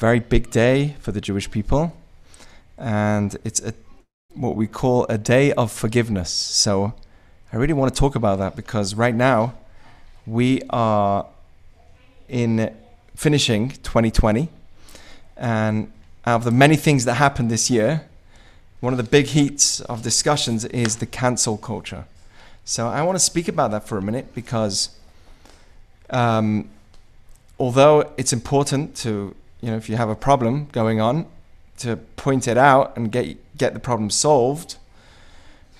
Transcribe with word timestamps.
very 0.00 0.18
big 0.18 0.50
day 0.50 0.96
for 0.98 1.12
the 1.12 1.20
Jewish 1.20 1.50
people, 1.50 1.94
and 2.78 3.36
it's 3.44 3.60
a, 3.60 3.74
what 4.32 4.56
we 4.56 4.66
call 4.66 5.04
a 5.10 5.18
day 5.18 5.52
of 5.52 5.70
forgiveness. 5.70 6.30
So 6.30 6.94
I 7.52 7.58
really 7.58 7.74
want 7.74 7.92
to 7.94 8.00
talk 8.00 8.14
about 8.14 8.38
that 8.38 8.56
because 8.56 8.94
right 8.94 9.14
now 9.14 9.52
we 10.26 10.62
are 10.70 11.26
in 12.30 12.74
finishing 13.14 13.72
2020, 13.82 14.48
and 15.36 15.92
out 16.24 16.36
of 16.36 16.44
the 16.44 16.50
many 16.50 16.76
things 16.76 17.04
that 17.04 17.14
happened 17.14 17.50
this 17.50 17.68
year, 17.68 18.06
one 18.80 18.94
of 18.94 18.96
the 18.96 19.10
big 19.18 19.26
heats 19.26 19.82
of 19.82 20.02
discussions 20.02 20.64
is 20.64 20.96
the 20.96 21.06
cancel 21.06 21.58
culture. 21.58 22.06
So 22.64 22.88
I 22.88 23.02
want 23.02 23.16
to 23.16 23.24
speak 23.24 23.48
about 23.48 23.70
that 23.72 23.86
for 23.86 23.98
a 23.98 24.02
minute 24.02 24.34
because 24.34 24.88
um, 26.08 26.70
although 27.58 28.10
it's 28.16 28.32
important 28.32 28.96
to, 28.96 29.34
you 29.60 29.70
know, 29.70 29.76
if 29.76 29.88
you 29.88 29.96
have 29.96 30.08
a 30.08 30.16
problem 30.16 30.68
going 30.72 31.00
on, 31.00 31.26
to 31.78 31.96
point 32.16 32.46
it 32.46 32.58
out 32.58 32.96
and 32.96 33.10
get 33.10 33.36
get 33.56 33.74
the 33.74 33.80
problem 33.80 34.10
solved. 34.10 34.76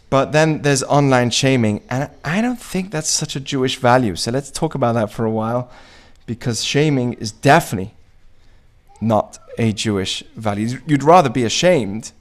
But 0.08 0.32
then 0.32 0.62
there's 0.62 0.82
online 0.82 1.30
shaming, 1.30 1.82
and 1.88 2.10
I 2.24 2.40
don't 2.40 2.60
think 2.60 2.90
that's 2.90 3.08
such 3.08 3.36
a 3.36 3.40
Jewish 3.40 3.76
value. 3.76 4.16
So 4.16 4.32
let's 4.32 4.50
talk 4.50 4.74
about 4.74 4.94
that 4.94 5.12
for 5.12 5.24
a 5.24 5.30
while, 5.30 5.70
because 6.26 6.64
shaming 6.64 7.12
is 7.14 7.30
definitely 7.30 7.94
not 9.00 9.38
a 9.56 9.72
Jewish 9.72 10.24
value. 10.34 10.78
You'd 10.86 11.04
rather 11.04 11.30
be 11.30 11.44
ashamed 11.44 12.12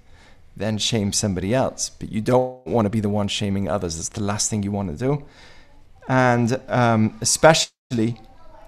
than 0.55 0.77
shame 0.77 1.12
somebody 1.13 1.54
else, 1.55 1.90
but 1.90 2.12
you 2.12 2.21
don't 2.21 2.66
want 2.68 2.85
to 2.85 2.90
be 2.90 2.99
the 2.99 3.10
one 3.10 3.27
shaming 3.27 3.68
others. 3.68 3.96
That's 3.96 4.10
the 4.10 4.23
last 4.23 4.49
thing 4.49 4.62
you 4.62 4.71
want 4.71 4.91
to 4.91 4.98
do, 4.98 5.26
and 6.07 6.62
um, 6.68 7.18
especially 7.21 8.21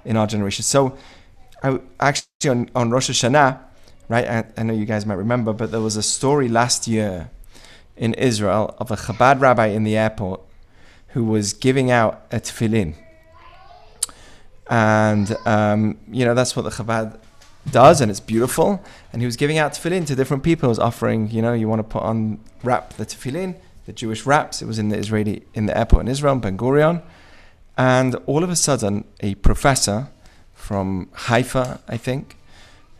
in 0.04 0.18
our 0.18 0.26
generation. 0.26 0.64
So, 0.64 0.98
I 1.64 1.80
actually 2.00 2.50
on, 2.50 2.70
on 2.76 2.90
Rosh 2.90 3.10
Hashanah, 3.10 3.60
right? 4.10 4.28
I, 4.28 4.44
I 4.58 4.64
know 4.64 4.74
you 4.74 4.86
guys 4.86 5.06
might 5.06 5.16
remember, 5.16 5.54
but 5.54 5.72
there 5.72 5.82
was 5.82 5.96
a 5.96 6.04
story 6.04 6.48
last 6.48 6.88
year 6.88 7.30
in 7.96 8.14
Israel 8.16 8.76
of 8.80 8.90
a 8.90 8.96
Chabad 8.96 9.40
rabbi 9.40 9.68
in 9.68 9.84
the 9.84 9.96
airport 9.96 10.42
who 11.10 11.24
was 11.24 11.54
giving 11.54 11.92
out 11.92 12.26
a 12.32 12.40
tefillin. 12.40 12.96
And, 14.70 15.36
um, 15.46 15.98
you 16.10 16.26
know, 16.26 16.34
that's 16.34 16.56
what 16.56 16.64
the 16.64 16.70
Chabad 16.70 17.20
does, 17.70 18.02
and 18.02 18.10
it's 18.10 18.20
beautiful. 18.22 18.84
And 19.12 19.22
he 19.22 19.26
was 19.26 19.36
giving 19.36 19.58
out 19.58 19.74
tefillin 19.74 20.08
to 20.08 20.16
different 20.16 20.44
people. 20.44 20.68
He 20.68 20.72
was 20.72 20.80
offering, 20.80 21.30
you 21.30 21.42
know, 21.42 21.54
you 21.54 21.68
want 21.68 21.80
to 21.80 21.84
put 21.84 22.04
on, 22.04 22.40
wrap 22.64 22.94
the 22.94 23.06
tefillin, 23.06 23.56
the 23.86 23.94
Jewish 23.94 24.26
wraps. 24.26 24.62
It 24.62 24.66
was 24.66 24.80
in 24.80 24.90
the 24.90 24.98
Israeli, 24.98 25.44
in 25.54 25.66
the 25.66 25.78
airport 25.78 26.04
in 26.04 26.08
Israel, 26.08 26.36
Ben 26.38 26.58
Gurion. 26.58 27.04
And 27.78 28.16
all 28.26 28.44
of 28.44 28.50
a 28.50 28.56
sudden, 28.56 29.04
a 29.20 29.36
professor 29.36 30.10
from 30.72 31.10
Haifa, 31.28 31.82
I 31.90 31.98
think, 31.98 32.38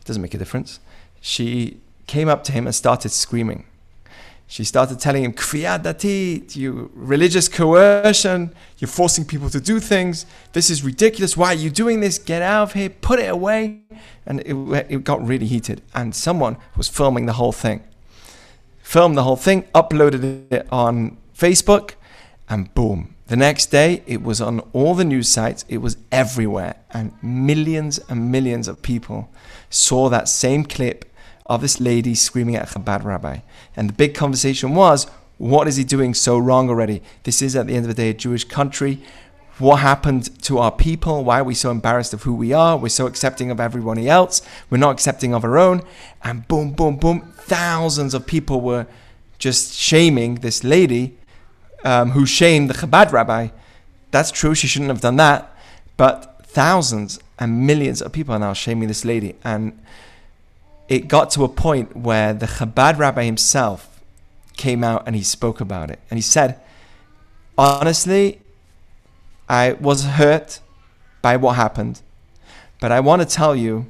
it 0.02 0.04
doesn't 0.04 0.22
make 0.22 0.34
a 0.34 0.38
difference, 0.38 0.82
she 1.22 1.80
came 2.06 2.28
up 2.28 2.44
to 2.44 2.52
him 2.52 2.66
and 2.68 2.76
started 2.76 3.12
screaming. 3.12 3.64
She 4.46 4.66
started 4.66 5.00
telling 5.00 5.24
him, 5.24 5.32
Kfiyat 5.32 5.82
datit, 5.84 6.54
you 6.58 6.92
religious 6.94 7.48
coercion, 7.48 8.54
you're 8.78 8.90
forcing 8.90 9.24
people 9.24 9.50
to 9.52 9.62
do 9.62 9.80
things. 9.80 10.26
This 10.52 10.70
is 10.70 10.84
ridiculous. 10.84 11.38
Why 11.38 11.54
are 11.54 11.62
you 11.66 11.70
doing 11.70 12.02
this? 12.02 12.18
Get 12.18 12.42
out 12.42 12.64
of 12.64 12.74
here, 12.74 12.90
put 12.90 13.20
it 13.20 13.30
away. 13.30 13.84
And 14.26 14.42
it, 14.42 14.54
it 14.90 15.06
got 15.06 15.26
really 15.26 15.48
heated. 15.48 15.82
And 15.96 16.14
someone 16.14 16.58
was 16.76 16.90
filming 16.90 17.26
the 17.26 17.38
whole 17.40 17.54
thing. 17.54 17.86
Filmed 18.84 19.16
the 19.16 19.24
whole 19.24 19.38
thing, 19.38 19.64
uploaded 19.74 20.52
it 20.52 20.68
on 20.74 21.16
Facebook, 21.34 21.92
and 22.50 22.74
boom. 22.74 23.16
The 23.32 23.38
next 23.38 23.68
day, 23.68 24.04
it 24.08 24.22
was 24.22 24.42
on 24.42 24.60
all 24.74 24.94
the 24.94 25.06
news 25.06 25.30
sites, 25.30 25.64
it 25.70 25.78
was 25.78 25.96
everywhere. 26.12 26.76
And 26.92 27.14
millions 27.24 27.98
and 28.10 28.30
millions 28.30 28.68
of 28.68 28.82
people 28.82 29.30
saw 29.70 30.10
that 30.10 30.28
same 30.28 30.66
clip 30.66 31.06
of 31.46 31.62
this 31.62 31.80
lady 31.80 32.14
screaming 32.14 32.58
at 32.58 32.70
a 32.70 32.78
Chabad 32.78 33.06
rabbi. 33.06 33.38
And 33.74 33.88
the 33.88 33.94
big 33.94 34.16
conversation 34.16 34.76
was, 34.76 35.06
what 35.38 35.70
is 35.70 35.78
he 35.78 35.86
doing 35.86 36.14
so 36.14 36.38
wrong 36.38 36.68
already? 36.68 37.02
This 37.24 37.42
is, 37.42 37.56
at 37.56 37.68
the 37.68 37.76
end 37.76 37.86
of 37.86 37.88
the 37.88 37.94
day, 37.94 38.10
a 38.10 38.14
Jewish 38.14 38.44
country. 38.44 39.02
What 39.60 39.78
happened 39.78 40.44
to 40.44 40.58
our 40.58 40.74
people? 40.74 41.24
Why 41.24 41.40
are 41.40 41.46
we 41.46 41.56
so 41.56 41.72
embarrassed 41.72 42.14
of 42.14 42.24
who 42.24 42.34
we 42.34 42.52
are? 42.52 42.76
We're 42.76 42.90
so 42.90 43.08
accepting 43.08 43.50
of 43.50 43.62
everybody 43.62 44.10
else. 44.10 44.42
We're 44.70 44.78
not 44.78 44.92
accepting 44.92 45.34
of 45.34 45.46
our 45.46 45.58
own. 45.58 45.84
And 46.22 46.46
boom, 46.50 46.74
boom, 46.74 46.98
boom. 46.98 47.22
Thousands 47.38 48.14
of 48.14 48.28
people 48.28 48.60
were 48.60 48.88
just 49.40 49.74
shaming 49.74 50.36
this 50.36 50.66
lady 50.66 51.18
um, 51.84 52.12
who 52.12 52.26
shamed 52.26 52.70
the 52.70 52.74
Chabad 52.74 53.12
rabbi. 53.12 53.50
That's 54.12 54.32
true. 54.32 54.56
She 54.56 54.68
shouldn't 54.68 54.90
have 54.90 55.02
done 55.02 55.16
that. 55.18 55.56
But 55.98 56.46
thousands 56.46 57.20
and 57.40 57.66
millions 57.66 58.02
of 58.02 58.12
people 58.12 58.36
are 58.36 58.40
now 58.40 58.54
shaming 58.54 58.88
this 58.88 59.06
lady. 59.06 59.36
And 59.44 59.80
it 60.88 61.08
got 61.08 61.32
to 61.32 61.44
a 61.44 61.50
point 61.50 61.96
where 61.96 62.34
the 62.34 62.46
Chabad 62.46 62.98
rabbi 62.98 63.24
himself 63.24 64.02
came 64.58 64.84
out 64.84 65.04
and 65.06 65.16
he 65.16 65.24
spoke 65.24 65.62
about 65.62 65.90
it. 65.90 66.00
And 66.10 66.18
he 66.18 66.22
said, 66.22 66.60
honestly, 67.58 68.42
I 69.48 69.74
was 69.74 70.04
hurt 70.04 70.60
by 71.22 71.38
what 71.38 71.56
happened, 71.56 72.02
but 72.80 72.92
I 72.92 73.00
want 73.00 73.22
to 73.22 73.28
tell 73.28 73.56
you, 73.56 73.86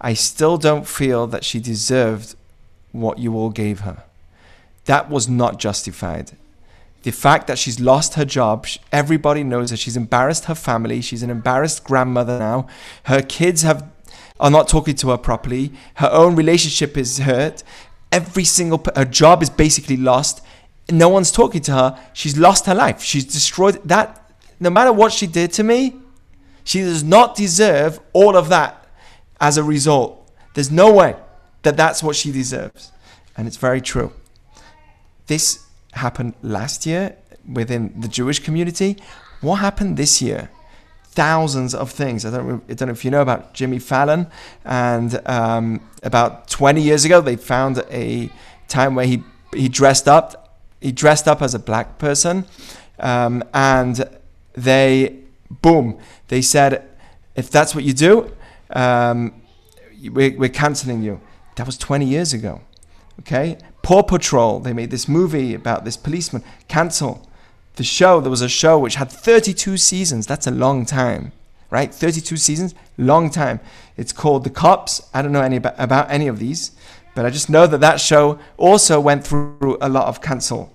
I 0.00 0.14
still 0.14 0.58
don't 0.58 0.86
feel 0.86 1.26
that 1.28 1.44
she 1.44 1.60
deserved 1.60 2.34
what 2.92 3.18
you 3.18 3.34
all 3.36 3.50
gave 3.50 3.80
her. 3.80 4.04
That 4.86 5.10
was 5.10 5.28
not 5.28 5.58
justified. 5.58 6.32
The 7.06 7.12
fact 7.12 7.46
that 7.46 7.56
she's 7.56 7.78
lost 7.78 8.14
her 8.14 8.24
job, 8.24 8.66
everybody 8.90 9.44
knows 9.44 9.70
that 9.70 9.76
she's 9.76 9.96
embarrassed 9.96 10.46
her 10.46 10.56
family. 10.56 11.00
She's 11.00 11.22
an 11.22 11.30
embarrassed 11.30 11.84
grandmother 11.84 12.36
now. 12.36 12.66
Her 13.04 13.22
kids 13.22 13.62
have 13.62 13.88
are 14.40 14.50
not 14.50 14.66
talking 14.66 14.96
to 14.96 15.10
her 15.10 15.16
properly. 15.16 15.70
Her 15.94 16.08
own 16.10 16.34
relationship 16.34 16.96
is 16.96 17.18
hurt. 17.18 17.62
Every 18.10 18.42
single 18.42 18.84
her 18.96 19.04
job 19.04 19.40
is 19.40 19.50
basically 19.50 19.96
lost. 19.96 20.42
No 20.90 21.08
one's 21.08 21.30
talking 21.30 21.60
to 21.60 21.72
her. 21.74 22.00
She's 22.12 22.36
lost 22.36 22.66
her 22.66 22.74
life. 22.74 23.00
She's 23.02 23.24
destroyed 23.24 23.80
that. 23.84 24.28
No 24.58 24.70
matter 24.70 24.92
what 24.92 25.12
she 25.12 25.28
did 25.28 25.52
to 25.52 25.62
me, 25.62 25.94
she 26.64 26.80
does 26.80 27.04
not 27.04 27.36
deserve 27.36 28.00
all 28.14 28.36
of 28.36 28.48
that 28.48 28.84
as 29.40 29.56
a 29.56 29.62
result. 29.62 30.28
There's 30.54 30.72
no 30.72 30.92
way 30.92 31.14
that 31.62 31.76
that's 31.76 32.02
what 32.02 32.16
she 32.16 32.32
deserves. 32.32 32.90
And 33.36 33.46
it's 33.46 33.58
very 33.58 33.80
true. 33.80 34.12
This 35.28 35.65
happened 35.96 36.34
last 36.42 36.86
year 36.86 37.16
within 37.50 37.92
the 38.00 38.08
Jewish 38.08 38.38
community. 38.40 38.96
What 39.40 39.56
happened 39.56 39.96
this 39.96 40.22
year? 40.22 40.50
thousands 41.16 41.74
of 41.74 41.90
things. 41.90 42.26
I 42.26 42.30
don't, 42.30 42.62
I 42.68 42.74
don't 42.74 42.88
know 42.88 42.92
if 42.92 43.04
you 43.04 43.10
know 43.10 43.22
about 43.22 43.54
Jimmy 43.54 43.78
Fallon. 43.78 44.26
And 44.66 45.18
um, 45.26 45.80
about 46.02 46.46
20 46.48 46.82
years 46.82 47.06
ago, 47.06 47.22
they 47.22 47.36
found 47.36 47.82
a 47.90 48.30
time 48.68 48.94
where 48.94 49.06
he, 49.06 49.24
he 49.54 49.68
dressed 49.68 50.06
up. 50.06 50.60
He 50.80 50.92
dressed 50.92 51.26
up 51.26 51.40
as 51.40 51.54
a 51.54 51.58
black 51.58 51.98
person. 51.98 52.44
Um, 53.00 53.42
and 53.54 54.04
they, 54.52 55.20
boom, 55.50 55.98
they 56.28 56.42
said, 56.42 56.86
if 57.34 57.50
that's 57.50 57.74
what 57.74 57.82
you 57.82 57.94
do, 57.94 58.30
um, 58.70 59.40
we're, 60.10 60.36
we're 60.36 60.50
canceling 60.50 61.02
you. 61.02 61.20
That 61.56 61.64
was 61.64 61.78
20 61.78 62.04
years 62.04 62.34
ago. 62.34 62.60
Okay? 63.20 63.56
Paw 63.86 64.02
Patrol, 64.02 64.58
they 64.58 64.72
made 64.72 64.90
this 64.90 65.06
movie 65.06 65.54
about 65.54 65.84
this 65.84 65.96
policeman. 65.96 66.42
Cancel 66.66 67.24
the 67.76 67.84
show, 67.84 68.20
there 68.20 68.32
was 68.32 68.40
a 68.40 68.48
show 68.48 68.80
which 68.80 68.96
had 68.96 69.12
32 69.12 69.76
seasons. 69.76 70.26
That's 70.26 70.48
a 70.48 70.50
long 70.50 70.84
time, 70.84 71.30
right? 71.70 71.94
32 71.94 72.36
seasons, 72.36 72.74
long 72.98 73.30
time. 73.30 73.60
It's 73.96 74.12
called 74.12 74.42
The 74.42 74.50
Cops. 74.50 75.08
I 75.14 75.22
don't 75.22 75.30
know 75.30 75.40
any 75.40 75.54
about, 75.54 75.76
about 75.78 76.10
any 76.10 76.26
of 76.26 76.40
these, 76.40 76.72
but 77.14 77.24
I 77.24 77.30
just 77.30 77.48
know 77.48 77.68
that 77.68 77.78
that 77.78 78.00
show 78.00 78.40
also 78.56 78.98
went 78.98 79.24
through 79.24 79.78
a 79.80 79.88
lot 79.88 80.08
of 80.08 80.20
cancel. 80.20 80.72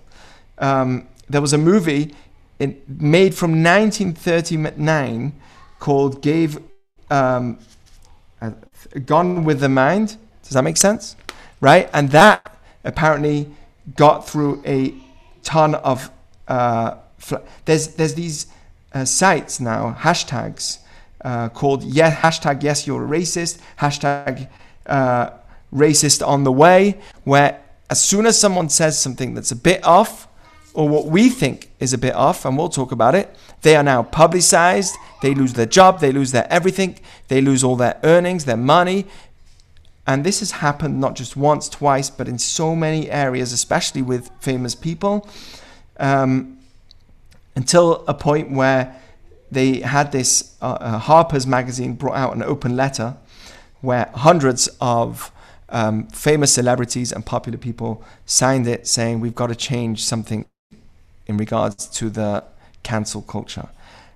Um, 0.59 1.09
there 1.29 1.41
was 1.41 1.51
a 1.51 1.57
movie 1.57 2.15
in, 2.59 2.81
made 2.87 3.35
from 3.35 3.61
1939 3.61 5.33
called 5.79 6.21
Gave 6.21 6.59
um, 7.09 7.59
uh, 8.41 8.51
Gone 9.05 9.43
with 9.43 9.59
the 9.59 9.67
Wind. 9.67 10.15
Does 10.43 10.51
that 10.51 10.63
make 10.63 10.77
sense? 10.77 11.17
Right? 11.59 11.89
And 11.93 12.09
that 12.11 12.50
apparently 12.83 13.49
got 13.95 14.27
through 14.27 14.61
a 14.65 14.93
ton 15.43 15.75
of 15.75 16.11
uh, 16.47 16.95
there's 17.65 17.95
there's 17.95 18.15
these 18.15 18.47
uh, 18.93 19.05
sites 19.05 19.59
now 19.59 19.95
hashtags 19.99 20.79
uh, 21.23 21.49
called 21.49 21.83
yeah 21.83 22.13
hashtag 22.13 22.63
yes 22.63 22.87
you're 22.87 23.03
a 23.03 23.07
racist 23.07 23.59
hashtag 23.79 24.47
uh, 24.85 25.29
racist 25.73 26.25
on 26.25 26.43
the 26.43 26.51
way 26.51 26.99
where 27.23 27.59
as 27.89 28.03
soon 28.03 28.25
as 28.25 28.39
someone 28.39 28.69
says 28.69 28.97
something 28.99 29.33
that's 29.33 29.51
a 29.51 29.55
bit 29.55 29.83
off 29.85 30.27
or 30.73 30.87
what 30.87 31.05
we 31.05 31.29
think 31.29 31.69
is 31.79 31.93
a 31.93 31.97
bit 31.97 32.15
off 32.15 32.45
and 32.45 32.57
we'll 32.57 32.69
talk 32.69 32.91
about 32.91 33.15
it 33.15 33.35
they 33.61 33.75
are 33.75 33.83
now 33.83 34.03
publicized 34.03 34.95
they 35.21 35.33
lose 35.33 35.53
their 35.53 35.65
job 35.65 35.99
they 35.99 36.11
lose 36.11 36.31
their 36.31 36.47
everything 36.51 36.97
they 37.27 37.41
lose 37.41 37.63
all 37.63 37.75
their 37.75 37.99
earnings 38.03 38.45
their 38.45 38.57
money 38.57 39.05
and 40.11 40.23
this 40.23 40.39
has 40.39 40.51
happened 40.51 40.99
not 40.99 41.15
just 41.15 41.35
once 41.35 41.69
twice 41.69 42.09
but 42.09 42.27
in 42.27 42.37
so 42.37 42.75
many 42.75 43.09
areas 43.09 43.53
especially 43.53 44.01
with 44.01 44.29
famous 44.39 44.75
people 44.75 45.27
um, 45.99 46.57
until 47.55 48.03
a 48.07 48.13
point 48.13 48.51
where 48.51 48.95
they 49.51 49.81
had 49.81 50.11
this 50.11 50.55
uh, 50.61 50.77
uh, 50.79 50.97
Harper's 50.97 51.45
magazine 51.45 51.93
brought 51.93 52.15
out 52.15 52.35
an 52.35 52.41
open 52.41 52.75
letter 52.75 53.17
where 53.81 54.09
hundreds 54.15 54.69
of 54.79 55.31
um, 55.69 56.07
famous 56.07 56.53
celebrities 56.53 57.11
and 57.11 57.25
popular 57.25 57.57
people 57.57 58.03
signed 58.25 58.67
it 58.67 58.87
saying 58.87 59.19
we've 59.19 59.35
got 59.35 59.47
to 59.47 59.55
change 59.55 60.03
something 60.03 60.45
in 61.27 61.37
regards 61.37 61.87
to 61.87 62.09
the 62.09 62.43
cancel 62.83 63.21
culture. 63.21 63.69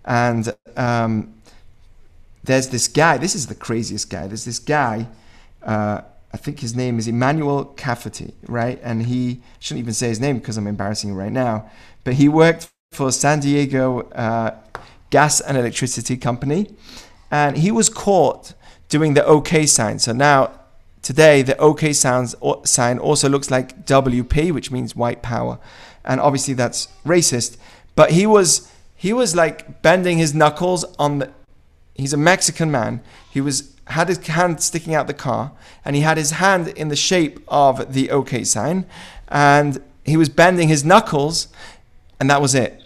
And 0.03 0.53
um, 0.75 1.33
there's 2.43 2.69
this 2.69 2.87
guy, 2.87 3.17
this 3.17 3.35
is 3.35 3.47
the 3.47 3.55
craziest 3.55 4.09
guy. 4.09 4.27
There's 4.27 4.45
this 4.45 4.59
guy, 4.59 5.07
uh, 5.65 6.01
I 6.31 6.37
think 6.37 6.59
his 6.59 6.75
name 6.75 6.99
is 6.99 7.07
Emmanuel 7.07 7.65
Cafferty, 7.65 8.33
right? 8.47 8.79
And 8.83 9.03
he 9.03 9.41
shouldn't 9.59 9.83
even 9.83 9.93
say 9.93 10.09
his 10.09 10.19
name 10.19 10.39
because 10.39 10.57
I'm 10.57 10.67
embarrassing 10.67 11.13
right 11.13 11.31
now, 11.31 11.69
but 12.03 12.15
he 12.15 12.27
worked 12.29 12.69
for 12.91 13.11
San 13.11 13.39
Diego 13.39 14.01
uh, 14.11 14.55
Gas 15.09 15.39
and 15.41 15.57
Electricity 15.57 16.17
Company, 16.17 16.67
and 17.31 17.57
he 17.57 17.71
was 17.71 17.89
caught 17.89 18.53
doing 18.89 19.13
the 19.13 19.25
OK 19.25 19.65
sign. 19.65 19.99
So 19.99 20.11
now, 20.11 20.51
today, 21.01 21.41
the 21.41 21.57
OK 21.57 21.93
sounds, 21.93 22.35
sign 22.63 22.99
also 22.99 23.29
looks 23.29 23.49
like 23.49 23.85
WP, 23.85 24.51
which 24.51 24.71
means 24.71 24.95
white 24.95 25.21
power, 25.21 25.59
and 26.03 26.19
obviously 26.19 26.53
that's 26.53 26.89
racist. 27.05 27.57
But 27.95 28.11
he 28.11 28.27
was 28.27 28.69
he 28.95 29.13
was 29.13 29.35
like 29.35 29.81
bending 29.81 30.17
his 30.17 30.33
knuckles 30.33 30.83
on 30.97 31.19
the. 31.19 31.31
He's 31.93 32.11
a 32.11 32.17
Mexican 32.17 32.71
man. 32.71 33.01
He 33.31 33.39
was 33.39 33.74
had 33.87 34.09
his 34.09 34.17
hand 34.27 34.61
sticking 34.61 34.95
out 34.95 35.07
the 35.07 35.13
car, 35.13 35.51
and 35.83 35.95
he 35.95 36.01
had 36.01 36.17
his 36.17 36.31
hand 36.31 36.67
in 36.69 36.87
the 36.87 36.95
shape 36.95 37.39
of 37.47 37.93
the 37.93 38.09
OK 38.09 38.43
sign, 38.43 38.85
and 39.27 39.81
he 40.03 40.17
was 40.17 40.29
bending 40.29 40.67
his 40.67 40.83
knuckles, 40.83 41.47
and 42.19 42.29
that 42.29 42.41
was 42.41 42.55
it. 42.55 42.81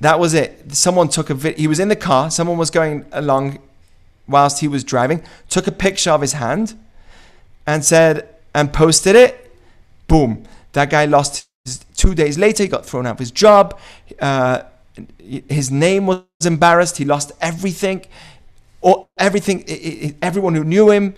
That 0.00 0.18
was 0.18 0.34
it. 0.34 0.74
Someone 0.74 1.08
took 1.08 1.30
a 1.30 1.34
vid. 1.34 1.58
He 1.58 1.68
was 1.68 1.78
in 1.78 1.88
the 1.88 1.96
car. 1.96 2.30
Someone 2.30 2.58
was 2.58 2.70
going 2.70 3.06
along 3.12 3.58
whilst 4.26 4.60
he 4.60 4.68
was 4.68 4.82
driving. 4.82 5.22
Took 5.48 5.66
a 5.66 5.72
picture 5.72 6.10
of 6.10 6.20
his 6.20 6.34
hand, 6.34 6.78
and 7.66 7.84
said 7.84 8.28
and 8.54 8.72
posted 8.72 9.16
it. 9.16 9.54
Boom. 10.08 10.44
That 10.72 10.90
guy 10.90 11.06
lost. 11.06 11.48
Two 11.96 12.14
days 12.16 12.36
later, 12.36 12.64
he 12.64 12.68
got 12.68 12.84
thrown 12.84 13.06
out 13.06 13.12
of 13.12 13.18
his 13.20 13.30
job. 13.30 13.78
Uh, 14.20 14.62
his 15.18 15.70
name 15.70 16.06
was 16.06 16.24
embarrassed. 16.44 16.98
He 16.98 17.04
lost 17.04 17.30
everything. 17.40 18.04
Or 18.82 19.08
everything. 19.16 19.60
It, 19.60 19.72
it, 19.72 20.16
everyone 20.20 20.54
who 20.54 20.64
knew 20.64 20.90
him 20.90 21.14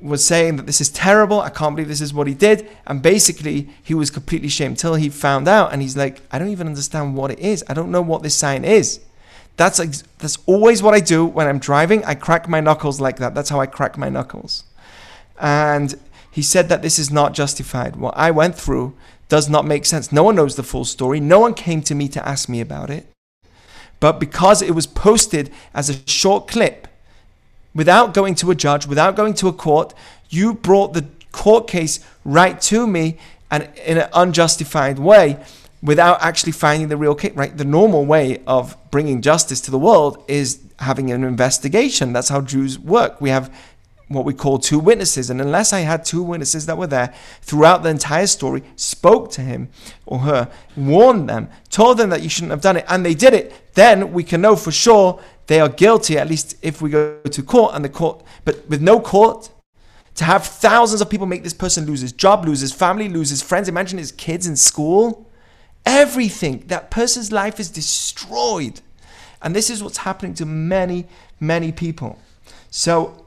was 0.00 0.24
saying 0.24 0.56
that 0.56 0.66
this 0.66 0.80
is 0.80 0.90
terrible. 0.90 1.40
I 1.40 1.50
can't 1.50 1.74
believe 1.74 1.88
this 1.88 2.00
is 2.00 2.12
what 2.12 2.26
he 2.26 2.34
did. 2.34 2.68
And 2.86 3.00
basically, 3.02 3.70
he 3.82 3.94
was 3.94 4.10
completely 4.10 4.48
shamed 4.48 4.72
until 4.72 4.94
he 4.94 5.08
found 5.08 5.48
out. 5.48 5.72
And 5.72 5.80
he's 5.80 5.96
like, 5.96 6.20
I 6.30 6.38
don't 6.38 6.50
even 6.50 6.66
understand 6.66 7.16
what 7.16 7.30
it 7.30 7.38
is. 7.38 7.64
I 7.68 7.74
don't 7.74 7.90
know 7.90 8.02
what 8.02 8.22
this 8.22 8.34
sign 8.34 8.64
is. 8.64 9.00
That's 9.56 9.78
like, 9.78 9.90
that's 10.18 10.38
always 10.46 10.82
what 10.82 10.94
I 10.94 11.00
do 11.00 11.24
when 11.24 11.48
I'm 11.48 11.58
driving. 11.58 12.04
I 12.04 12.14
crack 12.14 12.48
my 12.48 12.60
knuckles 12.60 13.00
like 13.00 13.16
that. 13.18 13.34
That's 13.34 13.50
how 13.50 13.60
I 13.60 13.66
crack 13.66 13.98
my 13.98 14.08
knuckles. 14.08 14.64
And 15.40 15.98
he 16.30 16.42
said 16.42 16.68
that 16.68 16.82
this 16.82 16.98
is 16.98 17.10
not 17.10 17.34
justified. 17.34 17.96
What 17.96 18.16
I 18.16 18.30
went 18.30 18.54
through 18.56 18.94
does 19.28 19.48
not 19.48 19.66
make 19.66 19.84
sense. 19.84 20.12
No 20.12 20.22
one 20.22 20.36
knows 20.36 20.56
the 20.56 20.62
full 20.62 20.84
story. 20.84 21.20
No 21.20 21.40
one 21.40 21.54
came 21.54 21.82
to 21.82 21.94
me 21.94 22.08
to 22.08 22.26
ask 22.26 22.48
me 22.48 22.60
about 22.60 22.90
it. 22.90 23.08
But 24.00 24.20
because 24.20 24.62
it 24.62 24.74
was 24.74 24.86
posted 24.86 25.50
as 25.74 25.90
a 25.90 26.08
short 26.08 26.48
clip, 26.48 26.87
without 27.74 28.14
going 28.14 28.34
to 28.36 28.50
a 28.50 28.54
judge, 28.54 28.86
without 28.86 29.16
going 29.16 29.34
to 29.34 29.48
a 29.48 29.52
court. 29.52 29.94
You 30.30 30.54
brought 30.54 30.94
the 30.94 31.06
court 31.32 31.68
case 31.68 32.00
right 32.24 32.60
to 32.62 32.86
me 32.86 33.18
and 33.50 33.68
in 33.86 33.98
an 33.98 34.08
unjustified 34.12 34.98
way 34.98 35.38
without 35.82 36.20
actually 36.20 36.52
finding 36.52 36.88
the 36.88 36.96
real 36.96 37.14
case, 37.14 37.32
right? 37.34 37.56
The 37.56 37.64
normal 37.64 38.04
way 38.04 38.42
of 38.46 38.76
bringing 38.90 39.22
justice 39.22 39.60
to 39.62 39.70
the 39.70 39.78
world 39.78 40.22
is 40.26 40.60
having 40.80 41.10
an 41.10 41.24
investigation. 41.24 42.12
That's 42.12 42.28
how 42.28 42.40
Jews 42.40 42.78
work. 42.78 43.20
We 43.20 43.30
have 43.30 43.54
what 44.08 44.24
we 44.24 44.32
call 44.32 44.58
two 44.58 44.78
witnesses. 44.78 45.30
And 45.30 45.40
unless 45.40 45.72
I 45.72 45.80
had 45.80 46.04
two 46.04 46.22
witnesses 46.22 46.66
that 46.66 46.78
were 46.78 46.86
there 46.86 47.14
throughout 47.42 47.82
the 47.82 47.90
entire 47.90 48.26
story, 48.26 48.62
spoke 48.74 49.30
to 49.32 49.42
him 49.42 49.68
or 50.06 50.20
her, 50.20 50.50
warned 50.76 51.28
them, 51.28 51.48
told 51.70 51.98
them 51.98 52.10
that 52.10 52.22
you 52.22 52.28
shouldn't 52.28 52.50
have 52.50 52.62
done 52.62 52.78
it, 52.78 52.86
and 52.88 53.04
they 53.04 53.14
did 53.14 53.34
it, 53.34 53.74
then 53.74 54.12
we 54.12 54.24
can 54.24 54.40
know 54.40 54.56
for 54.56 54.72
sure 54.72 55.20
they 55.48 55.60
are 55.60 55.68
guilty, 55.68 56.16
at 56.18 56.28
least 56.28 56.56
if 56.62 56.80
we 56.80 56.90
go 56.90 57.20
to 57.22 57.42
court 57.42 57.74
and 57.74 57.84
the 57.84 57.88
court, 57.88 58.22
but 58.44 58.68
with 58.68 58.82
no 58.82 59.00
court, 59.00 59.50
to 60.14 60.24
have 60.24 60.44
thousands 60.44 61.00
of 61.00 61.08
people 61.08 61.26
make 61.26 61.42
this 61.42 61.54
person 61.54 61.86
lose 61.86 62.02
his 62.02 62.12
job, 62.12 62.44
lose 62.44 62.60
his 62.60 62.72
family, 62.72 63.08
lose 63.08 63.30
his 63.30 63.40
friends, 63.40 63.66
imagine 63.66 63.98
his 63.98 64.12
kids 64.12 64.46
in 64.46 64.56
school, 64.56 65.26
everything, 65.86 66.64
that 66.66 66.90
person's 66.90 67.32
life 67.32 67.58
is 67.58 67.70
destroyed. 67.70 68.82
And 69.40 69.56
this 69.56 69.70
is 69.70 69.82
what's 69.82 69.98
happening 69.98 70.34
to 70.34 70.44
many, 70.44 71.06
many 71.40 71.72
people. 71.72 72.18
So, 72.70 73.24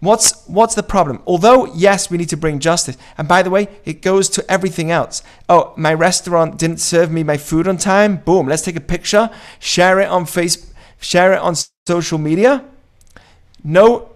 what's 0.00 0.46
what's 0.46 0.74
the 0.74 0.84
problem? 0.84 1.20
Although 1.26 1.66
yes, 1.74 2.08
we 2.08 2.16
need 2.16 2.30
to 2.30 2.36
bring 2.36 2.60
justice. 2.60 2.96
And 3.18 3.28
by 3.28 3.42
the 3.42 3.50
way, 3.50 3.68
it 3.84 4.00
goes 4.00 4.30
to 4.30 4.50
everything 4.50 4.90
else. 4.90 5.22
Oh, 5.50 5.74
my 5.76 5.92
restaurant 5.92 6.56
didn't 6.56 6.78
serve 6.78 7.10
me 7.10 7.24
my 7.24 7.36
food 7.36 7.68
on 7.68 7.76
time. 7.76 8.18
Boom, 8.18 8.46
let's 8.46 8.62
take 8.62 8.76
a 8.76 8.80
picture, 8.80 9.28
share 9.58 10.00
it 10.00 10.08
on 10.08 10.24
Facebook 10.24 10.70
share 11.00 11.32
it 11.32 11.40
on 11.40 11.54
social 11.86 12.18
media. 12.18 12.64
No, 13.62 14.10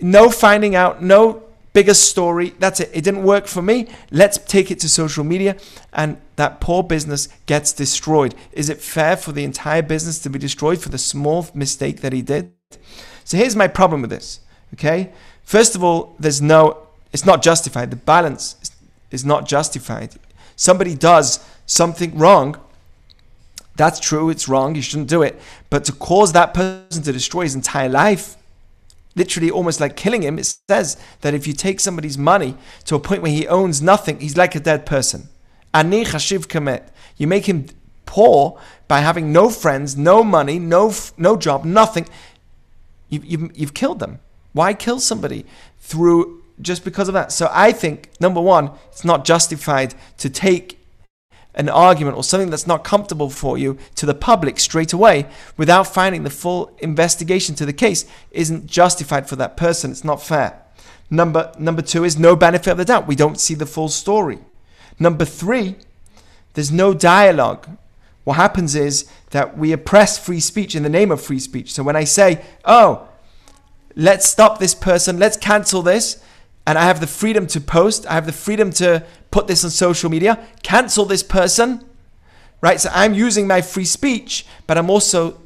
no 0.00 0.30
finding 0.30 0.74
out, 0.74 1.02
no 1.02 1.42
bigger 1.72 1.94
story. 1.94 2.54
That's 2.58 2.80
it. 2.80 2.90
It 2.94 3.04
didn't 3.04 3.24
work 3.24 3.46
for 3.46 3.60
me. 3.60 3.88
Let's 4.10 4.38
take 4.38 4.70
it 4.70 4.78
to 4.80 4.88
social 4.88 5.24
media, 5.24 5.56
and 5.92 6.16
that 6.36 6.60
poor 6.60 6.82
business 6.82 7.28
gets 7.46 7.72
destroyed. 7.72 8.34
Is 8.52 8.70
it 8.70 8.80
fair 8.80 9.16
for 9.16 9.32
the 9.32 9.44
entire 9.44 9.82
business 9.82 10.18
to 10.20 10.30
be 10.30 10.38
destroyed 10.38 10.80
for 10.80 10.88
the 10.88 10.98
small 10.98 11.46
mistake 11.52 12.00
that 12.00 12.12
he 12.12 12.22
did? 12.22 12.52
So 13.24 13.36
here's 13.36 13.56
my 13.56 13.68
problem 13.68 14.00
with 14.00 14.10
this. 14.10 14.40
Okay, 14.74 15.12
first 15.42 15.74
of 15.74 15.84
all, 15.84 16.14
there's 16.18 16.40
no. 16.40 16.78
It's 17.12 17.24
not 17.24 17.42
justified. 17.42 17.90
The 17.90 17.96
balance 17.96 18.56
is 19.10 19.24
not 19.24 19.46
justified. 19.46 20.14
Somebody 20.56 20.94
does 20.94 21.44
something 21.66 22.16
wrong 22.18 22.56
that's 23.76 24.00
true, 24.00 24.30
it's 24.30 24.48
wrong, 24.48 24.74
you 24.74 24.82
shouldn't 24.82 25.08
do 25.08 25.22
it. 25.22 25.40
But 25.70 25.84
to 25.86 25.92
cause 25.92 26.32
that 26.32 26.54
person 26.54 27.02
to 27.02 27.12
destroy 27.12 27.42
his 27.42 27.54
entire 27.54 27.88
life, 27.88 28.36
literally 29.16 29.50
almost 29.50 29.80
like 29.80 29.96
killing 29.96 30.22
him, 30.22 30.38
it 30.38 30.56
says 30.68 30.96
that 31.22 31.34
if 31.34 31.46
you 31.46 31.52
take 31.52 31.80
somebody's 31.80 32.18
money 32.18 32.56
to 32.84 32.94
a 32.94 33.00
point 33.00 33.22
where 33.22 33.32
he 33.32 33.46
owns 33.48 33.82
nothing, 33.82 34.20
he's 34.20 34.36
like 34.36 34.54
a 34.54 34.60
dead 34.60 34.86
person. 34.86 35.28
Ani 35.72 36.04
chashiv 36.04 36.46
kamet. 36.46 36.88
You 37.16 37.26
make 37.26 37.46
him 37.46 37.66
poor 38.06 38.60
by 38.86 39.00
having 39.00 39.32
no 39.32 39.50
friends, 39.50 39.96
no 39.96 40.22
money, 40.22 40.58
no 40.58 40.92
no 41.16 41.36
job, 41.36 41.64
nothing. 41.64 42.08
You've, 43.08 43.24
you've, 43.24 43.58
you've 43.58 43.74
killed 43.74 43.98
them. 43.98 44.20
Why 44.52 44.74
kill 44.74 45.00
somebody 45.00 45.44
through 45.80 46.42
just 46.60 46.84
because 46.84 47.08
of 47.08 47.14
that? 47.14 47.32
So 47.32 47.48
I 47.52 47.72
think 47.72 48.10
number 48.20 48.40
one, 48.40 48.70
it's 48.90 49.04
not 49.04 49.24
justified 49.24 49.94
to 50.18 50.30
take 50.30 50.78
an 51.54 51.68
argument 51.68 52.16
or 52.16 52.24
something 52.24 52.50
that's 52.50 52.66
not 52.66 52.84
comfortable 52.84 53.30
for 53.30 53.56
you 53.56 53.78
to 53.94 54.06
the 54.06 54.14
public 54.14 54.58
straight 54.58 54.92
away 54.92 55.26
without 55.56 55.86
finding 55.86 56.24
the 56.24 56.30
full 56.30 56.74
investigation 56.78 57.54
to 57.54 57.66
the 57.66 57.72
case 57.72 58.04
isn't 58.30 58.66
justified 58.66 59.28
for 59.28 59.36
that 59.36 59.56
person. 59.56 59.90
It's 59.90 60.04
not 60.04 60.22
fair. 60.22 60.60
Number 61.10 61.52
number 61.58 61.82
2 61.82 62.04
is 62.04 62.18
no 62.18 62.34
benefit 62.34 62.72
of 62.72 62.78
the 62.78 62.84
doubt. 62.84 63.06
We 63.06 63.14
don't 63.14 63.38
see 63.38 63.54
the 63.54 63.66
full 63.66 63.88
story. 63.88 64.38
Number 64.98 65.24
3, 65.24 65.76
there's 66.54 66.72
no 66.72 66.94
dialogue. 66.94 67.68
What 68.24 68.34
happens 68.34 68.74
is 68.74 69.08
that 69.30 69.56
we 69.58 69.72
oppress 69.72 70.18
free 70.18 70.40
speech 70.40 70.74
in 70.74 70.82
the 70.82 70.88
name 70.88 71.10
of 71.10 71.20
free 71.20 71.38
speech. 71.38 71.72
So 71.72 71.82
when 71.82 71.96
I 71.96 72.04
say, 72.04 72.40
"Oh, 72.64 73.08
let's 73.94 74.26
stop 74.28 74.58
this 74.58 74.74
person, 74.74 75.18
let's 75.18 75.36
cancel 75.36 75.82
this," 75.82 76.18
and 76.66 76.78
I 76.78 76.84
have 76.84 77.00
the 77.00 77.06
freedom 77.06 77.46
to 77.48 77.60
post, 77.60 78.06
I 78.06 78.14
have 78.14 78.26
the 78.26 78.32
freedom 78.32 78.70
to 78.72 79.04
put 79.34 79.48
this 79.48 79.64
on 79.64 79.70
social 79.70 80.08
media, 80.08 80.38
cancel 80.62 81.04
this 81.04 81.24
person, 81.24 81.84
right? 82.60 82.80
So 82.80 82.88
I'm 82.92 83.14
using 83.14 83.48
my 83.48 83.62
free 83.62 83.84
speech, 83.84 84.46
but 84.68 84.78
I'm 84.78 84.88
also 84.88 85.40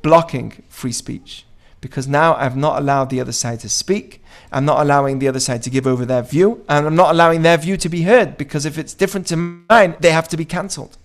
blocking 0.00 0.62
free 0.70 0.92
speech 0.92 1.44
because 1.82 2.08
now 2.08 2.34
I've 2.36 2.56
not 2.56 2.80
allowed 2.80 3.10
the 3.10 3.20
other 3.20 3.32
side 3.32 3.60
to 3.60 3.68
speak. 3.68 4.22
I'm 4.50 4.64
not 4.64 4.80
allowing 4.80 5.18
the 5.18 5.28
other 5.28 5.40
side 5.40 5.62
to 5.64 5.70
give 5.70 5.86
over 5.86 6.06
their 6.06 6.22
view, 6.22 6.64
and 6.70 6.86
I'm 6.86 6.96
not 6.96 7.10
allowing 7.10 7.42
their 7.42 7.58
view 7.58 7.76
to 7.76 7.88
be 7.90 8.02
heard 8.02 8.38
because 8.38 8.64
if 8.64 8.78
it's 8.78 8.94
different 8.94 9.26
to 9.26 9.36
mine, 9.36 9.94
they 10.00 10.12
have 10.12 10.28
to 10.28 10.38
be 10.38 10.46
cancelled. 10.46 10.96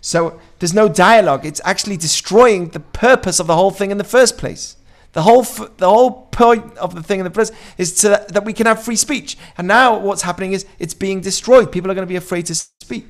So 0.00 0.40
there's 0.58 0.74
no 0.74 0.88
dialogue. 0.88 1.46
It's 1.46 1.60
actually 1.64 1.96
destroying 1.96 2.70
the 2.70 2.80
purpose 2.80 3.38
of 3.38 3.46
the 3.46 3.54
whole 3.54 3.70
thing 3.70 3.92
in 3.92 3.98
the 3.98 4.12
first 4.16 4.36
place. 4.36 4.76
The 5.16 5.22
whole 5.22 5.44
the 5.44 5.88
whole 5.88 6.26
point 6.26 6.76
of 6.76 6.94
the 6.94 7.02
thing 7.02 7.20
in 7.20 7.24
the 7.24 7.30
first 7.30 7.54
is 7.78 7.94
to, 8.02 8.22
that 8.28 8.44
we 8.44 8.52
can 8.52 8.66
have 8.66 8.82
free 8.82 8.96
speech. 8.96 9.38
And 9.56 9.66
now 9.66 9.98
what's 9.98 10.20
happening 10.20 10.52
is 10.52 10.66
it's 10.78 10.92
being 10.92 11.22
destroyed. 11.22 11.72
People 11.72 11.90
are 11.90 11.94
going 11.94 12.06
to 12.06 12.12
be 12.16 12.16
afraid 12.16 12.44
to 12.46 12.54
speak. 12.54 13.06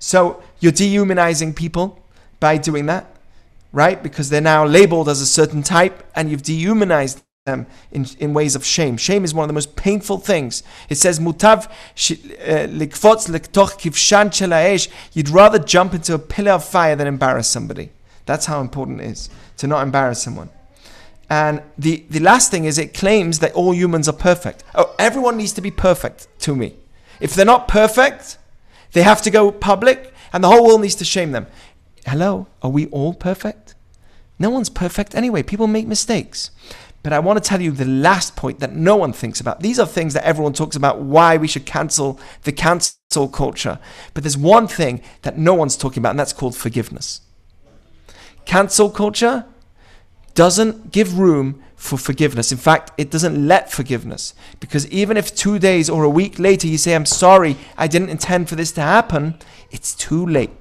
So 0.00 0.42
you're 0.58 0.72
dehumanizing 0.72 1.54
people 1.54 2.02
by 2.40 2.56
doing 2.56 2.86
that, 2.86 3.06
right? 3.72 4.02
Because 4.02 4.30
they're 4.30 4.40
now 4.40 4.66
labeled 4.66 5.08
as 5.08 5.20
a 5.20 5.26
certain 5.26 5.62
type, 5.62 6.02
and 6.16 6.28
you've 6.28 6.42
dehumanized 6.42 7.22
them 7.46 7.68
in, 7.92 8.04
in 8.18 8.34
ways 8.34 8.56
of 8.56 8.64
shame. 8.64 8.96
Shame 8.96 9.22
is 9.22 9.32
one 9.32 9.44
of 9.44 9.48
the 9.48 9.54
most 9.60 9.76
painful 9.76 10.18
things. 10.18 10.64
It 10.88 10.96
says, 10.96 11.20
"Mutav 11.20 11.66
uh, 11.66 12.66
likfotz 12.80 13.30
lektoch 13.30 13.78
kivshan 13.78 14.88
You'd 15.12 15.28
rather 15.28 15.60
jump 15.60 15.94
into 15.94 16.14
a 16.14 16.18
pillar 16.18 16.54
of 16.58 16.64
fire 16.64 16.96
than 16.96 17.06
embarrass 17.06 17.46
somebody. 17.46 17.90
That's 18.26 18.46
how 18.46 18.60
important 18.60 19.02
it 19.02 19.06
is 19.06 19.30
to 19.58 19.68
not 19.68 19.84
embarrass 19.84 20.20
someone. 20.20 20.50
And 21.30 21.62
the, 21.76 22.04
the 22.08 22.20
last 22.20 22.50
thing 22.50 22.64
is 22.64 22.78
it 22.78 22.94
claims 22.94 23.40
that 23.40 23.52
all 23.52 23.74
humans 23.74 24.08
are 24.08 24.14
perfect. 24.14 24.64
Oh, 24.74 24.94
everyone 24.98 25.36
needs 25.36 25.52
to 25.54 25.60
be 25.60 25.70
perfect 25.70 26.26
to 26.40 26.56
me. 26.56 26.74
If 27.20 27.34
they're 27.34 27.44
not 27.44 27.68
perfect, 27.68 28.38
they 28.92 29.02
have 29.02 29.20
to 29.22 29.30
go 29.30 29.52
public 29.52 30.14
and 30.32 30.42
the 30.42 30.48
whole 30.48 30.66
world 30.66 30.80
needs 30.80 30.94
to 30.96 31.04
shame 31.04 31.32
them. 31.32 31.46
Hello, 32.06 32.46
are 32.62 32.70
we 32.70 32.86
all 32.86 33.12
perfect? 33.12 33.74
No 34.38 34.50
one's 34.50 34.70
perfect 34.70 35.14
anyway. 35.14 35.42
People 35.42 35.66
make 35.66 35.86
mistakes. 35.86 36.50
But 37.02 37.12
I 37.12 37.18
want 37.18 37.42
to 37.42 37.48
tell 37.48 37.60
you 37.60 37.70
the 37.70 37.84
last 37.84 38.36
point 38.36 38.60
that 38.60 38.74
no 38.74 38.96
one 38.96 39.12
thinks 39.12 39.40
about. 39.40 39.60
These 39.60 39.78
are 39.78 39.86
things 39.86 40.14
that 40.14 40.24
everyone 40.24 40.52
talks 40.52 40.76
about 40.76 41.00
why 41.00 41.36
we 41.36 41.48
should 41.48 41.64
cancel 41.64 42.18
the 42.42 42.52
cancel 42.52 43.28
culture. 43.28 43.78
But 44.14 44.24
there's 44.24 44.36
one 44.36 44.66
thing 44.66 45.02
that 45.22 45.38
no 45.38 45.54
one's 45.54 45.76
talking 45.76 46.00
about, 46.00 46.10
and 46.10 46.18
that's 46.18 46.32
called 46.32 46.56
forgiveness. 46.56 47.20
Cancel 48.44 48.90
culture 48.90 49.44
doesn't 50.38 50.92
give 50.92 51.18
room 51.18 51.60
for 51.74 51.98
forgiveness. 51.98 52.52
In 52.52 52.58
fact, 52.58 52.92
it 52.96 53.10
doesn't 53.10 53.48
let 53.48 53.72
forgiveness. 53.72 54.34
Because 54.60 54.88
even 54.88 55.16
if 55.16 55.34
two 55.34 55.58
days 55.58 55.90
or 55.90 56.04
a 56.04 56.08
week 56.08 56.38
later 56.38 56.68
you 56.68 56.78
say, 56.78 56.94
I'm 56.94 57.06
sorry, 57.06 57.56
I 57.76 57.88
didn't 57.88 58.10
intend 58.10 58.48
for 58.48 58.54
this 58.54 58.70
to 58.72 58.80
happen, 58.80 59.34
it's 59.72 59.96
too 59.96 60.24
late. 60.24 60.52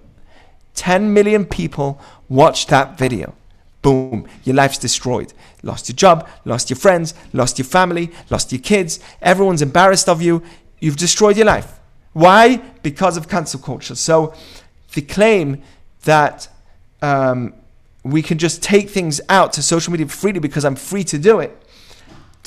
10 0.73 1.13
million 1.13 1.45
people 1.45 2.01
watched 2.27 2.69
that 2.69 2.97
video. 2.97 3.35
Boom, 3.83 4.27
your 4.43 4.55
life's 4.55 4.79
destroyed. 4.79 5.31
Lost 5.61 5.89
your 5.89 5.95
job, 5.95 6.27
lost 6.43 6.71
your 6.71 6.77
friends, 6.77 7.13
lost 7.31 7.59
your 7.59 7.67
family, 7.67 8.09
lost 8.31 8.51
your 8.51 8.61
kids. 8.61 8.99
Everyone's 9.21 9.61
embarrassed 9.61 10.09
of 10.09 10.23
you. 10.23 10.41
You've 10.79 10.97
destroyed 10.97 11.37
your 11.37 11.45
life. 11.45 11.79
Why? 12.13 12.57
Because 12.81 13.15
of 13.15 13.29
cancel 13.29 13.59
culture. 13.59 13.93
So 13.93 14.33
the 14.93 15.03
claim 15.03 15.61
that 16.01 16.47
um, 17.03 17.53
we 18.11 18.21
can 18.21 18.37
just 18.37 18.61
take 18.63 18.89
things 18.89 19.19
out 19.29 19.53
to 19.53 19.61
social 19.61 19.91
media 19.91 20.07
freely 20.07 20.39
because 20.39 20.65
I'm 20.65 20.75
free 20.75 21.03
to 21.05 21.17
do 21.17 21.39
it 21.39 21.63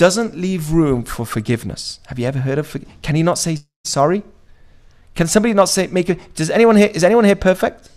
doesn't 0.01 0.35
leave 0.35 0.73
room 0.73 1.03
for 1.03 1.27
forgiveness. 1.27 2.01
Have 2.07 2.19
you 2.19 2.27
ever 2.27 2.39
heard 2.39 2.57
of? 2.57 2.75
Can 3.03 3.17
he 3.17 3.23
not 3.23 3.37
say 3.37 3.59
sorry? 3.85 4.23
Can 5.15 5.27
somebody 5.27 5.53
not 5.53 5.69
say 5.69 5.89
make 5.89 6.09
it? 6.09 6.35
Does 6.35 6.49
anyone 6.49 6.77
here? 6.77 6.91
Is 6.95 7.05
anyone 7.05 7.25
here 7.27 7.37
perfect? 7.37 7.91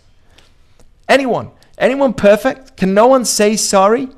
Anyone? 1.08 1.51
Anyone 1.77 2.13
perfect? 2.13 2.75
Can 2.75 2.93
no 2.93 3.08
one 3.08 3.24
say 3.24 3.55
sorry? 3.55 4.10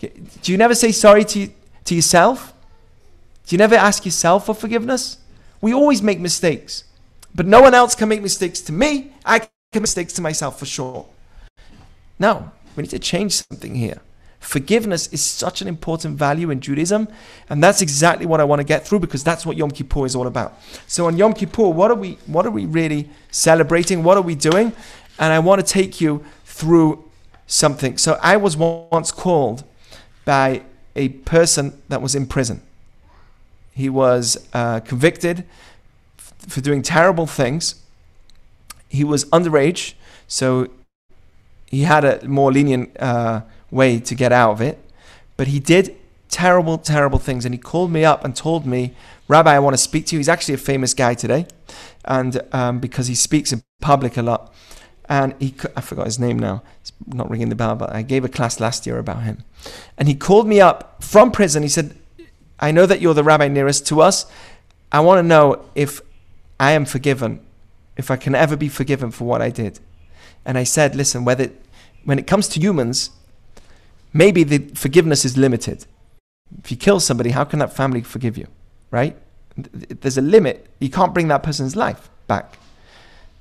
Do 0.00 0.52
you 0.52 0.58
never 0.58 0.74
say 0.74 0.92
sorry 0.92 1.24
to 1.24 1.48
to 1.86 1.94
yourself? 1.94 2.52
Do 3.46 3.54
you 3.54 3.58
never 3.58 3.76
ask 3.76 4.04
yourself 4.04 4.44
for 4.44 4.54
forgiveness? 4.54 5.16
We 5.62 5.72
always 5.72 6.02
make 6.02 6.20
mistakes, 6.20 6.84
but 7.34 7.46
no 7.46 7.62
one 7.62 7.72
else 7.72 7.94
can 7.94 8.10
make 8.10 8.20
mistakes 8.20 8.60
to 8.60 8.72
me. 8.72 9.14
I 9.24 9.38
can 9.38 9.48
make 9.72 9.80
mistakes 9.80 10.12
to 10.14 10.20
myself 10.20 10.58
for 10.58 10.66
sure. 10.66 11.06
No, 12.18 12.50
we 12.76 12.82
need 12.82 12.90
to 12.90 12.98
change 12.98 13.44
something 13.48 13.74
here. 13.74 14.00
Forgiveness 14.40 15.06
is 15.06 15.22
such 15.22 15.62
an 15.62 15.68
important 15.68 16.18
value 16.18 16.50
in 16.50 16.60
Judaism, 16.60 17.08
and 17.48 17.64
that's 17.64 17.80
exactly 17.80 18.26
what 18.26 18.40
I 18.40 18.44
want 18.44 18.60
to 18.60 18.64
get 18.64 18.86
through 18.86 19.00
because 19.00 19.24
that's 19.24 19.46
what 19.46 19.56
Yom 19.56 19.70
Kippur 19.70 20.04
is 20.04 20.14
all 20.14 20.26
about. 20.26 20.60
So 20.86 21.06
on 21.06 21.16
Yom 21.16 21.32
Kippur, 21.32 21.68
what 21.68 21.90
are 21.90 21.96
we 21.96 22.18
what 22.26 22.44
are 22.44 22.50
we 22.50 22.66
really 22.66 23.08
celebrating? 23.30 24.04
What 24.04 24.18
are 24.18 24.22
we 24.22 24.34
doing? 24.34 24.72
And 25.18 25.32
I 25.32 25.38
want 25.38 25.60
to 25.60 25.66
take 25.66 26.00
you 26.00 26.24
through 26.44 27.04
something. 27.46 27.96
So 27.96 28.18
I 28.20 28.36
was 28.36 28.56
once 28.56 29.10
called 29.10 29.64
by 30.24 30.62
a 30.94 31.08
person 31.08 31.80
that 31.88 32.02
was 32.02 32.14
in 32.14 32.26
prison. 32.26 32.60
He 33.72 33.88
was 33.88 34.46
uh, 34.52 34.80
convicted 34.80 35.44
f- 36.18 36.34
for 36.48 36.60
doing 36.60 36.82
terrible 36.82 37.26
things. 37.26 37.76
He 38.88 39.04
was 39.04 39.24
underage, 39.26 39.94
so 40.28 40.68
he 41.74 41.82
had 41.82 42.04
a 42.04 42.26
more 42.28 42.52
lenient 42.52 42.96
uh, 43.00 43.42
way 43.70 43.98
to 44.00 44.14
get 44.14 44.32
out 44.32 44.52
of 44.52 44.60
it, 44.60 44.78
but 45.36 45.48
he 45.48 45.58
did 45.58 45.96
terrible, 46.28 46.78
terrible 46.78 47.18
things. 47.18 47.44
And 47.44 47.54
he 47.54 47.58
called 47.58 47.90
me 47.90 48.04
up 48.04 48.24
and 48.24 48.34
told 48.34 48.66
me, 48.66 48.94
Rabbi, 49.28 49.54
I 49.54 49.58
want 49.58 49.74
to 49.74 49.82
speak 49.82 50.06
to 50.06 50.16
you. 50.16 50.20
He's 50.20 50.28
actually 50.28 50.54
a 50.54 50.58
famous 50.58 50.94
guy 50.94 51.14
today, 51.14 51.46
and 52.04 52.40
um, 52.52 52.80
because 52.80 53.06
he 53.06 53.14
speaks 53.14 53.52
in 53.52 53.62
public 53.80 54.16
a 54.16 54.22
lot. 54.22 54.52
And 55.06 55.34
he, 55.38 55.54
I 55.76 55.82
forgot 55.82 56.06
his 56.06 56.18
name 56.18 56.38
now. 56.38 56.62
It's 56.80 56.92
not 57.06 57.28
ringing 57.28 57.50
the 57.50 57.54
bell, 57.54 57.74
but 57.76 57.94
I 57.94 58.00
gave 58.02 58.24
a 58.24 58.28
class 58.28 58.58
last 58.58 58.86
year 58.86 58.98
about 58.98 59.22
him. 59.22 59.44
And 59.98 60.08
he 60.08 60.14
called 60.14 60.46
me 60.46 60.62
up 60.62 61.04
from 61.04 61.30
prison. 61.30 61.62
He 61.62 61.68
said, 61.68 61.94
I 62.58 62.70
know 62.70 62.86
that 62.86 63.02
you're 63.02 63.12
the 63.12 63.22
rabbi 63.22 63.48
nearest 63.48 63.86
to 63.88 64.00
us. 64.00 64.24
I 64.90 65.00
want 65.00 65.18
to 65.18 65.22
know 65.22 65.62
if 65.74 66.00
I 66.58 66.72
am 66.72 66.86
forgiven, 66.86 67.40
if 67.96 68.10
I 68.10 68.16
can 68.16 68.34
ever 68.34 68.56
be 68.56 68.68
forgiven 68.68 69.10
for 69.10 69.24
what 69.24 69.42
I 69.42 69.50
did. 69.50 69.78
And 70.44 70.56
I 70.56 70.64
said, 70.64 70.94
listen, 70.94 71.24
whether 71.24 71.50
when 72.04 72.18
it 72.18 72.26
comes 72.26 72.48
to 72.48 72.60
humans, 72.60 73.10
maybe 74.12 74.44
the 74.44 74.58
forgiveness 74.74 75.24
is 75.24 75.36
limited. 75.36 75.86
If 76.62 76.70
you 76.70 76.76
kill 76.76 77.00
somebody, 77.00 77.30
how 77.30 77.44
can 77.44 77.58
that 77.58 77.72
family 77.72 78.02
forgive 78.02 78.38
you? 78.38 78.46
Right? 78.90 79.16
There's 79.56 80.18
a 80.18 80.22
limit. 80.22 80.66
You 80.78 80.90
can't 80.90 81.14
bring 81.14 81.28
that 81.28 81.42
person's 81.42 81.76
life 81.76 82.10
back. 82.26 82.58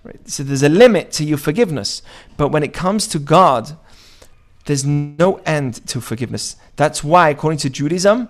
Right? 0.03 0.27
So 0.27 0.43
there's 0.43 0.63
a 0.63 0.69
limit 0.69 1.11
to 1.13 1.23
your 1.23 1.37
forgiveness. 1.37 2.01
But 2.37 2.49
when 2.49 2.63
it 2.63 2.73
comes 2.73 3.07
to 3.07 3.19
God, 3.19 3.77
there's 4.65 4.85
no 4.85 5.41
end 5.45 5.85
to 5.87 6.01
forgiveness. 6.01 6.55
That's 6.75 7.03
why, 7.03 7.29
according 7.29 7.59
to 7.59 7.69
Judaism, 7.69 8.29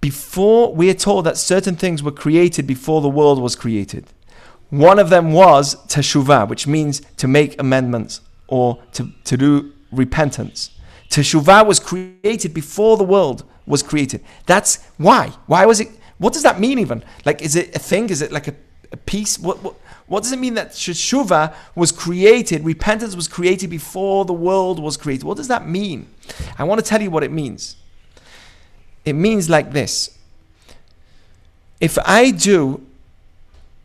before 0.00 0.74
we 0.74 0.90
are 0.90 0.94
told 0.94 1.24
that 1.24 1.36
certain 1.36 1.74
things 1.74 2.02
were 2.02 2.12
created 2.12 2.66
before 2.66 3.00
the 3.00 3.08
world 3.08 3.40
was 3.40 3.56
created. 3.56 4.06
One 4.70 4.98
of 4.98 5.10
them 5.10 5.32
was 5.32 5.76
teshuvah, 5.86 6.48
which 6.48 6.66
means 6.66 7.00
to 7.16 7.28
make 7.28 7.60
amendments 7.60 8.20
or 8.48 8.82
to, 8.92 9.10
to 9.24 9.36
do 9.36 9.72
repentance. 9.92 10.70
Teshuvah 11.08 11.66
was 11.66 11.80
created 11.80 12.52
before 12.52 12.96
the 12.96 13.04
world 13.04 13.44
was 13.66 13.82
created. 13.82 14.24
That's 14.46 14.84
why. 14.96 15.32
Why 15.46 15.66
was 15.66 15.80
it? 15.80 15.88
What 16.18 16.32
does 16.32 16.42
that 16.42 16.60
mean 16.60 16.78
even? 16.78 17.04
Like, 17.24 17.42
is 17.42 17.56
it 17.56 17.74
a 17.74 17.78
thing? 17.78 18.10
Is 18.10 18.22
it 18.22 18.32
like 18.32 18.48
a, 18.48 18.54
a 18.92 18.96
piece? 18.96 19.38
What, 19.38 19.62
what, 19.62 19.74
what 20.06 20.22
does 20.22 20.32
it 20.32 20.38
mean 20.38 20.54
that 20.54 20.70
Teshuvah 20.70 21.54
was 21.74 21.90
created, 21.90 22.64
repentance 22.64 23.16
was 23.16 23.28
created 23.28 23.70
before 23.70 24.24
the 24.24 24.32
world 24.32 24.78
was 24.78 24.96
created? 24.96 25.24
What 25.24 25.36
does 25.36 25.48
that 25.48 25.68
mean? 25.68 26.08
I 26.58 26.64
want 26.64 26.82
to 26.82 26.86
tell 26.88 27.02
you 27.02 27.10
what 27.10 27.24
it 27.24 27.32
means. 27.32 27.76
It 29.04 29.14
means 29.14 29.50
like 29.50 29.72
this. 29.72 30.16
If 31.80 31.98
I 32.04 32.30
do 32.30 32.86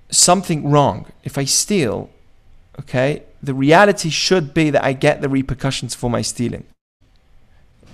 something 0.10 0.70
wrong, 0.70 1.08
if 1.24 1.38
I 1.38 1.46
steal, 1.46 2.10
okay, 2.80 3.24
the 3.42 3.54
reality 3.54 4.10
should 4.10 4.54
be 4.54 4.70
that 4.70 4.84
I 4.84 4.94
get 4.94 5.22
the 5.22 5.30
repercussions 5.30 5.96
for 5.96 6.10
my 6.10 6.22
stealing. 6.22 6.66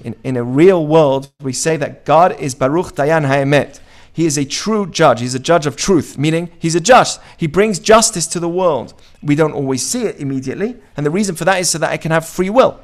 In, 0.04 0.16
in 0.24 0.38
a 0.38 0.44
real 0.44 0.86
world, 0.86 1.32
we 1.42 1.54
say 1.54 1.78
that 1.78 2.06
God 2.06 2.40
is 2.40 2.54
Baruch 2.54 2.96
Dayan 2.96 3.26
Haemet. 3.26 3.80
He 4.12 4.26
is 4.26 4.38
a 4.38 4.46
true 4.46 4.90
judge. 4.90 5.20
He's 5.20 5.36
a 5.36 5.40
judge 5.40 5.68
of 5.68 5.76
truth, 5.76 6.18
meaning 6.18 6.50
he's 6.58 6.76
a 6.76 6.80
judge. 6.80 7.18
He 7.38 7.46
brings 7.46 7.78
justice 7.78 8.26
to 8.28 8.40
the 8.40 8.50
world. 8.50 8.94
We 9.22 9.36
don't 9.36 9.54
always 9.54 9.86
see 9.86 10.04
it 10.04 10.20
immediately. 10.20 10.76
And 10.96 11.06
the 11.06 11.12
reason 11.12 11.36
for 11.36 11.46
that 11.46 11.60
is 11.60 11.70
so 11.70 11.78
that 11.78 11.92
I 11.92 11.98
can 11.98 12.12
have 12.12 12.28
free 12.28 12.50
will. 12.50 12.80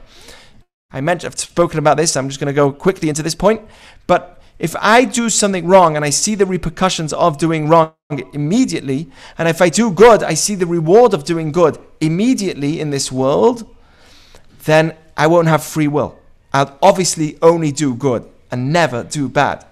I 0.92 1.02
mentioned, 1.02 1.34
I've 1.34 1.40
spoken 1.40 1.80
about 1.80 1.98
this. 1.98 2.16
I'm 2.16 2.30
just 2.30 2.40
going 2.40 2.48
to 2.48 2.54
go 2.54 2.72
quickly 2.72 3.10
into 3.10 3.24
this 3.24 3.34
point. 3.34 3.62
But 4.06 4.43
if 4.64 4.78
I 4.80 5.04
do 5.04 5.30
something 5.30 5.68
wrong 5.68 5.98
and 5.98 6.06
I 6.06 6.10
see 6.10 6.36
the 6.36 6.46
repercussions 6.46 7.12
of 7.12 7.38
doing 7.38 7.68
wrong 7.68 7.92
immediately, 8.32 9.10
and 9.38 9.50
if 9.50 9.62
I 9.62 9.68
do 9.68 9.92
good, 9.92 10.24
I 10.24 10.36
see 10.36 10.56
the 10.56 10.66
reward 10.66 11.14
of 11.14 11.26
doing 11.26 11.52
good 11.52 11.78
immediately 12.00 12.80
in 12.80 12.90
this 12.90 13.12
world, 13.12 13.70
then 14.64 14.96
I 15.18 15.28
won't 15.28 15.50
have 15.50 15.66
free 15.66 15.90
will. 15.90 16.18
I'll 16.54 16.78
obviously 16.82 17.38
only 17.42 17.74
do 17.74 17.94
good 17.94 18.26
and 18.52 18.72
never 18.72 19.04
do 19.04 19.28
bad. 19.28 19.66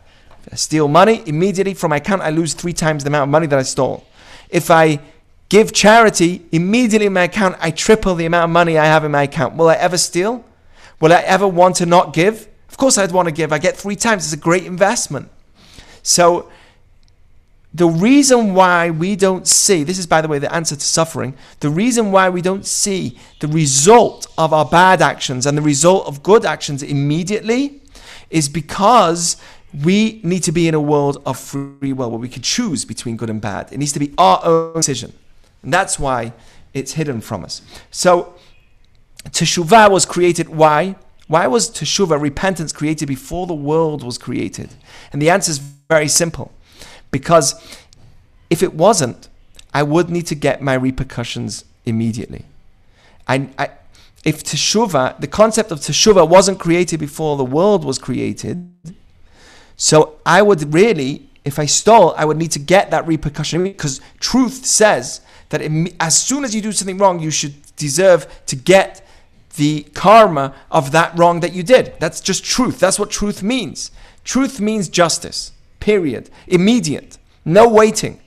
If 0.46 0.52
I 0.52 0.56
steal 0.58 0.90
money, 0.90 1.24
immediately 1.26 1.74
from 1.74 1.92
my 1.92 1.96
account, 1.96 2.22
I 2.22 2.30
lose 2.30 2.54
three 2.54 2.74
times 2.74 3.06
the 3.06 3.12
amount 3.12 3.30
of 3.30 3.32
money 3.32 3.48
that 3.48 3.58
I 3.58 3.64
stole. 3.64 4.06
If 4.50 4.70
I 4.70 5.00
give 5.48 5.72
charity, 5.72 6.46
immediately 6.52 7.08
in 7.08 7.14
my 7.14 7.24
account, 7.24 7.56
I 7.62 7.72
triple 7.72 8.16
the 8.16 8.26
amount 8.26 8.44
of 8.44 8.50
money 8.50 8.78
I 8.78 8.88
have 8.88 9.06
in 9.06 9.12
my 9.12 9.24
account. 9.24 9.56
Will 9.56 9.70
I 9.70 9.76
ever 9.76 9.98
steal? 9.98 10.44
Will 11.00 11.14
I 11.14 11.22
ever 11.22 11.48
want 11.48 11.78
to 11.78 11.86
not 11.86 12.12
give? 12.12 12.50
Course, 12.82 12.98
I'd 12.98 13.12
want 13.12 13.28
to 13.28 13.32
give. 13.32 13.54
I 13.54 13.60
get 13.60 13.78
three 13.78 13.96
times. 13.96 14.24
It's 14.24 14.34
a 14.34 14.44
great 14.44 14.66
investment. 14.66 15.30
So, 16.02 16.50
the 17.76 17.86
reason 17.86 18.56
why 18.56 18.90
we 18.90 19.16
don't 19.16 19.48
see 19.48 19.84
this 19.84 20.00
is, 20.00 20.08
by 20.08 20.20
the 20.20 20.28
way, 20.28 20.40
the 20.40 20.52
answer 20.52 20.76
to 20.76 20.82
suffering. 20.82 21.36
The 21.60 21.70
reason 21.70 22.12
why 22.12 22.30
we 22.30 22.42
don't 22.42 22.66
see 22.66 23.20
the 23.40 23.48
result 23.48 24.26
of 24.36 24.52
our 24.52 24.66
bad 24.66 25.00
actions 25.00 25.46
and 25.46 25.56
the 25.56 25.62
result 25.62 26.08
of 26.08 26.24
good 26.24 26.44
actions 26.44 26.82
immediately 26.82 27.84
is 28.32 28.50
because 28.50 29.38
we 29.84 30.20
need 30.24 30.42
to 30.46 30.52
be 30.52 30.68
in 30.68 30.74
a 30.74 30.82
world 30.82 31.22
of 31.24 31.38
free 31.38 31.94
will 31.94 32.10
where 32.10 32.20
we 32.20 32.30
can 32.30 32.42
choose 32.42 32.84
between 32.84 33.16
good 33.16 33.30
and 33.30 33.40
bad. 33.42 33.72
It 33.72 33.78
needs 33.78 33.94
to 33.94 34.00
be 34.00 34.12
our 34.18 34.44
own 34.44 34.74
decision. 34.74 35.14
And 35.62 35.72
that's 35.72 36.00
why 36.00 36.34
it's 36.74 36.94
hidden 36.94 37.22
from 37.22 37.46
us. 37.46 37.62
So, 37.92 38.34
Teshuvah 39.26 39.92
was 39.92 40.08
created. 40.08 40.50
Why? 40.50 40.96
Why 41.32 41.48
was 41.48 41.70
teshuvah, 41.70 42.20
repentance, 42.20 42.74
created 42.74 43.06
before 43.06 43.48
the 43.48 43.54
world 43.54 44.04
was 44.04 44.18
created? 44.18 44.72
And 45.14 45.22
the 45.22 45.30
answer 45.30 45.52
is 45.52 45.60
very 45.60 46.10
simple. 46.10 46.52
Because 47.10 47.56
if 48.50 48.62
it 48.62 48.74
wasn't, 48.74 49.30
I 49.74 49.84
would 49.84 50.10
need 50.10 50.28
to 50.28 50.36
get 50.36 50.62
my 50.62 50.74
repercussions 50.74 51.64
immediately. 51.86 52.44
I, 53.30 53.48
I, 53.58 53.70
if 54.26 54.44
teshuvah, 54.44 55.22
the 55.22 55.28
concept 55.28 55.72
of 55.72 55.80
teshuvah 55.80 56.28
wasn't 56.28 56.60
created 56.60 57.00
before 57.00 57.38
the 57.38 57.46
world 57.46 57.86
was 57.86 57.98
created, 57.98 58.70
so 59.78 60.20
I 60.26 60.42
would 60.42 60.74
really, 60.74 61.30
if 61.46 61.58
I 61.60 61.66
stole, 61.66 62.14
I 62.18 62.26
would 62.26 62.36
need 62.36 62.52
to 62.52 62.60
get 62.60 62.92
that 62.92 63.08
repercussion 63.08 63.64
because 63.64 64.02
truth 64.20 64.66
says 64.66 65.22
that 65.48 65.62
it, 65.62 65.96
as 65.98 66.22
soon 66.22 66.44
as 66.44 66.54
you 66.54 66.62
do 66.62 66.74
something 66.74 66.98
wrong, 66.98 67.22
you 67.22 67.32
should 67.32 67.56
deserve 67.78 68.28
to 68.48 68.58
get 68.58 69.08
the 69.56 69.84
karma 69.94 70.54
of 70.70 70.92
that 70.92 71.18
wrong 71.18 71.40
that 71.42 71.54
you 71.54 71.64
did. 71.64 71.94
That's 72.00 72.22
just 72.22 72.44
truth. 72.44 72.80
That's 72.80 73.00
what 73.00 73.10
truth 73.10 73.44
means. 73.44 73.92
Truth 74.24 74.60
means 74.60 74.90
justice, 74.90 75.52
period. 75.80 76.30
Immediate, 76.48 77.18
no 77.44 77.68
waiting. 77.68 78.20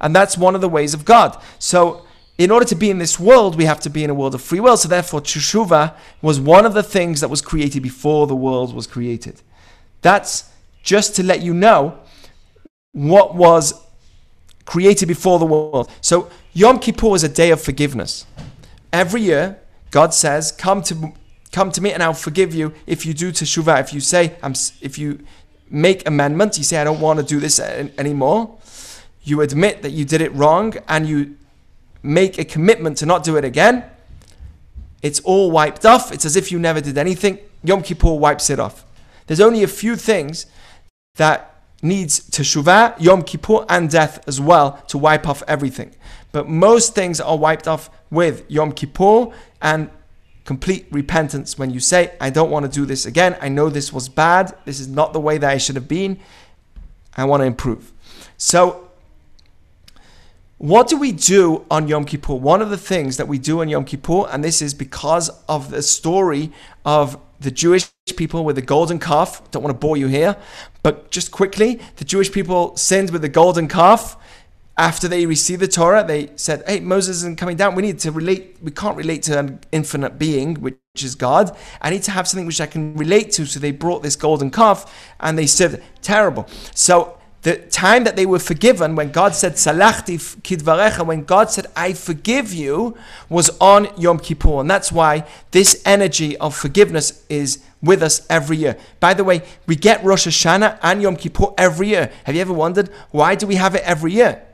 And 0.00 0.14
that's 0.14 0.36
one 0.38 0.54
of 0.54 0.60
the 0.60 0.68
ways 0.68 0.94
of 0.94 1.04
God. 1.04 1.40
So, 1.58 2.06
in 2.38 2.50
order 2.50 2.64
to 2.64 2.74
be 2.74 2.88
in 2.88 2.98
this 2.98 3.20
world, 3.20 3.56
we 3.56 3.66
have 3.66 3.80
to 3.80 3.90
be 3.90 4.02
in 4.02 4.08
a 4.08 4.14
world 4.14 4.34
of 4.34 4.40
free 4.40 4.60
will. 4.60 4.76
So, 4.76 4.88
therefore, 4.88 5.20
Teshuvah 5.20 5.94
was 6.22 6.40
one 6.40 6.64
of 6.64 6.72
the 6.72 6.82
things 6.82 7.20
that 7.20 7.28
was 7.28 7.42
created 7.42 7.82
before 7.82 8.26
the 8.26 8.36
world 8.36 8.74
was 8.74 8.86
created. 8.86 9.42
That's 10.00 10.50
just 10.82 11.14
to 11.16 11.22
let 11.22 11.42
you 11.42 11.52
know 11.52 11.98
what 12.92 13.34
was 13.34 13.74
created 14.64 15.06
before 15.06 15.38
the 15.38 15.44
world. 15.44 15.90
So, 16.00 16.30
Yom 16.54 16.78
Kippur 16.78 17.14
is 17.14 17.24
a 17.24 17.28
day 17.28 17.50
of 17.50 17.60
forgiveness. 17.60 18.24
Every 18.92 19.20
year, 19.20 19.58
God 19.90 20.14
says, 20.14 20.52
"Come 20.52 20.82
to, 20.82 21.12
come 21.52 21.72
to 21.72 21.80
me, 21.80 21.92
and 21.92 22.02
I'll 22.02 22.14
forgive 22.14 22.54
you 22.54 22.72
if 22.86 23.04
you 23.04 23.14
do 23.14 23.32
teshuvah. 23.32 23.80
If 23.80 23.92
you 23.92 24.00
say, 24.00 24.36
I'm, 24.42 24.54
if 24.80 24.98
you 24.98 25.20
make 25.68 26.06
amendments, 26.06 26.58
you 26.58 26.64
say, 26.64 26.78
I 26.78 26.84
don't 26.84 27.00
want 27.00 27.18
to 27.20 27.24
do 27.24 27.40
this 27.40 27.60
anymore. 27.60 28.56
You 29.22 29.40
admit 29.40 29.82
that 29.82 29.90
you 29.90 30.04
did 30.04 30.20
it 30.20 30.32
wrong, 30.34 30.74
and 30.88 31.08
you 31.08 31.36
make 32.02 32.38
a 32.38 32.44
commitment 32.44 32.98
to 32.98 33.06
not 33.06 33.24
do 33.24 33.36
it 33.36 33.44
again. 33.44 33.84
It's 35.02 35.20
all 35.20 35.50
wiped 35.50 35.84
off. 35.86 36.12
It's 36.12 36.24
as 36.24 36.36
if 36.36 36.52
you 36.52 36.58
never 36.58 36.80
did 36.80 36.98
anything. 36.98 37.38
Yom 37.62 37.82
Kippur 37.82 38.12
wipes 38.14 38.50
it 38.50 38.58
off. 38.58 38.84
There's 39.26 39.40
only 39.40 39.62
a 39.62 39.68
few 39.68 39.96
things 39.96 40.46
that 41.16 41.62
needs 41.82 42.28
teshuvah, 42.30 43.00
Yom 43.00 43.22
Kippur, 43.22 43.64
and 43.68 43.90
death 43.90 44.22
as 44.26 44.40
well 44.40 44.82
to 44.88 44.98
wipe 44.98 45.26
off 45.28 45.42
everything. 45.48 45.94
But 46.32 46.48
most 46.48 46.94
things 46.94 47.20
are 47.20 47.36
wiped 47.36 47.66
off 47.66 47.90
with 48.10 48.48
Yom 48.48 48.72
Kippur 48.72 49.28
and 49.60 49.90
complete 50.44 50.86
repentance 50.90 51.58
when 51.58 51.70
you 51.70 51.80
say, 51.80 52.12
I 52.20 52.30
don't 52.30 52.50
want 52.50 52.66
to 52.66 52.72
do 52.72 52.86
this 52.86 53.06
again. 53.06 53.36
I 53.40 53.48
know 53.48 53.68
this 53.68 53.92
was 53.92 54.08
bad. 54.08 54.56
This 54.64 54.80
is 54.80 54.88
not 54.88 55.12
the 55.12 55.20
way 55.20 55.38
that 55.38 55.50
I 55.50 55.58
should 55.58 55.76
have 55.76 55.88
been. 55.88 56.18
I 57.16 57.24
want 57.24 57.40
to 57.42 57.44
improve. 57.46 57.92
So, 58.36 58.88
what 60.58 60.88
do 60.88 60.98
we 60.98 61.12
do 61.12 61.64
on 61.70 61.88
Yom 61.88 62.04
Kippur? 62.04 62.34
One 62.34 62.60
of 62.60 62.68
the 62.68 62.76
things 62.76 63.16
that 63.16 63.26
we 63.26 63.38
do 63.38 63.60
on 63.60 63.68
Yom 63.68 63.84
Kippur, 63.84 64.26
and 64.30 64.44
this 64.44 64.60
is 64.60 64.74
because 64.74 65.30
of 65.48 65.70
the 65.70 65.82
story 65.82 66.52
of 66.84 67.18
the 67.40 67.50
Jewish 67.50 67.88
people 68.16 68.44
with 68.44 68.56
the 68.56 68.62
golden 68.62 68.98
calf. 68.98 69.48
Don't 69.50 69.62
want 69.62 69.74
to 69.74 69.78
bore 69.78 69.96
you 69.96 70.06
here, 70.06 70.36
but 70.82 71.10
just 71.10 71.30
quickly, 71.30 71.80
the 71.96 72.04
Jewish 72.04 72.30
people 72.30 72.76
sinned 72.76 73.10
with 73.10 73.22
the 73.22 73.28
golden 73.28 73.68
calf 73.68 74.16
after 74.80 75.08
they 75.08 75.26
received 75.26 75.60
the 75.60 75.68
Torah, 75.68 76.02
they 76.02 76.30
said, 76.36 76.64
Hey, 76.66 76.80
Moses 76.80 77.18
isn't 77.18 77.36
coming 77.36 77.54
down. 77.54 77.74
We 77.74 77.82
need 77.82 77.98
to 77.98 78.10
relate. 78.10 78.56
We 78.62 78.70
can't 78.70 78.96
relate 78.96 79.22
to 79.24 79.38
an 79.38 79.60
infinite 79.72 80.18
being, 80.18 80.54
which 80.54 80.78
is 80.96 81.14
God. 81.14 81.54
I 81.82 81.90
need 81.90 82.02
to 82.04 82.10
have 82.10 82.26
something 82.26 82.46
which 82.46 82.62
I 82.62 82.66
can 82.66 82.96
relate 82.96 83.30
to. 83.32 83.44
So 83.44 83.60
they 83.60 83.72
brought 83.72 84.02
this 84.02 84.16
golden 84.16 84.50
calf 84.50 84.90
and 85.20 85.36
they 85.36 85.46
said, 85.46 85.82
Terrible. 86.00 86.48
So 86.74 87.18
the 87.42 87.56
time 87.58 88.04
that 88.04 88.16
they 88.16 88.24
were 88.24 88.38
forgiven, 88.38 88.96
when 88.96 89.12
God 89.12 89.34
said, 89.34 89.56
Salachti 89.56 90.16
kidvarecha, 90.40 91.04
when 91.04 91.24
God 91.24 91.50
said, 91.50 91.66
I 91.76 91.92
forgive 91.92 92.54
you, 92.54 92.96
was 93.28 93.50
on 93.60 93.88
Yom 93.98 94.18
Kippur. 94.18 94.60
And 94.60 94.70
that's 94.70 94.90
why 94.90 95.26
this 95.50 95.82
energy 95.84 96.38
of 96.38 96.56
forgiveness 96.56 97.26
is 97.28 97.62
with 97.82 98.02
us 98.02 98.26
every 98.30 98.56
year. 98.56 98.78
By 98.98 99.12
the 99.12 99.24
way, 99.24 99.42
we 99.66 99.76
get 99.76 100.02
Rosh 100.02 100.26
Hashanah 100.26 100.78
and 100.82 101.02
Yom 101.02 101.16
Kippur 101.16 101.48
every 101.58 101.88
year. 101.88 102.10
Have 102.24 102.34
you 102.34 102.40
ever 102.40 102.54
wondered 102.54 102.88
why 103.10 103.34
do 103.34 103.46
we 103.46 103.56
have 103.56 103.74
it 103.74 103.82
every 103.84 104.12
year? 104.12 104.46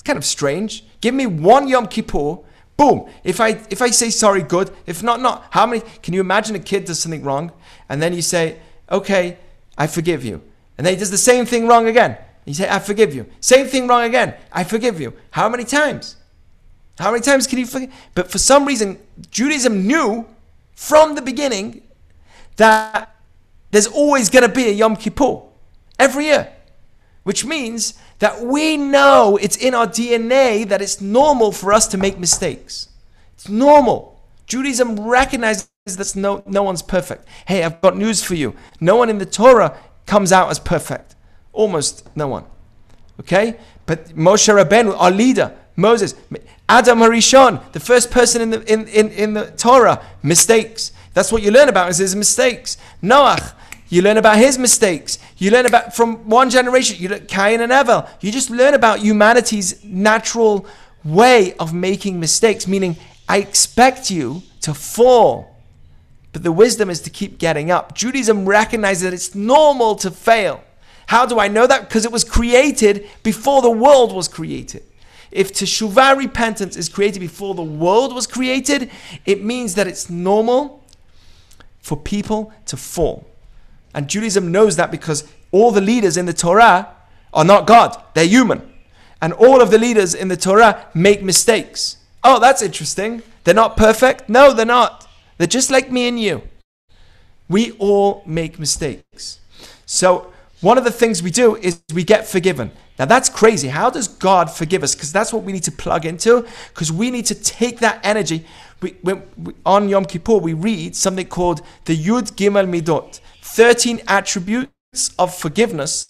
It's 0.00 0.06
kind 0.06 0.16
of 0.16 0.24
strange. 0.24 0.82
Give 1.02 1.12
me 1.12 1.26
one 1.26 1.68
Yom 1.68 1.86
Kippur. 1.86 2.38
Boom. 2.78 3.10
If 3.22 3.38
I 3.38 3.60
if 3.68 3.82
I 3.82 3.90
say 3.90 4.08
sorry, 4.08 4.42
good. 4.42 4.70
If 4.86 5.02
not, 5.02 5.20
not. 5.20 5.44
How 5.50 5.66
many? 5.66 5.82
Can 6.02 6.14
you 6.14 6.22
imagine 6.22 6.56
a 6.56 6.58
kid 6.58 6.86
does 6.86 6.98
something 6.98 7.22
wrong, 7.22 7.52
and 7.86 8.00
then 8.00 8.14
you 8.14 8.22
say, 8.22 8.60
okay, 8.90 9.36
I 9.76 9.86
forgive 9.86 10.24
you, 10.24 10.40
and 10.78 10.86
then 10.86 10.94
he 10.94 10.98
does 10.98 11.10
the 11.10 11.18
same 11.18 11.44
thing 11.44 11.68
wrong 11.68 11.86
again. 11.86 12.16
You 12.46 12.54
say, 12.54 12.66
I 12.66 12.78
forgive 12.78 13.14
you. 13.14 13.26
Same 13.40 13.66
thing 13.66 13.86
wrong 13.86 14.04
again. 14.04 14.34
I 14.50 14.64
forgive 14.64 14.98
you. 14.98 15.12
How 15.32 15.50
many 15.50 15.64
times? 15.64 16.16
How 16.98 17.10
many 17.10 17.22
times 17.22 17.46
can 17.46 17.58
you 17.58 17.66
forgive? 17.66 17.92
But 18.14 18.30
for 18.30 18.38
some 18.38 18.64
reason, 18.64 18.98
Judaism 19.30 19.86
knew 19.86 20.26
from 20.74 21.14
the 21.14 21.20
beginning 21.20 21.82
that 22.56 23.14
there's 23.70 23.86
always 23.86 24.30
going 24.30 24.48
to 24.48 24.54
be 24.54 24.68
a 24.68 24.72
Yom 24.72 24.96
Kippur 24.96 25.42
every 25.98 26.24
year, 26.24 26.50
which 27.24 27.44
means 27.44 27.98
that 28.20 28.40
we 28.40 28.76
know 28.76 29.38
it's 29.40 29.56
in 29.56 29.74
our 29.74 29.86
DNA 29.86 30.66
that 30.68 30.80
it's 30.80 31.00
normal 31.00 31.52
for 31.52 31.72
us 31.72 31.86
to 31.88 31.98
make 31.98 32.18
mistakes. 32.18 32.88
It's 33.34 33.48
normal. 33.48 34.22
Judaism 34.46 35.00
recognizes 35.00 35.68
that 35.86 36.14
no, 36.14 36.42
no 36.46 36.62
one's 36.62 36.82
perfect. 36.82 37.26
Hey, 37.46 37.64
I've 37.64 37.80
got 37.80 37.96
news 37.96 38.22
for 38.22 38.34
you. 38.34 38.54
No 38.80 38.96
one 38.96 39.08
in 39.08 39.18
the 39.18 39.26
Torah 39.26 39.76
comes 40.06 40.32
out 40.32 40.50
as 40.50 40.58
perfect. 40.58 41.14
Almost 41.52 42.08
no 42.14 42.28
one. 42.28 42.44
Okay? 43.20 43.58
But 43.86 44.10
Moshe 44.10 44.52
Rabbeinu, 44.52 44.94
our 44.98 45.10
leader, 45.10 45.56
Moses, 45.76 46.14
Adam 46.68 46.98
Harishon, 46.98 47.72
the 47.72 47.80
first 47.80 48.10
person 48.10 48.42
in 48.42 48.50
the, 48.50 48.72
in, 48.72 48.86
in, 48.88 49.08
in 49.10 49.32
the 49.34 49.50
Torah, 49.52 50.04
mistakes. 50.22 50.92
That's 51.14 51.32
what 51.32 51.42
you 51.42 51.50
learn 51.50 51.68
about 51.68 51.88
is 51.88 51.98
his 51.98 52.14
mistakes. 52.14 52.76
Noach, 53.02 53.54
you 53.90 54.02
learn 54.02 54.16
about 54.16 54.38
his 54.38 54.56
mistakes. 54.56 55.18
You 55.36 55.50
learn 55.50 55.66
about 55.66 55.94
from 55.94 56.28
one 56.28 56.48
generation. 56.48 56.96
You 56.98 57.08
look 57.08 57.28
Cain 57.28 57.60
and 57.60 57.72
Abel. 57.72 58.08
You 58.20 58.30
just 58.30 58.48
learn 58.48 58.74
about 58.74 59.00
humanity's 59.00 59.84
natural 59.84 60.64
way 61.04 61.54
of 61.54 61.74
making 61.74 62.20
mistakes. 62.20 62.68
Meaning, 62.68 62.96
I 63.28 63.38
expect 63.38 64.10
you 64.10 64.42
to 64.62 64.74
fall, 64.74 65.56
but 66.32 66.44
the 66.44 66.52
wisdom 66.52 66.88
is 66.88 67.00
to 67.02 67.10
keep 67.10 67.38
getting 67.38 67.72
up. 67.72 67.94
Judaism 67.94 68.46
recognizes 68.46 69.02
that 69.02 69.12
it's 69.12 69.34
normal 69.34 69.96
to 69.96 70.10
fail. 70.10 70.62
How 71.06 71.26
do 71.26 71.40
I 71.40 71.48
know 71.48 71.66
that? 71.66 71.88
Because 71.88 72.04
it 72.04 72.12
was 72.12 72.22
created 72.22 73.08
before 73.24 73.60
the 73.60 73.70
world 73.70 74.14
was 74.14 74.28
created. 74.28 74.84
If 75.32 75.52
teshuvah 75.52 76.16
repentance 76.16 76.76
is 76.76 76.88
created 76.88 77.18
before 77.18 77.56
the 77.56 77.62
world 77.62 78.14
was 78.14 78.28
created, 78.28 78.90
it 79.26 79.42
means 79.42 79.74
that 79.74 79.88
it's 79.88 80.08
normal 80.08 80.84
for 81.80 81.96
people 81.96 82.52
to 82.66 82.76
fall. 82.76 83.26
And 83.94 84.08
Judaism 84.08 84.52
knows 84.52 84.76
that 84.76 84.90
because 84.90 85.26
all 85.50 85.70
the 85.70 85.80
leaders 85.80 86.16
in 86.16 86.26
the 86.26 86.32
Torah 86.32 86.94
are 87.32 87.44
not 87.44 87.66
God, 87.66 88.00
they're 88.14 88.24
human. 88.24 88.70
And 89.22 89.32
all 89.34 89.60
of 89.60 89.70
the 89.70 89.78
leaders 89.78 90.14
in 90.14 90.28
the 90.28 90.36
Torah 90.36 90.86
make 90.94 91.22
mistakes. 91.22 91.98
Oh, 92.24 92.40
that's 92.40 92.62
interesting. 92.62 93.22
They're 93.44 93.54
not 93.54 93.76
perfect? 93.76 94.28
No, 94.28 94.52
they're 94.52 94.66
not. 94.66 95.06
They're 95.38 95.46
just 95.46 95.70
like 95.70 95.90
me 95.90 96.08
and 96.08 96.20
you. 96.20 96.42
We 97.48 97.72
all 97.72 98.22
make 98.26 98.58
mistakes. 98.58 99.40
So, 99.86 100.32
one 100.60 100.76
of 100.76 100.84
the 100.84 100.90
things 100.90 101.22
we 101.22 101.30
do 101.30 101.56
is 101.56 101.82
we 101.94 102.04
get 102.04 102.26
forgiven. 102.26 102.70
Now, 102.98 103.06
that's 103.06 103.30
crazy. 103.30 103.68
How 103.68 103.88
does 103.88 104.06
God 104.08 104.50
forgive 104.50 104.82
us? 104.82 104.94
Because 104.94 105.10
that's 105.10 105.32
what 105.32 105.42
we 105.42 105.52
need 105.52 105.62
to 105.62 105.72
plug 105.72 106.04
into, 106.04 106.46
because 106.68 106.92
we 106.92 107.10
need 107.10 107.24
to 107.26 107.34
take 107.34 107.78
that 107.80 107.98
energy. 108.04 108.44
We, 108.82 108.96
we, 109.02 109.14
on 109.64 109.88
Yom 109.88 110.04
Kippur, 110.04 110.36
we 110.36 110.52
read 110.52 110.94
something 110.94 111.26
called 111.26 111.62
the 111.86 111.96
Yud 111.96 112.32
Gimel 112.32 112.68
Midot. 112.68 113.20
13 113.54 114.00
attributes 114.06 114.70
of 115.18 115.34
forgiveness, 115.34 116.06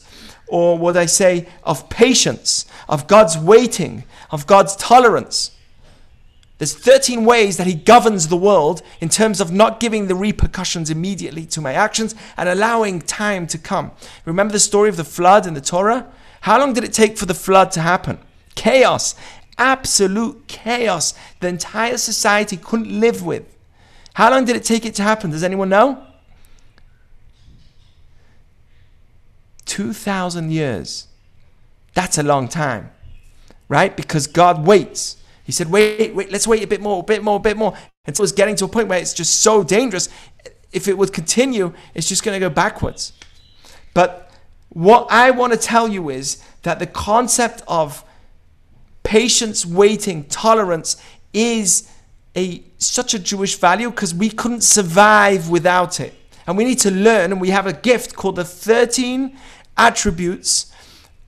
or 0.49 0.79
what 0.79 0.97
I 0.97 1.07
say, 1.07 1.49
of 1.65 1.89
patience, 1.89 2.67
of 2.89 3.07
God's 3.07 3.39
waiting, 3.39 4.05
of 4.31 4.47
God's 4.47 4.77
tolerance. 4.77 5.53
There's 6.59 6.75
13 6.75 7.25
ways 7.25 7.57
that 7.57 7.67
He 7.67 7.75
governs 7.75 8.29
the 8.29 8.37
world 8.37 8.83
in 9.01 9.09
terms 9.09 9.41
of 9.41 9.51
not 9.51 9.81
giving 9.81 10.09
the 10.09 10.15
repercussions 10.15 10.91
immediately 10.91 11.47
to 11.47 11.61
my 11.63 11.73
actions 11.73 12.15
and 12.37 12.49
allowing 12.49 13.01
time 13.01 13.47
to 13.47 13.57
come. 13.57 13.93
Remember 14.27 14.53
the 14.53 14.61
story 14.61 14.91
of 14.91 14.99
the 14.99 15.05
flood 15.05 15.47
in 15.47 15.55
the 15.55 15.63
Torah? 15.63 16.07
How 16.43 16.59
long 16.59 16.75
did 16.75 16.85
it 16.85 16.93
take 16.93 17.17
for 17.17 17.25
the 17.25 17.35
flood 17.35 17.71
to 17.73 17.81
happen? 17.81 18.19
Chaos, 18.57 19.15
absolute 19.57 20.49
chaos. 20.49 21.15
The 21.41 21.49
entire 21.49 21.97
society 21.97 22.59
couldn't 22.59 23.01
live 23.01 23.25
with. 23.25 23.45
How 24.13 24.31
long 24.31 24.45
did 24.45 24.57
it 24.57 24.65
take 24.65 24.85
it 24.85 24.95
to 24.97 25.03
happen? 25.03 25.31
Does 25.31 25.45
anyone 25.45 25.71
know? 25.71 26.07
2,000 29.71 30.51
years. 30.51 31.07
That's 31.95 32.19
a 32.19 32.25
long 32.25 32.49
time, 32.49 32.91
right? 33.69 33.97
Because 33.97 34.27
God 34.27 34.67
waits. 34.67 35.17
He 35.45 35.53
said, 35.53 35.71
wait, 35.71 36.13
wait, 36.13 36.33
let's 36.33 36.47
wait 36.47 36.65
a 36.65 36.67
bit 36.67 36.81
more, 36.81 37.01
a 37.01 37.03
bit 37.05 37.23
more, 37.23 37.37
a 37.37 37.41
bit 37.41 37.57
more. 37.57 37.77
And 38.05 38.17
so 38.17 38.25
it's 38.25 38.33
getting 38.33 38.57
to 38.57 38.65
a 38.65 38.69
point 38.69 38.89
where 38.89 38.99
it's 38.99 39.15
just 39.15 39.41
so 39.41 39.63
dangerous. 39.63 40.09
If 40.73 40.89
it 40.89 40.99
would 40.99 41.13
continue, 41.13 41.73
it's 41.95 42.09
just 42.09 42.25
going 42.25 42.35
to 42.35 42.41
go 42.41 42.53
backwards. 42.53 43.13
But 43.95 44.33
what 44.71 45.07
I 45.09 45.31
want 45.31 45.53
to 45.53 45.59
tell 45.59 45.87
you 45.87 46.11
is 46.11 46.43
that 46.63 46.81
the 46.81 46.87
concept 46.87 47.63
of 47.69 48.05
patience, 49.05 49.65
waiting, 49.65 50.25
tolerance 50.25 51.01
is 51.33 51.89
a 52.37 52.65
such 52.79 53.15
a 53.15 53.21
Jewish 53.21 53.57
value 53.57 53.91
because 53.91 54.13
we 54.13 54.31
couldn't 54.31 54.63
survive 54.63 55.49
without 55.49 56.01
it. 56.01 56.15
And 56.47 56.57
we 56.57 56.65
need 56.65 56.81
to 56.81 56.91
learn, 56.91 57.31
and 57.31 57.41
we 57.41 57.51
have 57.51 57.69
a 57.69 57.73
gift 57.73 58.17
called 58.17 58.35
the 58.35 58.45
13 58.45 59.37
attributes 59.81 60.73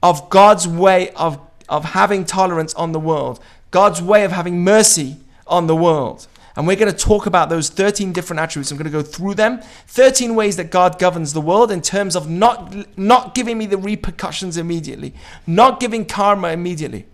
of 0.02 0.28
God's 0.28 0.68
way 0.68 1.10
of, 1.10 1.40
of 1.68 1.84
having 1.86 2.24
tolerance 2.24 2.74
on 2.74 2.92
the 2.92 3.00
world, 3.00 3.40
God's 3.70 4.02
way 4.02 4.24
of 4.24 4.32
having 4.32 4.62
mercy 4.62 5.16
on 5.46 5.66
the 5.66 5.76
world. 5.76 6.28
And 6.54 6.66
we're 6.66 6.76
going 6.76 6.92
to 6.92 6.98
talk 6.98 7.24
about 7.24 7.48
those 7.48 7.70
13 7.70 8.12
different 8.12 8.40
attributes. 8.40 8.70
I'm 8.70 8.76
going 8.76 8.84
to 8.84 8.90
go 8.90 9.02
through 9.02 9.34
them. 9.34 9.62
13 9.86 10.34
ways 10.34 10.56
that 10.56 10.70
God 10.70 10.98
governs 10.98 11.32
the 11.32 11.40
world 11.40 11.72
in 11.72 11.80
terms 11.80 12.14
of 12.14 12.28
not, 12.28 12.98
not 12.98 13.34
giving 13.34 13.56
me 13.56 13.64
the 13.64 13.78
repercussions 13.78 14.58
immediately, 14.58 15.14
not 15.46 15.80
giving 15.80 16.04
karma 16.04 16.48
immediately. 16.48 17.06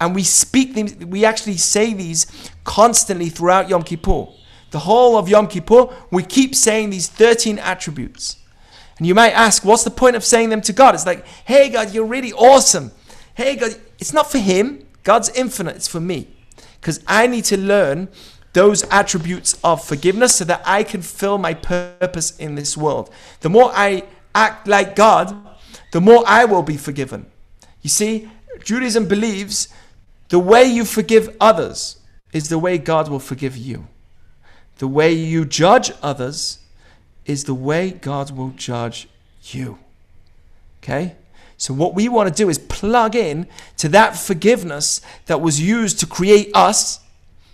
And 0.00 0.16
we 0.16 0.24
speak 0.24 0.74
these, 0.74 0.96
we 0.96 1.24
actually 1.24 1.58
say 1.58 1.94
these 1.94 2.26
constantly 2.64 3.28
throughout 3.28 3.68
Yom 3.68 3.84
Kippur. 3.84 4.26
The 4.72 4.80
whole 4.80 5.16
of 5.16 5.28
Yom 5.28 5.46
Kippur, 5.46 5.94
we 6.10 6.24
keep 6.24 6.56
saying 6.56 6.90
these 6.90 7.08
13 7.08 7.60
attributes. 7.60 8.41
And 9.02 9.06
you 9.08 9.16
might 9.16 9.32
ask, 9.32 9.64
what's 9.64 9.82
the 9.82 9.90
point 9.90 10.14
of 10.14 10.22
saying 10.22 10.50
them 10.50 10.60
to 10.60 10.72
God? 10.72 10.94
It's 10.94 11.06
like, 11.06 11.26
hey, 11.44 11.70
God, 11.70 11.92
you're 11.92 12.06
really 12.06 12.32
awesome. 12.32 12.92
Hey, 13.34 13.56
God, 13.56 13.74
it's 13.98 14.12
not 14.12 14.30
for 14.30 14.38
Him. 14.38 14.86
God's 15.02 15.28
infinite, 15.30 15.74
it's 15.74 15.88
for 15.88 15.98
me. 15.98 16.28
Because 16.80 17.02
I 17.08 17.26
need 17.26 17.44
to 17.46 17.56
learn 17.56 18.06
those 18.52 18.84
attributes 18.92 19.58
of 19.64 19.84
forgiveness 19.84 20.36
so 20.36 20.44
that 20.44 20.62
I 20.64 20.84
can 20.84 21.02
fill 21.02 21.36
my 21.36 21.52
purpose 21.52 22.36
in 22.36 22.54
this 22.54 22.76
world. 22.76 23.10
The 23.40 23.48
more 23.48 23.72
I 23.74 24.04
act 24.36 24.68
like 24.68 24.94
God, 24.94 25.36
the 25.90 26.00
more 26.00 26.22
I 26.24 26.44
will 26.44 26.62
be 26.62 26.76
forgiven. 26.76 27.26
You 27.80 27.90
see, 27.90 28.30
Judaism 28.62 29.08
believes 29.08 29.66
the 30.28 30.38
way 30.38 30.62
you 30.62 30.84
forgive 30.84 31.36
others 31.40 31.96
is 32.32 32.50
the 32.50 32.58
way 32.60 32.78
God 32.78 33.08
will 33.08 33.18
forgive 33.18 33.56
you. 33.56 33.88
The 34.78 34.86
way 34.86 35.12
you 35.12 35.44
judge 35.44 35.90
others 36.04 36.60
is 37.26 37.44
the 37.44 37.54
way 37.54 37.90
God 37.90 38.30
will 38.30 38.50
judge 38.50 39.08
you. 39.42 39.78
Okay? 40.82 41.16
So, 41.56 41.72
what 41.72 41.94
we 41.94 42.08
want 42.08 42.28
to 42.28 42.34
do 42.34 42.48
is 42.48 42.58
plug 42.58 43.14
in 43.14 43.46
to 43.76 43.88
that 43.90 44.16
forgiveness 44.16 45.00
that 45.26 45.40
was 45.40 45.60
used 45.60 46.00
to 46.00 46.06
create 46.06 46.50
us 46.54 46.98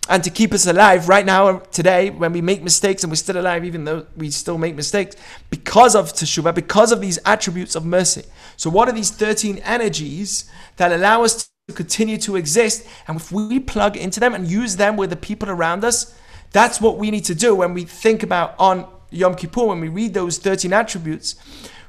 and 0.08 0.24
to 0.24 0.30
keep 0.30 0.54
us 0.54 0.66
alive 0.66 1.08
right 1.08 1.26
now, 1.26 1.58
today, 1.58 2.08
when 2.08 2.32
we 2.32 2.40
make 2.40 2.62
mistakes 2.62 3.04
and 3.04 3.12
we're 3.12 3.16
still 3.16 3.38
alive, 3.38 3.64
even 3.64 3.84
though 3.84 4.06
we 4.16 4.30
still 4.30 4.56
make 4.56 4.74
mistakes, 4.74 5.16
because 5.50 5.94
of 5.94 6.14
Teshuvah, 6.14 6.54
because 6.54 6.92
of 6.92 7.02
these 7.02 7.18
attributes 7.26 7.76
of 7.76 7.84
mercy. 7.84 8.24
So, 8.56 8.70
what 8.70 8.88
are 8.88 8.92
these 8.92 9.10
13 9.10 9.58
energies 9.58 10.50
that 10.76 10.90
allow 10.90 11.24
us 11.24 11.50
to 11.68 11.74
continue 11.74 12.16
to 12.18 12.36
exist? 12.36 12.86
And 13.06 13.18
if 13.18 13.30
we 13.30 13.60
plug 13.60 13.98
into 13.98 14.20
them 14.20 14.34
and 14.34 14.46
use 14.46 14.76
them 14.76 14.96
with 14.96 15.10
the 15.10 15.16
people 15.16 15.50
around 15.50 15.84
us, 15.84 16.14
that's 16.50 16.80
what 16.80 16.96
we 16.96 17.10
need 17.10 17.26
to 17.26 17.34
do 17.34 17.54
when 17.54 17.74
we 17.74 17.84
think 17.84 18.22
about 18.22 18.54
on 18.58 18.88
Yom 19.10 19.34
Kippur, 19.34 19.66
when 19.66 19.80
we 19.80 19.88
read 19.88 20.14
those 20.14 20.38
13 20.38 20.72
attributes. 20.72 21.36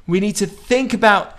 We 0.06 0.20
need 0.20 0.36
to 0.36 0.46
think 0.46 0.94
about 0.94 1.36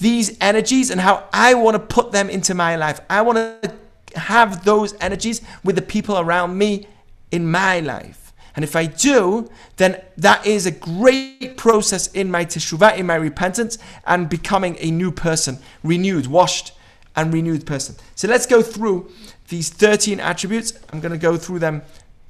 these 0.00 0.36
energies 0.40 0.90
and 0.90 1.00
how 1.00 1.28
I 1.32 1.54
want 1.54 1.74
to 1.76 1.78
put 1.78 2.12
them 2.12 2.28
into 2.28 2.54
my 2.54 2.76
life. 2.76 3.00
I 3.08 3.22
want 3.22 3.38
to 3.38 3.74
have 4.18 4.64
those 4.64 4.94
energies 5.00 5.40
with 5.62 5.76
the 5.76 5.82
people 5.82 6.18
around 6.18 6.58
me 6.58 6.86
in 7.30 7.50
my 7.50 7.80
life. 7.80 8.32
And 8.56 8.64
if 8.64 8.76
I 8.76 8.86
do, 8.86 9.50
then 9.76 10.00
that 10.16 10.46
is 10.46 10.66
a 10.66 10.70
great 10.70 11.56
process 11.56 12.06
in 12.12 12.30
my 12.30 12.44
teshuvah, 12.44 12.96
in 12.96 13.06
my 13.06 13.16
repentance, 13.16 13.78
and 14.06 14.28
becoming 14.28 14.76
a 14.78 14.90
new 14.90 15.10
person, 15.10 15.58
renewed, 15.82 16.28
washed, 16.28 16.72
and 17.16 17.32
renewed 17.32 17.66
person. 17.66 17.96
So 18.14 18.28
let's 18.28 18.46
go 18.46 18.62
through 18.62 19.10
these 19.48 19.70
13 19.70 20.20
attributes. 20.20 20.72
I'm 20.92 21.00
going 21.00 21.12
to 21.12 21.18
go 21.18 21.36
through 21.36 21.60
them 21.60 21.82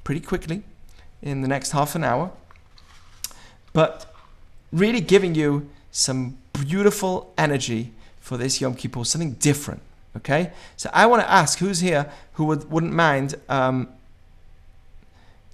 pretty 0.03 0.21
quickly 0.21 0.63
in 1.21 1.41
the 1.41 1.47
next 1.47 1.71
half 1.71 1.95
an 1.95 2.03
hour. 2.03 2.31
But 3.75 4.05
really 4.71 5.01
giving 5.01 5.35
you 5.35 5.69
some 5.91 6.37
beautiful 6.53 7.33
energy 7.37 7.91
for 8.21 8.37
this 8.37 8.61
Yom 8.61 8.73
Kippur, 8.73 9.03
something 9.03 9.33
different. 9.33 9.81
Okay, 10.15 10.53
so 10.77 10.89
I 10.93 11.07
want 11.07 11.21
to 11.23 11.29
ask 11.29 11.59
who's 11.59 11.81
here 11.81 12.09
who 12.33 12.45
would, 12.45 12.71
wouldn't 12.71 12.93
mind 12.93 13.35
um, 13.49 13.89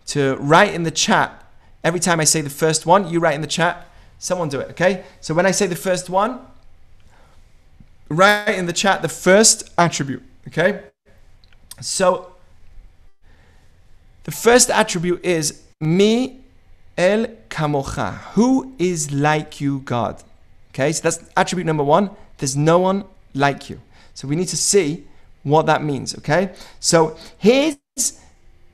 to 0.05 0.35
write 0.35 0.75
in 0.75 0.83
the 0.83 0.91
chat 0.91 1.43
every 1.83 1.99
time 1.99 2.19
I 2.19 2.25
say 2.25 2.41
the 2.41 2.49
first 2.51 2.85
one. 2.85 3.09
You 3.09 3.19
write 3.19 3.33
in 3.33 3.41
the 3.41 3.47
chat. 3.47 3.87
Someone 4.19 4.49
do 4.49 4.59
it. 4.59 4.69
Okay. 4.69 5.03
So 5.19 5.33
when 5.33 5.47
I 5.47 5.51
say 5.51 5.65
the 5.65 5.75
first 5.75 6.07
one, 6.07 6.41
write 8.07 8.55
in 8.55 8.67
the 8.67 8.73
chat 8.73 9.01
the 9.01 9.09
first 9.09 9.71
attribute. 9.79 10.21
Okay. 10.47 10.83
So 11.79 12.35
the 14.25 14.31
first 14.31 14.69
attribute 14.69 15.25
is 15.25 15.63
me 15.79 16.41
el 16.95 17.25
kamocha. 17.51 18.17
Who 18.33 18.73
is 18.79 19.11
like 19.11 19.61
you, 19.61 19.79
God? 19.79 20.23
Okay. 20.73 20.91
So 20.93 21.03
that's 21.03 21.23
attribute 21.37 21.67
number 21.67 21.83
one. 21.83 22.09
There's 22.37 22.57
no 22.57 22.79
one 22.79 23.03
like 23.35 23.69
you. 23.69 23.79
So 24.15 24.27
we 24.27 24.35
need 24.35 24.47
to 24.47 24.57
see 24.57 25.05
what 25.43 25.65
that 25.65 25.83
means, 25.83 26.15
okay? 26.17 26.51
So 26.79 27.17
here's 27.37 27.77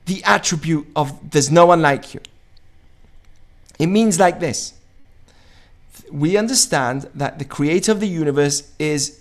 the 0.06 0.22
attribute 0.24 0.86
of 0.96 1.30
there's 1.30 1.50
no 1.50 1.66
one 1.66 1.82
like 1.82 2.14
you. 2.14 2.20
It 3.78 3.86
means 3.86 4.18
like 4.18 4.40
this. 4.40 4.74
We 6.10 6.36
understand 6.36 7.08
that 7.14 7.38
the 7.38 7.44
creator 7.44 7.92
of 7.92 8.00
the 8.00 8.08
universe 8.08 8.72
is 8.78 9.20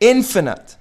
infinite. 0.00 0.75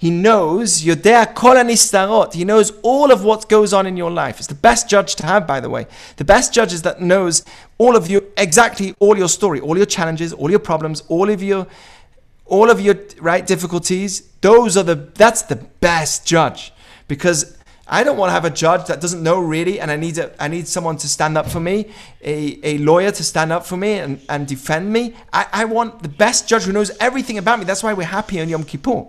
He 0.00 0.08
knows 0.08 0.82
Yodea 0.82 1.34
kol 1.34 1.56
nistarot. 1.56 2.32
He 2.32 2.46
knows 2.46 2.72
all 2.82 3.12
of 3.12 3.22
what 3.22 3.50
goes 3.50 3.74
on 3.74 3.86
in 3.86 3.98
your 3.98 4.10
life. 4.10 4.38
It's 4.38 4.46
the 4.46 4.54
best 4.54 4.88
judge 4.88 5.14
to 5.16 5.26
have, 5.26 5.46
by 5.46 5.60
the 5.60 5.68
way. 5.68 5.86
The 6.16 6.24
best 6.24 6.54
judge 6.54 6.72
is 6.72 6.80
that 6.82 7.02
knows 7.02 7.44
all 7.76 7.96
of 7.96 8.08
you, 8.08 8.26
exactly 8.38 8.94
all 8.98 9.18
your 9.18 9.28
story, 9.28 9.60
all 9.60 9.76
your 9.76 9.84
challenges, 9.84 10.32
all 10.32 10.48
your 10.48 10.58
problems, 10.58 11.02
all 11.08 11.28
of 11.28 11.42
your 11.42 11.66
all 12.46 12.70
of 12.70 12.80
your 12.80 12.96
right 13.20 13.46
difficulties, 13.46 14.22
those 14.40 14.78
are 14.78 14.82
the 14.82 14.94
that's 14.94 15.42
the 15.42 15.56
best 15.56 16.26
judge 16.26 16.72
because 17.06 17.58
I 17.86 18.02
don't 18.02 18.16
want 18.16 18.30
to 18.30 18.32
have 18.32 18.46
a 18.46 18.50
judge 18.50 18.86
that 18.86 19.02
doesn't 19.02 19.22
know 19.22 19.38
really, 19.38 19.80
and 19.80 19.90
I 19.90 19.96
need 19.96 20.16
a, 20.16 20.32
I 20.42 20.48
need 20.48 20.66
someone 20.66 20.96
to 20.96 21.08
stand 21.08 21.36
up 21.36 21.46
for 21.46 21.60
me, 21.60 21.90
a, 22.22 22.58
a 22.62 22.78
lawyer 22.78 23.10
to 23.10 23.22
stand 23.22 23.52
up 23.52 23.66
for 23.66 23.76
me 23.76 23.98
and, 23.98 24.20
and 24.30 24.46
defend 24.46 24.90
me. 24.92 25.14
I, 25.32 25.46
I 25.52 25.64
want 25.66 26.02
the 26.02 26.08
best 26.08 26.48
judge 26.48 26.62
who 26.62 26.72
knows 26.72 26.90
everything 27.00 27.36
about 27.36 27.58
me. 27.58 27.66
That's 27.66 27.82
why 27.82 27.92
we're 27.92 28.04
happy 28.06 28.40
on 28.40 28.48
Yom 28.48 28.64
Kippur. 28.64 29.06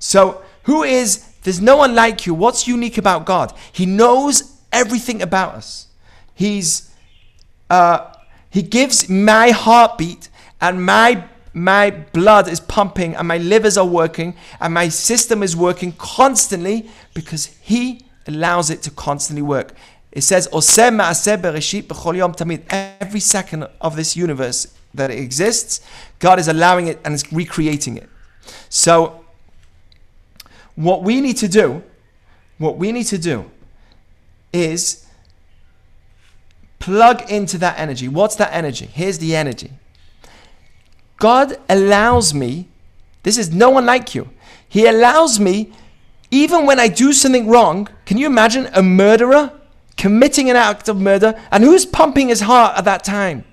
So 0.00 0.42
who 0.64 0.82
is 0.82 1.26
there's 1.42 1.60
no 1.60 1.76
one 1.76 1.94
like 1.94 2.26
you. 2.26 2.34
What's 2.34 2.66
unique 2.66 2.98
about 2.98 3.24
God? 3.24 3.54
He 3.72 3.86
knows 3.86 4.58
everything 4.72 5.22
about 5.22 5.54
us. 5.54 5.86
He's 6.34 6.90
uh, 7.70 8.12
he 8.50 8.62
gives 8.62 9.08
my 9.08 9.50
heartbeat 9.50 10.28
and 10.60 10.84
my 10.84 11.24
my 11.52 11.90
blood 11.90 12.48
is 12.48 12.60
pumping 12.60 13.14
and 13.16 13.26
my 13.26 13.38
livers 13.38 13.76
are 13.76 13.86
working 13.86 14.36
and 14.60 14.72
my 14.74 14.88
system 14.88 15.42
is 15.42 15.56
working 15.56 15.92
constantly 15.92 16.88
because 17.14 17.46
He 17.46 18.06
allows 18.26 18.70
it 18.70 18.82
to 18.82 18.90
constantly 18.90 19.42
work. 19.42 19.74
It 20.12 20.22
says, 20.22 20.48
Every 22.70 23.20
second 23.20 23.68
of 23.80 23.96
this 23.96 24.16
universe 24.16 24.74
that 24.94 25.10
exists, 25.10 25.80
God 26.18 26.38
is 26.38 26.48
allowing 26.48 26.88
it 26.88 27.00
and 27.04 27.14
is 27.14 27.32
recreating 27.32 27.96
it. 27.96 28.08
So, 28.68 29.19
what 30.76 31.02
we 31.02 31.20
need 31.20 31.36
to 31.38 31.48
do, 31.48 31.82
what 32.58 32.76
we 32.76 32.92
need 32.92 33.04
to 33.04 33.18
do 33.18 33.50
is 34.52 35.06
plug 36.78 37.30
into 37.30 37.58
that 37.58 37.78
energy. 37.78 38.08
What's 38.08 38.36
that 38.36 38.52
energy? 38.52 38.86
Here's 38.86 39.18
the 39.18 39.36
energy. 39.36 39.70
God 41.18 41.56
allows 41.68 42.32
me, 42.32 42.68
this 43.22 43.36
is 43.36 43.52
no 43.52 43.70
one 43.70 43.86
like 43.86 44.14
you. 44.14 44.30
He 44.68 44.86
allows 44.86 45.38
me, 45.38 45.72
even 46.30 46.64
when 46.64 46.80
I 46.80 46.88
do 46.88 47.12
something 47.12 47.48
wrong, 47.48 47.88
can 48.06 48.16
you 48.16 48.26
imagine 48.26 48.68
a 48.72 48.82
murderer 48.82 49.52
committing 49.96 50.48
an 50.48 50.56
act 50.56 50.88
of 50.88 50.98
murder 50.98 51.38
and 51.50 51.62
who's 51.62 51.84
pumping 51.84 52.28
his 52.28 52.40
heart 52.40 52.78
at 52.78 52.84
that 52.86 53.04
time? 53.04 53.44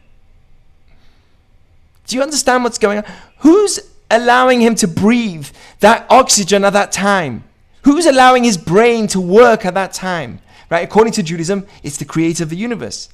Do 2.05 2.15
you 2.15 2.21
understand 2.21 2.63
what's 2.63 2.77
going 2.77 2.99
on? 2.99 3.03
Who's 3.39 3.79
allowing 4.09 4.61
him 4.61 4.75
to 4.75 4.87
breathe 4.87 5.47
that 5.79 6.05
oxygen 6.09 6.63
at 6.63 6.73
that 6.73 6.91
time? 6.91 7.43
Who's 7.83 8.05
allowing 8.05 8.43
his 8.43 8.57
brain 8.57 9.07
to 9.07 9.21
work 9.21 9.65
at 9.65 9.73
that 9.73 9.93
time? 9.93 10.39
Right? 10.69 10.83
According 10.83 11.13
to 11.13 11.23
Judaism, 11.23 11.65
it's 11.83 11.97
the 11.97 12.05
creator 12.05 12.43
of 12.43 12.49
the 12.49 12.57
universe. 12.57 13.09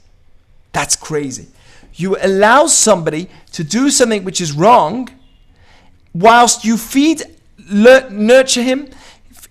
That's 0.71 0.95
crazy 0.95 1.47
you 1.95 2.17
allow 2.21 2.67
somebody 2.67 3.29
to 3.51 3.63
do 3.63 3.89
something 3.89 4.23
which 4.23 4.41
is 4.41 4.51
wrong 4.51 5.10
whilst 6.13 6.65
you 6.65 6.77
feed, 6.77 7.23
nurture 7.69 8.62
him 8.62 8.89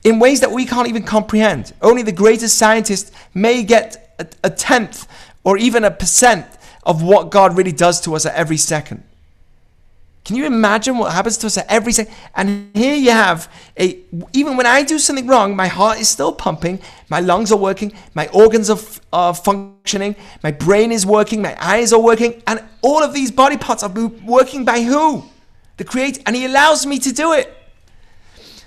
in 0.05 0.19
ways 0.19 0.41
that 0.41 0.51
we 0.51 0.65
can't 0.65 0.89
even 0.89 1.03
comprehend. 1.03 1.73
Only 1.81 2.03
the 2.03 2.13
greatest 2.13 2.59
scientist 2.59 3.13
may 3.35 3.63
get 3.63 4.15
a, 4.19 4.27
a 4.45 4.51
tenth 4.51 5.07
or 5.45 5.57
even 5.57 5.85
a 5.85 5.91
percent 5.91 6.47
of 6.85 7.03
what 7.03 7.31
God 7.31 7.57
really 7.57 7.73
does 7.73 8.01
to 8.03 8.15
us 8.17 8.27
at 8.27 8.35
every 8.35 8.57
second. 8.57 9.05
Can 10.25 10.37
you 10.37 10.47
imagine 10.47 10.99
what 10.99 11.13
happens 11.13 11.37
to 11.39 11.49
us 11.49 11.59
at 11.59 11.67
every 11.69 11.93
second? 11.93 12.15
And 12.37 12.71
here 12.75 12.95
you 12.95 13.11
have 13.11 13.53
a, 13.79 13.99
even 14.33 14.57
when 14.57 14.67
I 14.67 14.85
do 14.85 14.99
something 14.99 15.27
wrong, 15.27 15.57
my 15.57 15.67
heart 15.67 15.99
is 15.99 16.09
still 16.09 16.33
pumping, 16.33 16.81
my 17.09 17.19
lungs 17.19 17.51
are 17.51 17.59
working, 17.59 17.93
my 18.15 18.29
organs 18.29 18.71
are, 18.71 18.79
are 19.13 19.35
functioning, 19.35 20.15
my 20.45 20.53
brain 20.53 20.93
is 20.93 21.05
working, 21.05 21.43
my 21.43 21.57
eyes 21.61 21.93
are 21.93 22.01
working, 22.01 22.41
and 22.47 22.63
all 22.83 23.03
of 23.03 23.13
these 23.13 23.33
body 23.33 23.57
parts 23.57 23.83
are 23.83 23.91
working 24.25 24.65
by 24.65 24.83
who? 24.83 25.25
The 25.77 25.85
Creator. 25.85 26.23
And 26.25 26.37
He 26.37 26.45
allows 26.45 26.87
me 26.87 27.01
to 27.01 27.13
do 27.13 27.33
it. 27.33 27.53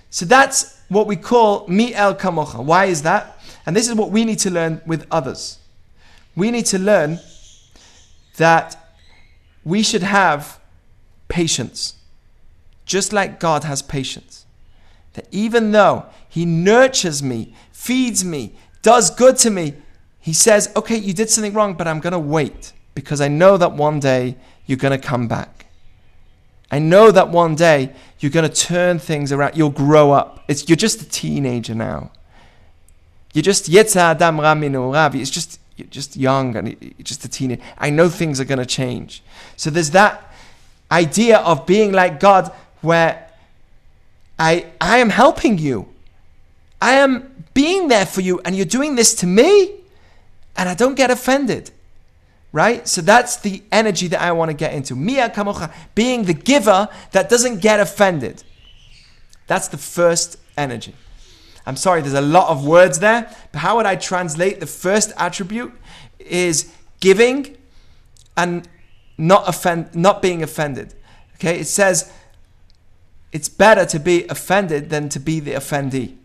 So 0.10 0.26
that's 0.26 0.82
what 0.90 1.08
we 1.08 1.16
call 1.16 1.68
mi 1.68 1.94
el 1.94 2.16
kamocha. 2.16 2.64
Why 2.64 2.86
is 2.86 3.02
that? 3.04 3.40
And 3.66 3.76
this 3.76 3.88
is 3.88 3.96
what 3.96 4.12
we 4.12 4.26
need 4.26 4.40
to 4.40 4.52
learn 4.52 4.82
with 4.86 5.08
others. 5.10 5.60
We 6.36 6.52
need 6.52 6.66
to 6.68 6.80
learn 6.80 7.20
that 8.38 8.98
we 9.64 9.82
should 9.82 10.04
have 10.04 10.60
patience, 11.28 11.96
just 12.86 13.14
like 13.14 13.40
God 13.40 13.64
has 13.64 13.82
patience. 13.82 14.46
That 15.14 15.28
even 15.32 15.72
though 15.72 16.06
He 16.28 16.46
nurtures 16.46 17.24
me, 17.24 17.54
feeds 17.72 18.24
me, 18.24 18.56
does 18.82 19.10
good 19.10 19.38
to 19.38 19.50
me, 19.50 19.74
He 20.20 20.34
says, 20.34 20.72
okay, 20.76 20.98
you 20.98 21.14
did 21.14 21.30
something 21.30 21.54
wrong, 21.54 21.76
but 21.76 21.88
I'm 21.88 22.00
going 22.00 22.14
to 22.14 22.20
wait 22.20 22.74
because 22.94 23.22
I 23.22 23.28
know 23.28 23.58
that 23.58 23.74
one 23.74 24.00
day 24.00 24.38
you're 24.66 24.78
going 24.78 25.00
to 25.00 25.08
come 25.08 25.28
back. 25.28 25.66
I 26.72 26.80
know 26.80 27.12
that 27.12 27.30
one 27.30 27.56
day 27.56 27.94
you're 28.20 28.32
going 28.32 28.50
to 28.50 28.56
turn 28.56 29.00
things 29.00 29.32
around. 29.32 29.56
You'll 29.56 29.70
grow 29.70 30.12
up. 30.12 30.44
It's, 30.48 30.68
you're 30.68 30.76
just 30.76 31.02
a 31.02 31.10
teenager 31.10 31.76
now. 31.76 32.12
You're 33.34 33.44
just 33.44 33.70
Adam 33.70 34.40
Ravi. 34.40 35.22
It's 35.22 35.30
just 35.30 35.60
you're 35.76 35.88
just 35.88 36.16
young 36.16 36.56
and 36.56 36.70
you're 36.82 36.94
just 37.04 37.26
a 37.26 37.28
teenager. 37.28 37.62
I 37.78 37.90
know 37.90 38.10
things 38.10 38.40
are 38.40 38.46
going 38.46 38.60
to 38.60 38.66
change. 38.66 39.22
So 39.58 39.70
there's 39.70 39.92
that 39.92 40.34
idea 40.96 41.38
of 41.40 41.66
being 41.66 41.92
like 41.92 42.20
God 42.20 42.52
where 42.82 43.30
I, 44.40 44.66
I 44.80 44.98
am 44.98 45.10
helping 45.10 45.58
you. 45.58 45.88
I 46.82 46.94
am 46.94 47.46
being 47.54 47.88
there 47.88 48.06
for 48.06 48.22
you 48.22 48.40
and 48.44 48.56
you're 48.56 48.66
doing 48.66 48.96
this 48.96 49.14
to 49.16 49.28
me 49.28 49.76
and 50.56 50.70
I 50.70 50.74
don't 50.74 50.96
get 50.96 51.12
offended. 51.12 51.72
Right? 52.52 52.88
So 52.88 53.02
that's 53.02 53.38
the 53.38 53.62
energy 53.70 54.08
that 54.08 54.22
I 54.22 54.32
want 54.32 54.50
to 54.50 54.56
get 54.56 54.74
into. 54.74 54.96
Mia 54.96 55.30
kamocha, 55.30 55.74
being 55.94 56.24
the 56.24 56.34
giver 56.34 56.88
that 57.12 57.30
doesn't 57.30 57.62
get 57.62 57.82
offended. 57.82 58.44
That's 59.48 59.68
the 59.68 59.78
first 59.78 60.38
energy. 60.58 60.96
I'm 61.66 61.76
sorry, 61.76 62.02
there's 62.02 62.14
a 62.14 62.22
lot 62.22 62.50
of 62.50 62.66
words 62.66 63.00
there, 63.00 63.30
but 63.52 63.60
how 63.60 63.76
would 63.76 63.86
I 63.86 63.96
translate 63.96 64.60
the 64.60 64.68
first 64.68 65.12
attribute 65.18 65.74
is 66.20 66.72
giving 67.02 67.58
and 68.38 68.68
not 69.18 69.48
offend 69.48 69.96
not 69.96 70.22
being 70.22 70.44
offended. 70.44 70.94
Okay, 71.36 71.60
it 71.60 71.68
says 71.68 72.12
it's 73.32 73.50
better 73.50 73.86
to 73.86 74.00
be 74.00 74.26
offended 74.28 74.90
than 74.90 75.10
to 75.10 75.20
be 75.20 75.40
the 75.40 75.52
offendee, 75.52 76.16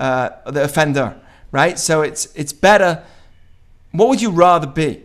uh, 0.00 0.30
the 0.50 0.64
offender, 0.64 1.16
right? 1.52 1.78
So 1.78 2.02
it's 2.02 2.26
it's 2.34 2.52
better. 2.52 3.02
What 3.92 4.08
would 4.08 4.22
you 4.22 4.30
rather 4.30 4.66
be? 4.66 5.04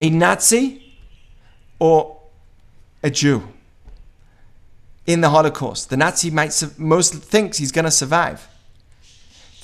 A 0.00 0.10
Nazi 0.10 0.96
or 1.78 2.20
a 3.02 3.10
Jew? 3.10 3.48
in 5.06 5.20
the 5.20 5.30
Holocaust. 5.30 5.90
The 5.90 5.96
Nazi 5.96 6.30
might 6.30 6.52
su- 6.52 6.70
most 6.78 7.14
thinks 7.14 7.58
he's 7.58 7.72
going 7.72 7.84
to 7.84 7.90
survive. 7.90 8.48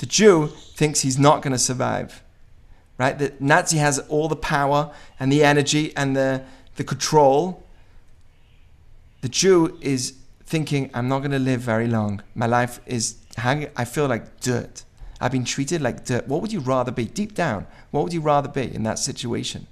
The 0.01 0.07
Jew 0.07 0.49
thinks 0.75 1.01
he's 1.01 1.19
not 1.19 1.43
going 1.43 1.53
to 1.53 1.59
survive. 1.59 2.23
Right? 2.99 3.19
The 3.19 3.33
Nazi 3.39 3.79
has 3.79 3.99
all 4.01 4.29
the 4.29 4.37
power 4.37 4.93
and 5.21 5.31
the 5.31 5.45
energy 5.45 5.97
and 5.97 6.17
the, 6.17 6.45
the 6.77 6.85
control. 6.85 7.65
The 9.21 9.29
Jew 9.29 9.79
is 9.81 10.15
thinking, 10.45 10.91
I'm 10.93 11.09
not 11.09 11.21
going 11.21 11.31
to 11.31 11.39
live 11.39 11.61
very 11.61 11.87
long. 11.87 12.23
My 12.35 12.47
life 12.47 12.81
is 12.87 13.17
hanging, 13.37 13.71
I 13.77 13.85
feel 13.85 14.09
like 14.09 14.41
dirt. 14.41 14.85
I've 15.21 15.33
been 15.33 15.45
treated 15.45 15.81
like 15.81 16.05
dirt. 16.05 16.27
What 16.27 16.43
would 16.43 16.53
you 16.53 16.61
rather 16.61 16.93
be? 16.93 17.05
Deep 17.05 17.35
down, 17.35 17.67
what 17.91 18.03
would 18.05 18.13
you 18.13 18.21
rather 18.21 18.49
be 18.49 18.75
in 18.75 18.83
that 18.85 18.99
situation? 18.99 19.67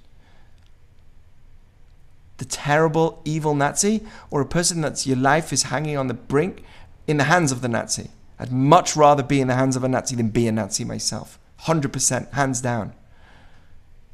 the 2.37 2.45
terrible, 2.45 3.21
evil 3.25 3.55
Nazi 3.55 4.01
or 4.31 4.41
a 4.41 4.45
person 4.45 4.81
that's 4.81 5.05
your 5.05 5.17
life 5.17 5.51
is 5.51 5.63
hanging 5.63 5.97
on 5.97 6.07
the 6.07 6.13
brink 6.13 6.63
in 7.07 7.17
the 7.17 7.25
hands 7.25 7.51
of 7.51 7.61
the 7.61 7.67
Nazi. 7.67 8.09
I'd 8.39 8.51
much 8.51 8.95
rather 8.95 9.23
be 9.23 9.41
in 9.41 9.47
the 9.47 9.55
hands 9.55 9.75
of 9.75 9.83
a 9.83 9.87
Nazi 9.87 10.15
than 10.15 10.29
be 10.29 10.47
a 10.47 10.51
Nazi 10.51 10.85
myself. 10.85 11.39
100%, 11.61 12.31
hands 12.33 12.61
down. 12.61 12.93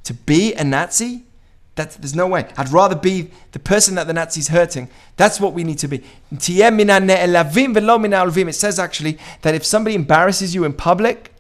To 0.06 0.14
be 0.14 0.54
a 0.54 0.64
Nazi, 0.64 1.24
that, 1.76 1.92
there's 1.94 2.16
no 2.16 2.28
way. 2.28 2.48
I'd 2.56 2.70
rather 2.70 2.96
be 2.96 3.32
the 3.52 3.60
person 3.60 3.96
that 3.96 4.06
the 4.06 4.14
Nazi's 4.14 4.50
hurting. 4.50 4.90
That's 5.18 5.40
what 5.40 5.54
we 5.54 5.64
need 5.64 5.80
to 5.80 5.88
be. 5.88 6.04
It 6.32 6.44
says 8.54 8.80
actually 8.80 9.18
that 9.42 9.56
if 9.56 9.66
somebody 9.66 9.96
embarrasses 9.96 10.54
you 10.54 10.66
in 10.66 10.74
public, 10.74 11.32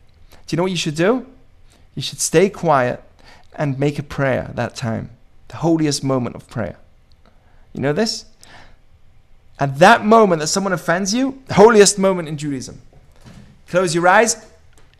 do 0.47 0.55
you 0.55 0.57
know 0.57 0.63
what 0.63 0.71
you 0.71 0.77
should 0.77 0.95
do? 0.95 1.25
You 1.95 2.01
should 2.01 2.19
stay 2.19 2.49
quiet 2.49 3.03
and 3.55 3.77
make 3.77 3.99
a 3.99 4.03
prayer 4.03 4.51
that 4.55 4.75
time 4.75 5.11
the 5.53 5.57
holiest 5.57 6.03
moment 6.03 6.35
of 6.35 6.49
prayer. 6.49 6.77
You 7.73 7.81
know 7.81 7.93
this? 7.93 8.25
At 9.59 9.77
that 9.77 10.03
moment 10.03 10.39
that 10.39 10.47
someone 10.47 10.73
offends 10.73 11.13
you, 11.13 11.43
the 11.45 11.53
holiest 11.53 11.99
moment 11.99 12.27
in 12.27 12.37
Judaism. 12.37 12.81
Close 13.67 13.93
your 13.93 14.07
eyes 14.07 14.47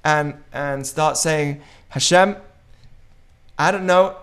and, 0.03 0.35
and 0.53 0.85
start 0.85 1.17
saying, 1.17 1.61
Hashem, 1.89 2.35
I 3.57 3.71
don't 3.71 3.85
know, 3.85 4.17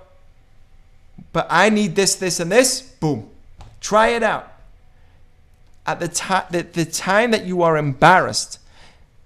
but 1.32 1.46
I 1.50 1.70
need 1.70 1.94
this, 1.94 2.14
this, 2.16 2.40
and 2.40 2.50
this. 2.50 2.80
Boom. 2.80 3.28
Try 3.80 4.08
it 4.08 4.22
out. 4.22 4.52
At 5.86 6.00
the, 6.00 6.08
time, 6.08 6.44
the, 6.50 6.62
the 6.62 6.84
time 6.84 7.30
that 7.30 7.44
you 7.44 7.62
are 7.62 7.76
embarrassed 7.76 8.58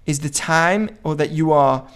is 0.05 0.19
the 0.19 0.29
time, 0.29 0.97
or 1.03 1.15
that 1.15 1.31
you 1.31 1.51
are, 1.51 1.87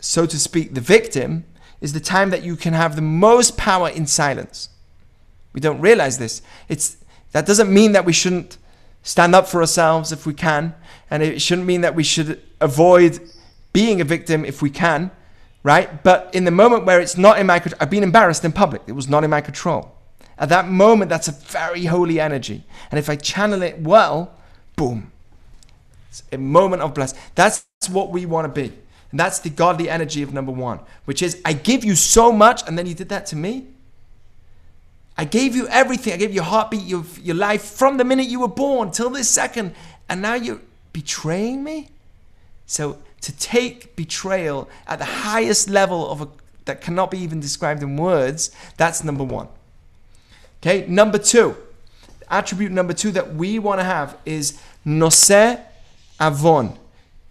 so 0.00 0.26
to 0.26 0.38
speak, 0.38 0.74
the 0.74 0.80
victim, 0.80 1.44
is 1.80 1.92
the 1.92 2.00
time 2.00 2.30
that 2.30 2.42
you 2.42 2.56
can 2.56 2.74
have 2.74 2.96
the 2.96 3.02
most 3.02 3.56
power 3.56 3.88
in 3.88 4.06
silence. 4.06 4.68
We 5.52 5.60
don't 5.60 5.80
realize 5.80 6.18
this. 6.18 6.42
It's 6.68 6.96
that 7.32 7.46
doesn't 7.46 7.72
mean 7.72 7.92
that 7.92 8.04
we 8.04 8.12
shouldn't 8.12 8.58
stand 9.02 9.34
up 9.34 9.46
for 9.46 9.60
ourselves 9.60 10.12
if 10.12 10.26
we 10.26 10.34
can, 10.34 10.74
and 11.10 11.22
it 11.22 11.40
shouldn't 11.40 11.66
mean 11.66 11.82
that 11.82 11.94
we 11.94 12.02
should 12.02 12.42
avoid 12.60 13.20
being 13.72 14.00
a 14.00 14.04
victim 14.04 14.44
if 14.44 14.62
we 14.62 14.70
can, 14.70 15.10
right? 15.66 16.04
But 16.04 16.30
in 16.32 16.44
the 16.44 16.52
moment 16.52 16.84
where 16.84 17.00
it's 17.00 17.16
not 17.16 17.40
in 17.40 17.46
my 17.48 17.58
control, 17.58 17.78
I've 17.80 17.90
been 17.90 18.04
embarrassed 18.04 18.44
in 18.44 18.52
public. 18.52 18.82
It 18.86 18.92
was 18.92 19.08
not 19.08 19.24
in 19.24 19.30
my 19.30 19.40
control. 19.40 19.92
At 20.38 20.48
that 20.50 20.68
moment, 20.68 21.08
that's 21.08 21.26
a 21.26 21.32
very 21.32 21.86
holy 21.86 22.20
energy, 22.20 22.62
and 22.90 22.98
if 23.00 23.10
I 23.10 23.16
channel 23.16 23.62
it 23.62 23.80
well, 23.80 24.32
boom, 24.76 25.10
it's 26.08 26.22
a 26.30 26.38
moment 26.38 26.82
of 26.82 26.94
blessing. 26.94 27.18
That's 27.34 27.66
what 27.90 28.10
we 28.10 28.26
want 28.26 28.54
to 28.54 28.60
be. 28.62 28.72
And 29.10 29.18
that's 29.18 29.40
the 29.40 29.50
godly 29.50 29.90
energy 29.90 30.22
of 30.22 30.32
number 30.32 30.52
one, 30.52 30.78
which 31.04 31.20
is 31.20 31.40
I 31.44 31.52
give 31.52 31.84
you 31.84 31.96
so 31.96 32.30
much 32.30 32.66
and 32.66 32.78
then 32.78 32.86
you 32.86 32.94
did 32.94 33.08
that 33.08 33.26
to 33.26 33.36
me. 33.36 33.66
I 35.16 35.24
gave 35.24 35.56
you 35.56 35.66
everything. 35.68 36.12
I 36.12 36.16
gave 36.16 36.30
you 36.30 36.36
your 36.36 36.44
heartbeat, 36.44 36.82
your, 36.82 37.04
your 37.22 37.36
life 37.36 37.62
from 37.62 37.96
the 37.96 38.04
minute 38.04 38.26
you 38.26 38.40
were 38.40 38.48
born 38.48 38.90
till 38.90 39.10
this 39.10 39.28
second. 39.30 39.74
And 40.08 40.20
now 40.20 40.34
you're 40.34 40.60
betraying 40.92 41.64
me? 41.64 41.88
So 42.66 42.98
to 43.26 43.36
take 43.38 43.96
betrayal 43.96 44.68
at 44.86 45.00
the 45.00 45.04
highest 45.04 45.68
level 45.68 46.08
of 46.08 46.22
a, 46.22 46.28
that 46.64 46.80
cannot 46.80 47.10
be 47.10 47.18
even 47.18 47.40
described 47.40 47.82
in 47.82 47.96
words, 47.96 48.52
that's 48.76 49.02
number 49.02 49.24
one. 49.24 49.48
Okay, 50.62 50.86
number 50.86 51.18
two, 51.18 51.56
attribute 52.30 52.70
number 52.70 52.92
two 52.92 53.10
that 53.10 53.34
we 53.34 53.58
want 53.58 53.80
to 53.80 53.84
have 53.84 54.16
is 54.24 54.60
noseh 54.86 55.60
avon 56.20 56.78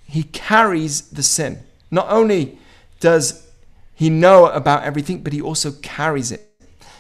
he 0.06 0.24
carries 0.24 1.02
the 1.10 1.24
sin. 1.24 1.60
Not 1.90 2.10
only 2.10 2.58
does 3.00 3.48
he 3.94 4.10
know 4.10 4.48
about 4.48 4.84
everything, 4.84 5.24
but 5.24 5.32
he 5.32 5.42
also 5.42 5.72
carries 5.82 6.30
it. 6.34 6.52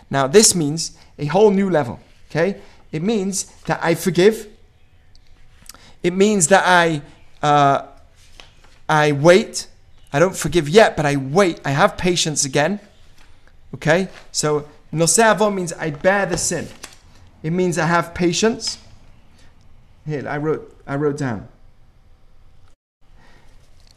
Now, 0.09 0.25
this 0.25 0.55
means 0.55 0.97
a 1.19 1.25
whole 1.25 1.51
new 1.51 1.69
level. 1.69 1.99
Okay? 2.29 2.61
It 2.93 3.03
means 3.03 3.43
that 3.65 3.79
I 3.83 3.95
forgive. 3.95 4.47
It 6.01 6.13
means 6.13 6.47
that 6.47 6.63
I 6.65 7.01
uh, 7.45 7.87
I 8.87 9.11
wait. 9.11 9.67
I 10.13 10.19
don't 10.19 10.35
forgive 10.35 10.69
yet, 10.69 10.95
but 10.95 11.05
I 11.05 11.15
wait. 11.15 11.59
I 11.65 11.71
have 11.71 11.97
patience 11.97 12.45
again. 12.45 12.79
Okay? 13.73 14.09
So 14.31 14.67
noseh 14.93 15.53
means 15.53 15.73
I 15.73 15.89
bear 15.89 16.25
the 16.25 16.37
sin. 16.37 16.67
It 17.43 17.51
means 17.51 17.77
I 17.77 17.85
have 17.85 18.13
patience. 18.13 18.77
Here, 20.05 20.27
I 20.27 20.37
wrote 20.37 20.75
I 20.87 20.95
wrote 20.95 21.17
down. 21.17 21.47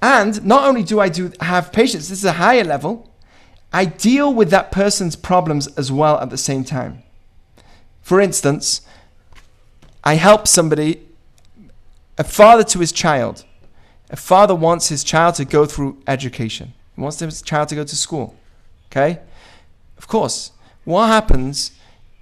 And 0.00 0.44
not 0.44 0.64
only 0.64 0.82
do 0.82 1.00
I 1.00 1.08
do 1.08 1.32
have 1.40 1.72
patience, 1.72 2.08
this 2.08 2.18
is 2.18 2.24
a 2.24 2.32
higher 2.32 2.64
level, 2.64 3.10
I 3.72 3.84
deal 3.84 4.32
with 4.32 4.50
that 4.50 4.70
person's 4.70 5.16
problems 5.16 5.66
as 5.76 5.90
well 5.92 6.18
at 6.20 6.30
the 6.30 6.38
same 6.38 6.64
time. 6.64 7.02
For 8.00 8.20
instance, 8.20 8.80
I 10.04 10.14
help 10.14 10.46
somebody, 10.46 11.06
a 12.16 12.24
father 12.24 12.64
to 12.64 12.78
his 12.78 12.92
child. 12.92 13.44
A 14.10 14.16
father 14.16 14.54
wants 14.54 14.88
his 14.88 15.04
child 15.04 15.34
to 15.36 15.44
go 15.44 15.66
through 15.66 16.02
education. 16.06 16.72
He 16.96 17.02
wants 17.02 17.20
his 17.20 17.42
child 17.42 17.68
to 17.68 17.74
go 17.74 17.84
to 17.84 17.96
school. 17.96 18.34
Okay? 18.90 19.20
Of 19.96 20.06
course, 20.06 20.52
what 20.84 21.08
happens 21.08 21.72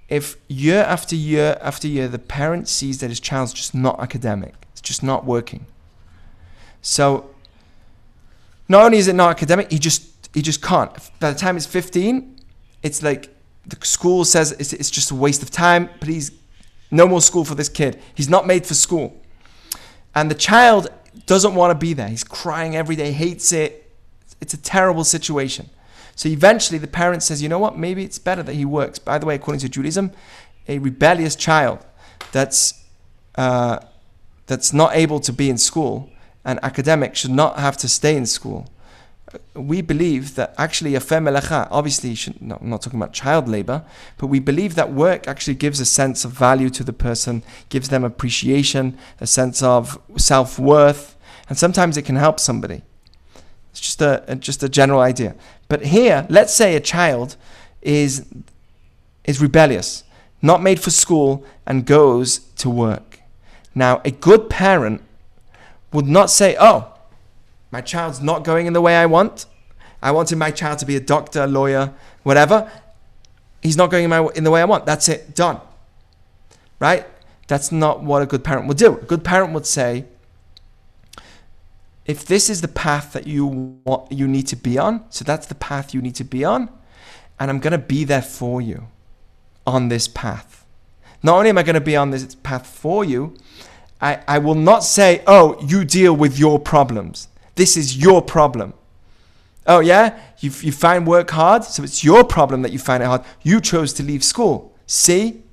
if 0.09 0.37
year 0.47 0.83
after 0.83 1.15
year 1.15 1.57
after 1.61 1.87
year 1.87 2.07
the 2.07 2.19
parent 2.19 2.67
sees 2.67 2.99
that 2.99 3.09
his 3.09 3.19
child's 3.19 3.53
just 3.53 3.75
not 3.75 3.99
academic, 3.99 4.53
it's 4.71 4.81
just 4.81 5.03
not 5.03 5.25
working. 5.25 5.65
So 6.81 7.29
not 8.69 8.85
only 8.85 8.97
is 8.97 9.07
it 9.07 9.13
not 9.15 9.31
academic, 9.31 9.71
he 9.71 9.79
just 9.79 10.29
he 10.33 10.41
just 10.41 10.61
can't. 10.61 10.91
By 11.19 11.31
the 11.31 11.39
time 11.39 11.57
it's 11.57 11.65
15, 11.65 12.39
it's 12.83 13.01
like 13.01 13.33
the 13.65 13.77
school 13.85 14.23
says 14.23 14.53
it's, 14.53 14.73
it's 14.73 14.89
just 14.89 15.11
a 15.11 15.15
waste 15.15 15.41
of 15.41 15.51
time. 15.51 15.89
Please, 15.99 16.31
no 16.91 17.07
more 17.07 17.21
school 17.21 17.43
for 17.43 17.55
this 17.55 17.69
kid. 17.69 17.99
He's 18.15 18.29
not 18.29 18.47
made 18.47 18.65
for 18.65 18.73
school. 18.73 19.19
And 20.15 20.31
the 20.31 20.35
child 20.35 20.87
doesn't 21.25 21.55
want 21.55 21.71
to 21.71 21.75
be 21.75 21.93
there. 21.93 22.07
He's 22.07 22.23
crying 22.23 22.75
every 22.75 22.95
day, 22.95 23.11
hates 23.11 23.51
it. 23.51 23.91
It's 24.39 24.53
a 24.53 24.57
terrible 24.57 25.03
situation. 25.03 25.69
So 26.15 26.29
eventually 26.29 26.79
the 26.79 26.87
parent 26.87 27.23
says, 27.23 27.41
you 27.41 27.49
know 27.49 27.59
what, 27.59 27.77
maybe 27.77 28.03
it's 28.03 28.19
better 28.19 28.43
that 28.43 28.55
he 28.55 28.65
works. 28.65 28.99
By 28.99 29.17
the 29.17 29.25
way, 29.25 29.35
according 29.35 29.61
to 29.61 29.69
Judaism, 29.69 30.11
a 30.67 30.79
rebellious 30.79 31.35
child 31.35 31.79
that's, 32.31 32.83
uh, 33.35 33.79
that's 34.47 34.73
not 34.73 34.95
able 34.95 35.19
to 35.21 35.33
be 35.33 35.49
in 35.49 35.57
school, 35.57 36.09
an 36.43 36.59
academic 36.63 37.15
should 37.15 37.31
not 37.31 37.59
have 37.59 37.77
to 37.77 37.87
stay 37.87 38.15
in 38.15 38.25
school. 38.25 38.69
We 39.53 39.81
believe 39.81 40.35
that 40.35 40.53
actually 40.57 40.95
a 40.95 40.99
melacha, 40.99 41.67
obviously, 41.69 42.15
should, 42.15 42.41
no, 42.41 42.57
I'm 42.61 42.69
not 42.69 42.81
talking 42.81 42.99
about 42.99 43.11
child 43.11 43.47
labor, 43.49 43.83
but 44.17 44.27
we 44.27 44.39
believe 44.39 44.75
that 44.75 44.93
work 44.93 45.27
actually 45.27 45.55
gives 45.55 45.81
a 45.81 45.85
sense 45.85 46.23
of 46.23 46.31
value 46.31 46.69
to 46.69 46.83
the 46.83 46.93
person, 46.93 47.43
gives 47.67 47.89
them 47.89 48.05
appreciation, 48.05 48.97
a 49.19 49.27
sense 49.27 49.61
of 49.61 49.99
self 50.15 50.57
worth, 50.57 51.17
and 51.49 51.57
sometimes 51.57 51.97
it 51.97 52.03
can 52.03 52.15
help 52.15 52.39
somebody. 52.39 52.83
It's 53.71 53.81
just 53.81 54.01
a, 54.01 54.23
a 54.27 54.35
just 54.35 54.63
a 54.63 54.69
general 54.69 55.01
idea. 55.01 55.35
But 55.67 55.85
here, 55.85 56.25
let's 56.29 56.53
say 56.53 56.75
a 56.75 56.79
child 56.79 57.35
is 57.81 58.25
is 59.25 59.41
rebellious, 59.41 60.03
not 60.41 60.63
made 60.63 60.79
for 60.79 60.89
school, 60.89 61.45
and 61.65 61.85
goes 61.85 62.39
to 62.55 62.69
work. 62.69 63.19
Now, 63.75 64.01
a 64.05 64.11
good 64.11 64.49
parent 64.49 65.01
would 65.91 66.07
not 66.07 66.29
say, 66.29 66.55
"Oh, 66.59 66.93
my 67.71 67.81
child's 67.81 68.21
not 68.21 68.43
going 68.43 68.67
in 68.67 68.73
the 68.73 68.81
way 68.81 68.95
I 68.95 69.05
want. 69.05 69.45
I 70.01 70.11
wanted 70.11 70.37
my 70.37 70.51
child 70.51 70.79
to 70.79 70.85
be 70.85 70.95
a 70.95 70.99
doctor, 70.99 71.47
lawyer, 71.47 71.93
whatever. 72.23 72.71
He's 73.61 73.77
not 73.77 73.89
going 73.89 74.03
in, 74.03 74.09
my, 74.09 74.27
in 74.35 74.43
the 74.43 74.51
way 74.51 74.61
I 74.61 74.65
want. 74.65 74.85
That's 74.85 75.09
it, 75.09 75.35
done." 75.35 75.59
Right? 76.79 77.05
That's 77.47 77.71
not 77.71 78.03
what 78.03 78.21
a 78.21 78.25
good 78.25 78.43
parent 78.43 78.67
would 78.67 78.77
do. 78.77 78.97
A 78.97 79.05
good 79.05 79.23
parent 79.23 79.53
would 79.53 79.65
say, 79.65 80.05
if 82.05 82.25
this 82.25 82.49
is 82.49 82.61
the 82.61 82.67
path 82.67 83.13
that 83.13 83.27
you 83.27 83.45
want, 83.83 84.11
you 84.11 84.27
need 84.27 84.47
to 84.47 84.55
be 84.55 84.77
on, 84.77 85.03
so 85.09 85.25
that's 85.25 85.47
the 85.47 85.55
path 85.55 85.93
you 85.93 86.01
need 86.01 86.15
to 86.15 86.23
be 86.23 86.45
on, 86.45 86.69
and 87.39 87.49
I'm 87.49 87.59
going 87.59 87.71
to 87.71 87.77
be 87.77 88.03
there 88.05 88.21
for 88.21 88.61
you 88.61 88.87
on 89.65 89.89
this 89.89 90.07
path. 90.07 90.65
Not 91.21 91.37
only 91.37 91.49
am 91.49 91.57
I 91.57 91.63
going 91.63 91.73
to 91.73 91.81
be 91.81 91.95
on 91.95 92.11
this 92.11 92.35
path 92.35 92.65
for 92.65 93.03
you, 93.03 93.35
I, 93.99 94.21
I 94.27 94.37
will 94.37 94.55
not 94.55 94.83
say, 94.83 95.23
oh, 95.27 95.59
you 95.61 95.83
deal 95.83 96.15
with 96.15 96.37
your 96.39 96.59
problems. 96.59 97.27
This 97.57 97.75
is 97.75 97.97
your 97.97 98.21
problem. 98.21 98.73
Oh, 99.65 99.79
yeah? 99.79 100.17
You, 100.39 100.51
you 100.61 100.71
find 100.71 101.05
work 101.05 101.31
hard, 101.31 101.63
so 101.65 101.83
it's 101.83 102.03
your 102.03 102.23
problem 102.23 102.61
that 102.61 102.71
you 102.71 102.79
find 102.79 103.03
it 103.03 103.07
hard. 103.07 103.23
You 103.43 103.59
chose 103.59 103.91
to 103.93 104.03
leave 104.03 104.23
school. 104.23 104.73
See? 104.85 105.43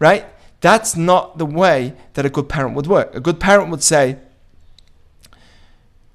Right? 0.00 0.24
That's 0.60 0.96
not 0.96 1.38
the 1.38 1.46
way 1.46 1.94
that 2.14 2.26
a 2.26 2.30
good 2.30 2.48
parent 2.48 2.74
would 2.74 2.86
work. 2.86 3.14
A 3.14 3.20
good 3.20 3.38
parent 3.38 3.70
would 3.70 3.82
say, 3.82 4.18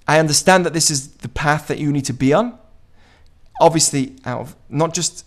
I 0.08 0.20
understand 0.20 0.66
that 0.66 0.74
this 0.74 0.92
is 0.92 1.08
the 1.08 1.30
path 1.30 1.68
that 1.68 1.80
you 1.80 1.92
need 1.92 2.06
to 2.06 2.14
be 2.14 2.34
on. 2.34 2.58
Obviously, 3.62 4.16
out 4.26 4.42
of 4.42 4.56
not 4.70 4.94
just 4.94 5.26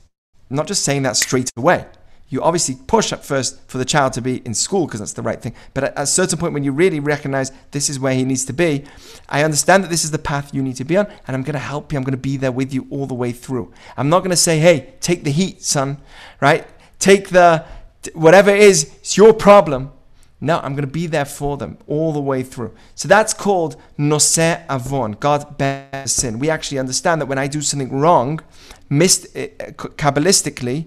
not 0.51 0.67
just 0.67 0.85
saying 0.85 1.03
that 1.03 1.17
straight 1.17 1.51
away. 1.57 1.87
You 2.31 2.43
obviously 2.43 2.77
push 2.87 3.13
at 3.13 3.25
first 3.25 3.59
for 3.69 3.79
the 3.79 3.87
child 3.87 4.13
to 4.15 4.21
be 4.21 4.43
in 4.45 4.53
school 4.53 4.87
because 4.87 5.01
that's 5.01 5.15
the 5.15 5.23
right 5.23 5.41
thing. 5.41 5.55
But 5.73 5.85
at 5.85 5.93
a 5.97 6.07
certain 6.07 6.39
point, 6.39 6.53
when 6.53 6.63
you 6.63 6.73
really 6.73 7.01
recognize 7.01 7.53
this 7.71 7.89
is 7.89 7.99
where 7.99 8.15
he 8.15 8.25
needs 8.25 8.45
to 8.47 8.53
be, 8.53 8.85
I 9.31 9.45
understand 9.45 9.83
that 9.85 9.89
this 9.89 10.05
is 10.05 10.11
the 10.11 10.19
path 10.19 10.53
you 10.53 10.63
need 10.63 10.77
to 10.77 10.85
be 10.85 10.97
on, 10.99 11.07
and 11.27 11.35
I'm 11.35 11.43
going 11.43 11.55
to 11.55 11.59
help 11.59 11.91
you. 11.93 11.99
I'm 11.99 12.05
going 12.05 12.13
to 12.13 12.19
be 12.19 12.37
there 12.37 12.53
with 12.53 12.73
you 12.75 12.87
all 12.91 13.07
the 13.07 13.15
way 13.15 13.33
through. 13.33 13.73
I'm 13.97 14.11
not 14.11 14.21
going 14.21 14.31
to 14.31 14.37
say, 14.37 14.59
hey, 14.59 14.95
take 15.01 15.25
the 15.25 15.31
heat, 15.31 15.63
son, 15.63 15.99
right? 16.41 16.67
Take 16.99 17.31
the, 17.31 17.65
whatever 18.13 18.51
it 18.51 18.61
is, 18.61 18.85
it's 18.97 19.17
your 19.17 19.33
problem. 19.33 19.93
No, 20.41 20.59
I'm 20.59 20.75
going 20.75 20.87
to 20.87 20.93
be 20.93 21.07
there 21.07 21.25
for 21.25 21.57
them 21.57 21.79
all 21.89 22.13
the 22.13 22.21
way 22.21 22.43
through. 22.43 22.73
So 22.95 23.09
that's 23.09 23.35
called 23.35 23.77
noseh 23.99 24.65
avon. 24.71 25.13
God 25.13 25.59
bears 25.59 26.13
sin. 26.13 26.39
We 26.39 26.49
actually 26.49 26.79
understand 26.79 27.21
that 27.21 27.27
when 27.27 27.39
I 27.39 27.49
do 27.49 27.61
something 27.61 27.91
wrong, 27.91 28.41
missed, 28.89 29.37
uh, 29.37 29.49
kabbalistically, 29.97 30.87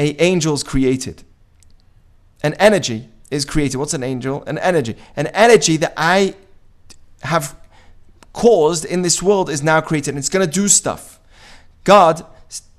a 0.00 0.16
angel 0.20 0.54
is 0.54 0.62
created. 0.62 1.22
An 2.42 2.54
energy 2.54 3.10
is 3.30 3.44
created. 3.44 3.76
What's 3.76 3.92
an 3.92 4.02
angel? 4.02 4.42
An 4.46 4.56
energy. 4.58 4.96
An 5.14 5.26
energy 5.28 5.76
that 5.76 5.92
I 5.94 6.34
have 7.22 7.54
caused 8.32 8.86
in 8.86 9.02
this 9.02 9.22
world 9.22 9.50
is 9.50 9.62
now 9.62 9.82
created 9.82 10.10
and 10.10 10.18
it's 10.18 10.30
going 10.30 10.44
to 10.44 10.50
do 10.50 10.68
stuff. 10.68 11.20
God 11.84 12.24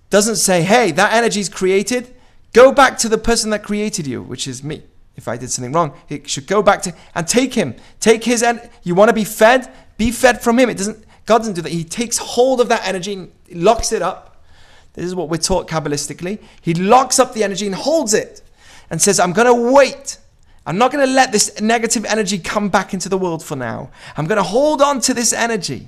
doesn't 0.10 0.38
say, 0.38 0.64
hey, 0.64 0.92
that 0.92 1.14
energy 1.14 1.40
is 1.40 1.48
created. 1.48 2.12
Go 2.54 2.72
back 2.72 2.98
to 2.98 3.08
the 3.08 3.20
person 3.20 3.52
that 3.52 3.64
created 3.64 4.08
you, 4.08 4.24
which 4.24 4.48
is 4.48 4.64
me 4.64 4.82
if 5.16 5.28
I 5.28 5.38
did 5.38 5.52
something 5.52 5.72
wrong. 5.72 5.94
It 6.10 6.28
should 6.28 6.48
go 6.48 6.64
back 6.64 6.82
to 6.84 6.96
and 7.14 7.28
take 7.28 7.54
him. 7.54 7.76
Take 8.00 8.24
his 8.24 8.42
en- 8.42 8.68
you 8.82 8.96
want 8.96 9.10
to 9.10 9.14
be 9.14 9.26
fed? 9.26 9.72
Be 9.98 10.10
fed 10.10 10.42
from 10.42 10.58
him. 10.58 10.72
It 10.72 10.78
doesn't 10.78 11.06
God 11.28 11.38
doesn't 11.40 11.54
do 11.54 11.62
that. 11.62 11.72
He 11.72 11.84
takes 11.84 12.18
hold 12.18 12.60
of 12.62 12.70
that 12.70 12.86
energy 12.88 13.14
and 13.14 13.32
locks 13.52 13.92
it 13.92 14.02
up. 14.02 14.31
This 14.94 15.06
is 15.06 15.16
what 15.16 15.30
we're 15.30 15.38
taught 15.38 15.68
Kabbalistically. 15.68 16.40
He 16.62 16.74
locks 16.74 17.20
up 17.20 17.34
the 17.34 17.44
energy 17.44 17.66
and 17.66 17.76
holds 17.76 18.14
it 18.14 18.42
and 18.90 19.02
says, 19.02 19.20
I'm 19.20 19.34
gonna 19.34 19.72
wait. 19.72 20.18
I'm 20.66 20.78
not 20.78 20.92
gonna 20.92 21.08
let 21.08 21.32
this 21.32 21.60
negative 21.60 22.06
energy 22.06 22.38
come 22.38 22.70
back 22.70 22.94
into 22.94 23.10
the 23.10 23.18
world 23.18 23.44
for 23.44 23.56
now. 23.56 23.90
I'm 24.18 24.28
gonna 24.28 24.44
hold 24.44 24.82
on 24.82 25.00
to 25.02 25.14
this 25.14 25.34
energy 25.34 25.88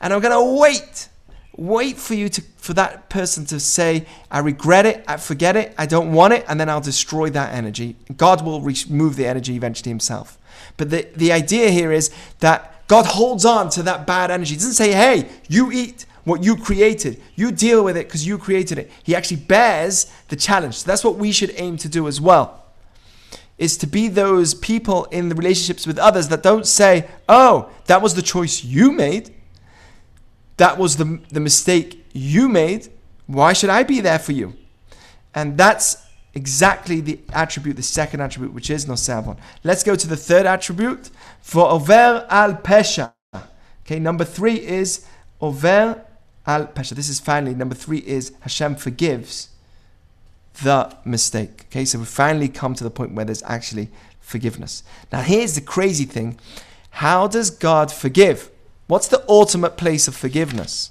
and 0.00 0.12
I'm 0.12 0.20
gonna 0.20 0.42
wait. 0.42 1.08
Wait 1.56 1.96
for 1.98 2.14
you 2.14 2.28
to 2.28 2.42
for 2.56 2.74
that 2.74 3.08
person 3.08 3.46
to 3.46 3.60
say 3.60 4.06
i 4.30 4.38
regret 4.38 4.86
it. 4.86 5.04
I 5.06 5.18
forget 5.18 5.56
it. 5.56 5.74
I 5.78 5.86
don't 5.86 6.12
want 6.12 6.32
it 6.32 6.44
and 6.48 6.58
then 6.58 6.68
i'll 6.68 6.80
destroy 6.80 7.30
that 7.30 7.54
energy. 7.54 7.96
God 8.16 8.44
will 8.44 8.60
remove 8.60 9.16
the 9.16 9.26
energy 9.26 9.54
eventually 9.54 9.90
himself. 9.90 10.38
But 10.76 10.90
the, 10.90 11.08
the 11.14 11.32
idea 11.32 11.70
here 11.70 11.92
is 11.92 12.10
that 12.40 12.86
god 12.88 13.06
holds 13.06 13.44
on 13.44 13.68
to 13.70 13.82
that 13.82 14.06
bad 14.06 14.30
energy. 14.30 14.54
He 14.54 14.56
doesn't 14.56 14.72
say 14.74 14.92
hey 14.92 15.28
you 15.48 15.70
eat 15.70 16.06
what 16.24 16.42
you 16.42 16.56
created 16.56 17.20
you 17.36 17.52
deal 17.52 17.84
with 17.84 17.96
it 17.96 18.06
because 18.06 18.26
you 18.26 18.38
created 18.38 18.78
it 18.78 18.90
he 19.02 19.14
actually 19.14 19.36
bears 19.36 20.10
the 20.28 20.36
challenge 20.36 20.76
so 20.76 20.86
that's 20.86 21.04
what 21.04 21.16
we 21.16 21.30
should 21.32 21.52
aim 21.56 21.76
to 21.76 21.88
do 21.88 22.08
as 22.08 22.20
well 22.20 22.64
is 23.56 23.76
to 23.76 23.86
be 23.86 24.08
those 24.08 24.52
people 24.54 25.04
in 25.06 25.28
the 25.28 25.34
relationships 25.34 25.86
with 25.86 25.98
others 25.98 26.28
that 26.28 26.42
don't 26.42 26.66
say 26.66 27.08
oh 27.28 27.70
that 27.86 28.02
was 28.02 28.14
the 28.14 28.22
choice 28.22 28.64
you 28.64 28.90
made 28.92 29.34
that 30.56 30.78
was 30.78 30.96
the, 30.96 31.20
the 31.30 31.40
mistake 31.40 32.04
you 32.12 32.48
made. 32.48 32.88
Why 33.26 33.52
should 33.52 33.70
I 33.70 33.82
be 33.82 34.00
there 34.00 34.18
for 34.18 34.32
you? 34.32 34.54
And 35.34 35.58
that's 35.58 35.96
exactly 36.34 37.00
the 37.00 37.20
attribute, 37.32 37.76
the 37.76 37.82
second 37.82 38.20
attribute, 38.20 38.52
which 38.52 38.70
is 38.70 38.86
noseh 38.86 39.18
avon. 39.18 39.36
Let's 39.64 39.82
go 39.82 39.96
to 39.96 40.06
the 40.06 40.16
third 40.16 40.46
attribute. 40.46 41.10
For 41.40 41.68
over 41.68 42.26
al 42.30 42.54
pesha. 42.54 43.12
Okay, 43.84 43.98
number 43.98 44.24
three 44.24 44.60
is 44.60 45.04
over 45.40 46.04
al 46.46 46.66
pesha. 46.66 46.90
This 46.90 47.08
is 47.08 47.20
finally 47.20 47.54
number 47.54 47.74
three 47.74 47.98
is 47.98 48.32
Hashem 48.40 48.76
forgives 48.76 49.48
the 50.62 50.96
mistake. 51.04 51.66
Okay, 51.70 51.84
so 51.84 51.98
we 51.98 52.04
finally 52.04 52.48
come 52.48 52.74
to 52.74 52.84
the 52.84 52.90
point 52.90 53.12
where 53.12 53.24
there's 53.24 53.42
actually 53.44 53.90
forgiveness. 54.20 54.82
Now, 55.12 55.22
here's 55.22 55.54
the 55.54 55.60
crazy 55.60 56.04
thing: 56.04 56.38
how 56.90 57.26
does 57.26 57.50
God 57.50 57.90
forgive? 57.90 58.50
What's 58.86 59.08
the 59.08 59.24
ultimate 59.28 59.76
place 59.76 60.06
of 60.08 60.14
forgiveness? 60.14 60.90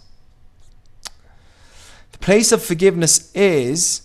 The 2.11 2.17
place 2.17 2.51
of 2.51 2.63
forgiveness 2.63 3.31
is 3.35 4.01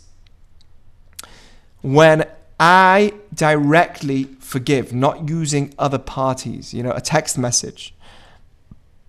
when 1.80 2.26
I 2.60 3.14
directly 3.32 4.24
forgive, 4.40 4.92
not 4.92 5.28
using 5.28 5.74
other 5.78 5.98
parties, 5.98 6.74
you 6.74 6.82
know, 6.82 6.92
a 6.92 7.00
text 7.00 7.38
message. 7.38 7.94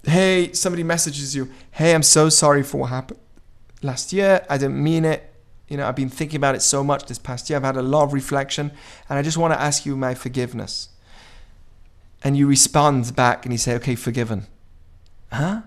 Hey, 0.03 0.53
somebody 0.53 0.83
messages 0.83 1.35
you, 1.35 1.51
hey, 1.71 1.93
I'm 1.93 2.03
so 2.03 2.29
sorry 2.29 2.63
for 2.63 2.77
what 2.81 2.89
happened 2.89 3.19
last 3.81 4.13
year. 4.13 4.45
I 4.49 4.57
didn't 4.57 4.81
mean 4.81 5.05
it. 5.05 5.33
You 5.67 5.77
know, 5.77 5.87
I've 5.87 5.95
been 5.95 6.09
thinking 6.09 6.37
about 6.37 6.55
it 6.55 6.61
so 6.61 6.83
much 6.83 7.05
this 7.05 7.19
past 7.19 7.49
year. 7.49 7.57
I've 7.57 7.63
had 7.63 7.77
a 7.77 7.81
lot 7.81 8.03
of 8.03 8.13
reflection, 8.13 8.71
and 9.07 9.19
I 9.19 9.21
just 9.21 9.37
want 9.37 9.53
to 9.53 9.61
ask 9.61 9.85
you 9.85 9.95
my 9.95 10.15
forgiveness. 10.15 10.89
And 12.23 12.35
you 12.35 12.47
respond 12.47 13.15
back 13.15 13.45
and 13.45 13.53
you 13.53 13.57
say, 13.57 13.75
okay, 13.75 13.95
forgiven. 13.95 14.47
Huh? 15.31 15.61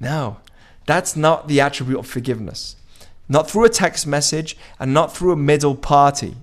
No, 0.00 0.38
that's 0.86 1.16
not 1.16 1.48
the 1.48 1.60
attribute 1.60 1.98
of 1.98 2.06
forgiveness. 2.06 2.76
Not 3.28 3.48
through 3.48 3.64
a 3.64 3.70
text 3.70 4.06
message 4.06 4.56
and 4.78 4.92
not 4.92 5.16
through 5.16 5.32
a 5.32 5.36
middle 5.36 5.74
party. 5.74 6.36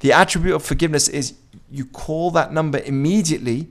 The 0.00 0.12
attribute 0.12 0.54
of 0.54 0.64
forgiveness 0.64 1.08
is 1.08 1.34
you 1.70 1.84
call 1.84 2.30
that 2.32 2.52
number 2.52 2.78
immediately 2.78 3.68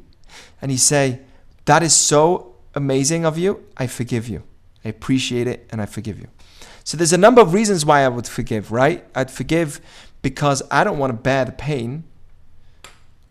and 0.61 0.71
you 0.71 0.77
say, 0.77 1.19
That 1.65 1.83
is 1.83 1.95
so 1.95 2.55
amazing 2.75 3.25
of 3.25 3.37
you. 3.37 3.65
I 3.77 3.87
forgive 3.87 4.27
you. 4.27 4.43
I 4.83 4.89
appreciate 4.89 5.47
it 5.47 5.67
and 5.71 5.81
I 5.81 5.85
forgive 5.85 6.19
you. 6.19 6.27
So 6.83 6.97
there's 6.97 7.13
a 7.13 7.17
number 7.17 7.41
of 7.41 7.53
reasons 7.53 7.85
why 7.85 8.01
I 8.01 8.09
would 8.09 8.27
forgive, 8.27 8.71
right? 8.71 9.05
I'd 9.15 9.31
forgive 9.31 9.79
because 10.21 10.61
I 10.69 10.83
don't 10.83 10.97
want 10.97 11.11
to 11.11 11.17
bear 11.17 11.45
the 11.45 11.51
pain 11.53 12.03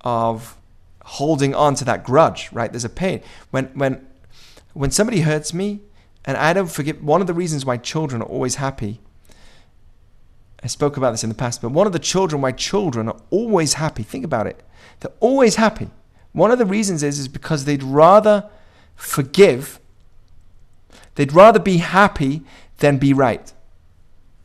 of 0.01 0.57
holding 1.05 1.55
on 1.55 1.75
to 1.77 1.85
that 1.85 2.05
grudge, 2.05 2.51
right? 2.53 2.73
There's 2.73 2.85
a 2.85 2.89
pain. 2.89 3.23
When 3.51 3.67
when 3.75 4.07
when 4.73 4.91
somebody 4.91 5.21
hurts 5.21 5.53
me 5.53 5.81
and 6.25 6.37
I 6.37 6.53
don't 6.53 6.71
forgive 6.71 7.03
one 7.05 7.21
of 7.21 7.27
the 7.27 7.35
reasons 7.35 7.67
why 7.67 7.77
children 7.77 8.23
are 8.23 8.29
always 8.29 8.57
happy. 8.57 9.01
I 10.63 10.69
spoke 10.69 10.97
about 10.97 11.11
this 11.11 11.25
in 11.25 11.29
the 11.29 11.35
past, 11.35 11.61
but 11.61 11.71
one 11.71 11.87
of 11.87 11.93
the 11.93 11.99
children 11.99 12.41
why 12.41 12.53
children 12.53 13.09
are 13.09 13.21
always 13.31 13.75
happy. 13.75 14.05
Think 14.05 14.25
about 14.25 14.47
it. 14.47 14.63
They're 15.01 15.13
always 15.21 15.57
happy. 15.57 15.91
One 16.33 16.51
of 16.51 16.59
the 16.59 16.67
reasons 16.67 17.03
is 17.03 17.19
is 17.19 17.29
because 17.29 17.65
they'd 17.65 17.83
rather 17.83 18.49
forgive 18.97 19.81
They'd 21.15 21.33
rather 21.33 21.59
be 21.59 21.79
happy 21.79 22.43
than 22.79 22.99
be 22.99 23.13
right. 23.13 23.53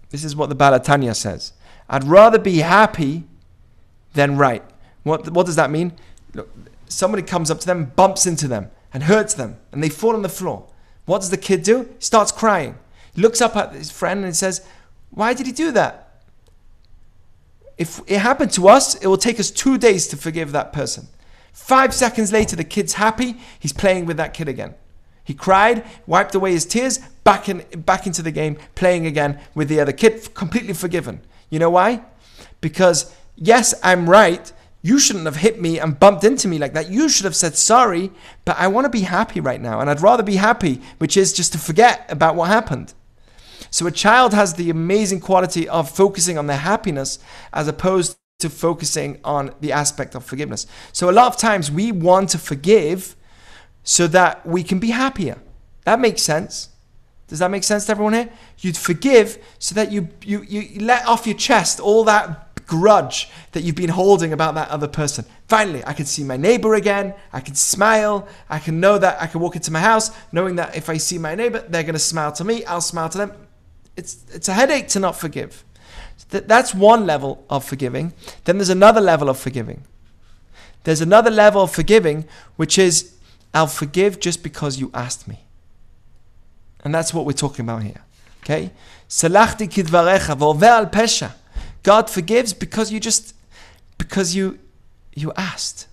This 0.10 0.24
is 0.24 0.36
what 0.36 0.50
the 0.50 0.56
Baal 0.56 0.78
HaTanya 0.78 1.16
says. 1.16 1.54
I'd 1.90 2.04
rather 2.04 2.40
be 2.40 2.58
happy 2.58 3.24
than 4.14 4.38
right. 4.38 4.64
What, 5.04 5.30
what 5.30 5.46
does 5.46 5.56
that 5.56 5.72
mean? 5.72 5.94
Look, 6.34 6.50
somebody 6.88 7.24
comes 7.24 7.50
up 7.50 7.60
to 7.62 7.68
them, 7.68 7.94
bumps 7.96 8.26
into 8.26 8.48
them, 8.48 8.72
and 8.94 9.04
hurts 9.04 9.34
them, 9.34 9.58
and 9.72 9.82
they 9.82 9.90
fall 9.90 10.16
on 10.16 10.22
the 10.22 10.30
floor. 10.30 10.68
What 11.06 11.20
does 11.20 11.30
the 11.30 11.38
kid 11.38 11.64
do? 11.64 11.84
He 11.84 12.04
starts 12.04 12.32
crying. 12.32 12.78
He 13.14 13.22
looks 13.22 13.42
up 13.42 13.56
at 13.56 13.74
his 13.74 13.92
friend 13.92 14.26
and 14.26 14.36
says, 14.36 14.66
Why 15.10 15.34
did 15.34 15.46
he 15.46 15.54
do 15.54 15.72
that? 15.72 16.24
If 17.78 18.02
it 18.08 18.20
happened 18.20 18.52
to 18.54 18.68
us, 18.68 18.96
it 18.96 19.08
will 19.08 19.18
take 19.18 19.40
us 19.40 19.52
two 19.52 19.78
days 19.78 20.08
to 20.08 20.18
forgive 20.18 20.52
that 20.52 20.74
person. 20.74 21.08
Five 21.58 21.93
seconds 21.93 22.32
later, 22.32 22.55
the 22.55 22.64
kid's 22.64 22.93
happy, 22.93 23.36
he's 23.60 23.74
playing 23.74 24.05
with 24.05 24.16
that 24.18 24.34
kid 24.34 24.47
again. 24.47 24.76
He 25.24 25.34
cried, 25.34 25.84
wiped 26.05 26.34
away 26.34 26.53
his 26.53 26.66
tears, 26.66 26.99
back 27.26 27.49
in 27.49 27.66
back 27.82 28.08
into 28.08 28.22
the 28.22 28.32
game, 28.32 28.58
playing 28.76 29.05
again 29.05 29.41
with 29.53 29.68
the 29.68 29.82
other 29.82 29.91
kid, 29.91 30.34
completely 30.34 30.74
forgiven. 30.74 31.20
You 31.49 31.60
know 31.60 31.72
why? 31.72 32.03
Because 32.62 33.14
yes, 33.36 33.74
I'm 33.84 34.10
right. 34.10 34.53
You 34.82 34.99
shouldn't 34.99 35.26
have 35.26 35.38
hit 35.38 35.60
me 35.60 35.78
and 35.80 35.99
bumped 35.99 36.24
into 36.24 36.47
me 36.47 36.58
like 36.58 36.74
that. 36.74 36.89
You 36.89 37.10
should 37.10 37.26
have 37.26 37.36
said 37.36 37.55
sorry, 37.55 38.12
but 38.45 38.55
I 38.58 38.68
want 38.68 38.86
to 38.86 38.89
be 38.89 39.01
happy 39.01 39.41
right 39.41 39.60
now. 39.60 39.82
And 39.82 39.89
I'd 39.89 39.99
rather 39.99 40.24
be 40.24 40.36
happy, 40.38 40.80
which 40.99 41.18
is 41.18 41.34
just 41.34 41.51
to 41.53 41.58
forget 41.58 42.05
about 42.08 42.36
what 42.36 42.47
happened. 42.47 42.93
So 43.72 43.88
a 43.88 43.91
child 43.91 44.34
has 44.34 44.53
the 44.53 44.70
amazing 44.70 45.20
quality 45.20 45.68
of 45.68 45.89
focusing 45.89 46.38
on 46.38 46.47
their 46.47 46.58
happiness 46.58 47.20
as 47.51 47.68
opposed 47.68 48.16
to 48.40 48.50
focusing 48.50 49.20
on 49.24 49.52
the 49.62 49.72
aspect 49.72 50.14
of 50.14 50.24
forgiveness. 50.24 50.68
So 50.94 51.10
a 51.10 51.12
lot 51.12 51.28
of 51.28 51.38
times 51.38 51.72
we 51.72 51.92
want 51.92 52.30
to 52.30 52.38
forgive 52.38 53.16
so 53.84 54.06
that 54.08 54.46
we 54.46 54.62
can 54.62 54.80
be 54.80 54.90
happier. 54.92 55.40
That 55.86 56.00
makes 56.00 56.22
sense. 56.22 56.70
Does 57.28 57.40
that 57.40 57.50
make 57.50 57.64
sense 57.64 57.86
to 57.86 57.92
everyone 57.92 58.14
here? 58.14 58.30
You'd 58.60 58.78
forgive 58.78 59.44
so 59.58 59.74
that 59.76 59.92
you, 59.92 60.10
you, 60.24 60.44
you 60.44 60.82
let 60.82 61.06
off 61.08 61.26
your 61.26 61.36
chest 61.36 61.80
all 61.80 62.04
that 62.04 62.66
grudge 62.68 63.30
that 63.54 63.64
you've 63.64 63.76
been 63.76 63.90
holding 63.90 64.34
about 64.34 64.54
that 64.54 64.70
other 64.70 64.88
person. 64.88 65.26
Finally, 65.48 65.84
I 65.86 65.94
can 65.94 66.06
see 66.06 66.24
my 66.24 66.38
neighbor 66.38 66.76
again. 66.76 67.16
I 67.34 67.40
can 67.40 67.56
smile. 67.56 68.28
I 68.50 68.60
can 68.60 68.80
know 68.80 69.00
that 69.00 69.20
I 69.20 69.26
can 69.26 69.42
walk 69.42 69.56
into 69.56 69.72
my 69.72 69.80
house 69.80 70.12
knowing 70.32 70.58
that 70.58 70.76
if 70.76 70.90
I 70.90 70.98
see 70.98 71.18
my 71.18 71.34
neighbor, 71.34 71.66
they're 71.68 71.84
going 71.84 71.94
to 71.94 72.00
smile 72.00 72.32
to 72.34 72.44
me. 72.44 72.64
I'll 72.66 72.82
smile 72.82 73.10
to 73.10 73.18
them. 73.18 73.32
It's, 73.96 74.24
it's 74.32 74.48
a 74.48 74.54
headache 74.54 74.90
to 74.90 75.00
not 75.00 75.16
forgive. 75.16 75.64
That's 76.30 76.74
one 76.74 77.05
level 77.05 77.45
of 77.49 77.63
forgiving. 77.63 78.13
Then 78.45 78.57
there's 78.57 78.70
another 78.70 79.01
level 79.01 79.30
of 79.30 79.39
forgiving. 79.39 79.84
There's 80.84 81.01
another 81.01 81.32
level 81.32 81.63
of 81.63 81.72
forgiving, 81.72 82.26
which 82.55 82.78
is 82.78 83.13
I'll 83.53 83.68
forgive 83.68 84.20
just 84.20 84.43
because 84.43 84.80
you 84.80 84.91
asked 84.93 85.28
me. 85.28 85.39
And 86.84 86.93
that's 86.93 87.13
what 87.13 87.26
we're 87.26 87.34
talking 87.34 87.65
about 87.65 87.84
here. 87.84 88.03
Okay? 88.43 88.72
Salachti 89.09 89.68
kidvarecha 89.68 90.39
al 90.39 90.86
pesha. 90.88 91.34
God 91.84 92.09
forgives 92.09 92.53
because 92.53 92.91
you 92.91 92.99
just 92.99 93.34
because 93.97 94.36
you 94.36 94.59
you 95.13 95.34
asked. 95.36 95.88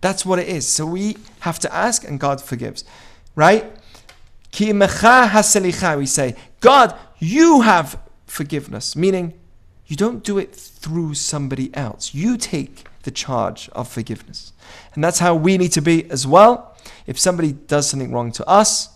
That's 0.00 0.24
what 0.24 0.38
it 0.38 0.48
is. 0.48 0.66
So 0.66 0.86
we 0.86 1.16
have 1.40 1.58
to 1.60 1.74
ask 1.74 2.04
and 2.04 2.18
God 2.18 2.40
forgives. 2.40 2.84
Right? 3.34 3.64
Ki 4.50 4.72
we 4.72 6.06
say, 6.06 6.36
God, 6.60 6.98
you 7.18 7.60
have 7.60 7.98
forgiveness, 8.26 8.96
meaning 8.96 9.34
you 9.90 9.96
don't 9.96 10.22
do 10.22 10.38
it 10.38 10.54
through 10.54 11.14
somebody 11.14 11.74
else. 11.74 12.14
You 12.14 12.36
take 12.36 12.84
the 13.02 13.10
charge 13.10 13.68
of 13.70 13.88
forgiveness. 13.88 14.52
And 14.94 15.02
that's 15.02 15.18
how 15.18 15.34
we 15.34 15.58
need 15.58 15.72
to 15.72 15.82
be 15.82 16.08
as 16.10 16.26
well. 16.26 16.76
If 17.06 17.18
somebody 17.18 17.52
does 17.52 17.90
something 17.90 18.12
wrong 18.12 18.30
to 18.32 18.48
us, 18.48 18.90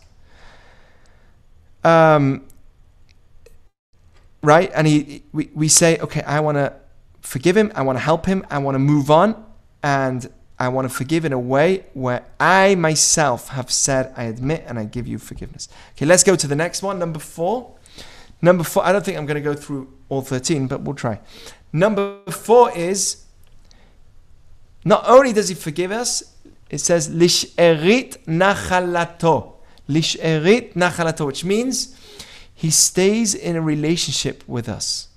um, 1.82 2.46
right? 4.40 4.70
And 4.72 4.86
he, 4.86 5.24
we, 5.32 5.50
we 5.52 5.66
say, 5.66 5.98
okay, 5.98 6.22
I 6.22 6.38
want 6.38 6.58
to 6.58 6.74
forgive 7.20 7.56
him, 7.56 7.72
I 7.74 7.82
want 7.82 7.96
to 7.98 8.04
help 8.04 8.26
him, 8.26 8.46
I 8.48 8.58
want 8.58 8.76
to 8.76 8.78
move 8.78 9.10
on, 9.10 9.44
and 9.82 10.30
I 10.58 10.68
want 10.68 10.88
to 10.88 10.94
forgive 10.94 11.24
in 11.24 11.32
a 11.32 11.38
way 11.38 11.86
where 11.94 12.24
I 12.38 12.76
myself 12.76 13.48
have 13.48 13.70
said, 13.70 14.12
I 14.16 14.24
admit 14.24 14.64
and 14.68 14.78
I 14.78 14.84
give 14.84 15.08
you 15.08 15.18
forgiveness. 15.18 15.68
Okay, 15.96 16.06
let's 16.06 16.22
go 16.22 16.36
to 16.36 16.46
the 16.46 16.54
next 16.54 16.82
one, 16.82 17.00
number 17.00 17.18
four. 17.18 17.74
Number 18.44 18.62
four, 18.62 18.84
I 18.84 18.92
don't 18.92 19.02
think 19.02 19.16
I'm 19.16 19.24
going 19.24 19.42
to 19.42 19.48
go 19.52 19.54
through 19.54 19.90
all 20.10 20.20
13, 20.20 20.66
but 20.66 20.82
we'll 20.82 20.94
try. 20.94 21.18
Number 21.72 22.20
four 22.30 22.70
is 22.76 23.24
not 24.84 25.02
only 25.08 25.32
does 25.32 25.48
he 25.48 25.54
forgive 25.54 25.90
us, 25.90 26.22
it 26.68 26.76
says 26.76 27.08
lisherit 27.08 28.22
nachalato. 28.26 29.54
Lisherit 29.88 30.74
nachalato, 30.74 31.24
which 31.24 31.42
means 31.42 31.98
he 32.54 32.68
stays 32.68 33.34
in 33.34 33.56
a 33.56 33.62
relationship 33.62 34.44
with 34.46 34.68
us. 34.68 35.08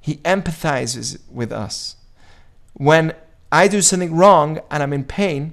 He 0.00 0.16
empathizes 0.16 1.20
with 1.30 1.52
us. 1.52 1.94
When 2.72 3.14
I 3.52 3.68
do 3.68 3.80
something 3.80 4.16
wrong 4.16 4.58
and 4.68 4.82
I'm 4.82 4.92
in 4.92 5.04
pain, 5.04 5.52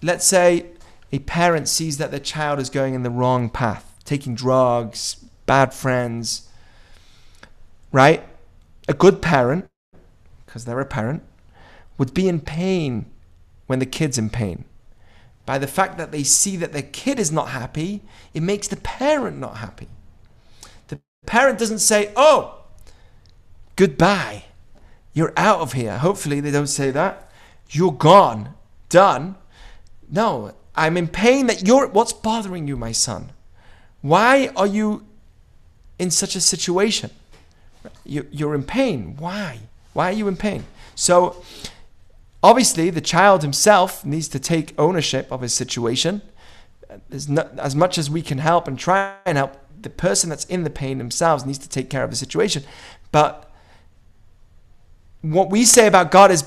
let's 0.00 0.26
say 0.26 0.68
a 1.12 1.18
parent 1.18 1.68
sees 1.68 1.98
that 1.98 2.10
their 2.10 2.20
child 2.20 2.58
is 2.58 2.70
going 2.70 2.94
in 2.94 3.02
the 3.02 3.10
wrong 3.10 3.50
path, 3.50 3.98
taking 4.06 4.34
drugs, 4.34 5.22
bad 5.46 5.74
friends, 5.74 6.48
right? 7.90 8.24
A 8.88 8.94
good 8.94 9.22
parent, 9.22 9.68
because 10.46 10.64
they're 10.64 10.80
a 10.80 10.86
parent, 10.86 11.22
would 11.98 12.14
be 12.14 12.28
in 12.28 12.40
pain 12.40 13.06
when 13.66 13.78
the 13.78 13.86
kid's 13.86 14.18
in 14.18 14.30
pain. 14.30 14.64
By 15.44 15.58
the 15.58 15.66
fact 15.66 15.98
that 15.98 16.12
they 16.12 16.22
see 16.22 16.56
that 16.56 16.72
their 16.72 16.82
kid 16.82 17.18
is 17.18 17.32
not 17.32 17.48
happy, 17.48 18.02
it 18.32 18.42
makes 18.42 18.68
the 18.68 18.76
parent 18.76 19.38
not 19.38 19.56
happy. 19.58 19.88
The 20.88 21.00
parent 21.26 21.58
doesn't 21.58 21.80
say, 21.80 22.12
Oh, 22.16 22.64
goodbye, 23.76 24.44
you're 25.12 25.32
out 25.36 25.60
of 25.60 25.72
here. 25.72 25.98
Hopefully, 25.98 26.40
they 26.40 26.50
don't 26.50 26.68
say 26.68 26.90
that. 26.90 27.30
You're 27.70 27.92
gone, 27.92 28.54
done. 28.88 29.36
No, 30.10 30.54
I'm 30.74 30.96
in 30.96 31.08
pain 31.08 31.46
that 31.46 31.66
you're. 31.66 31.88
What's 31.88 32.12
bothering 32.12 32.68
you, 32.68 32.76
my 32.76 32.92
son? 32.92 33.32
Why 34.00 34.50
are 34.56 34.66
you 34.66 35.04
in 35.98 36.10
such 36.10 36.36
a 36.36 36.40
situation? 36.40 37.10
You're 38.04 38.54
in 38.54 38.64
pain. 38.64 39.16
Why? 39.18 39.60
Why 39.92 40.10
are 40.10 40.12
you 40.12 40.28
in 40.28 40.36
pain? 40.36 40.64
So, 40.94 41.42
Obviously, 42.42 42.90
the 42.90 43.00
child 43.00 43.42
himself 43.42 44.04
needs 44.04 44.26
to 44.28 44.40
take 44.40 44.74
ownership 44.76 45.30
of 45.30 45.42
his 45.42 45.54
situation. 45.54 46.22
Not, 47.28 47.56
as 47.58 47.76
much 47.76 47.98
as 47.98 48.10
we 48.10 48.20
can 48.20 48.38
help 48.38 48.66
and 48.66 48.78
try 48.78 49.14
and 49.24 49.38
help, 49.38 49.56
the 49.80 49.90
person 49.90 50.28
that's 50.28 50.44
in 50.46 50.64
the 50.64 50.70
pain 50.70 50.98
themselves 50.98 51.46
needs 51.46 51.58
to 51.58 51.68
take 51.68 51.88
care 51.88 52.02
of 52.02 52.10
the 52.10 52.16
situation. 52.16 52.64
But 53.12 53.48
what 55.22 55.50
we 55.50 55.64
say 55.64 55.86
about 55.86 56.10
God 56.10 56.30
is 56.30 56.42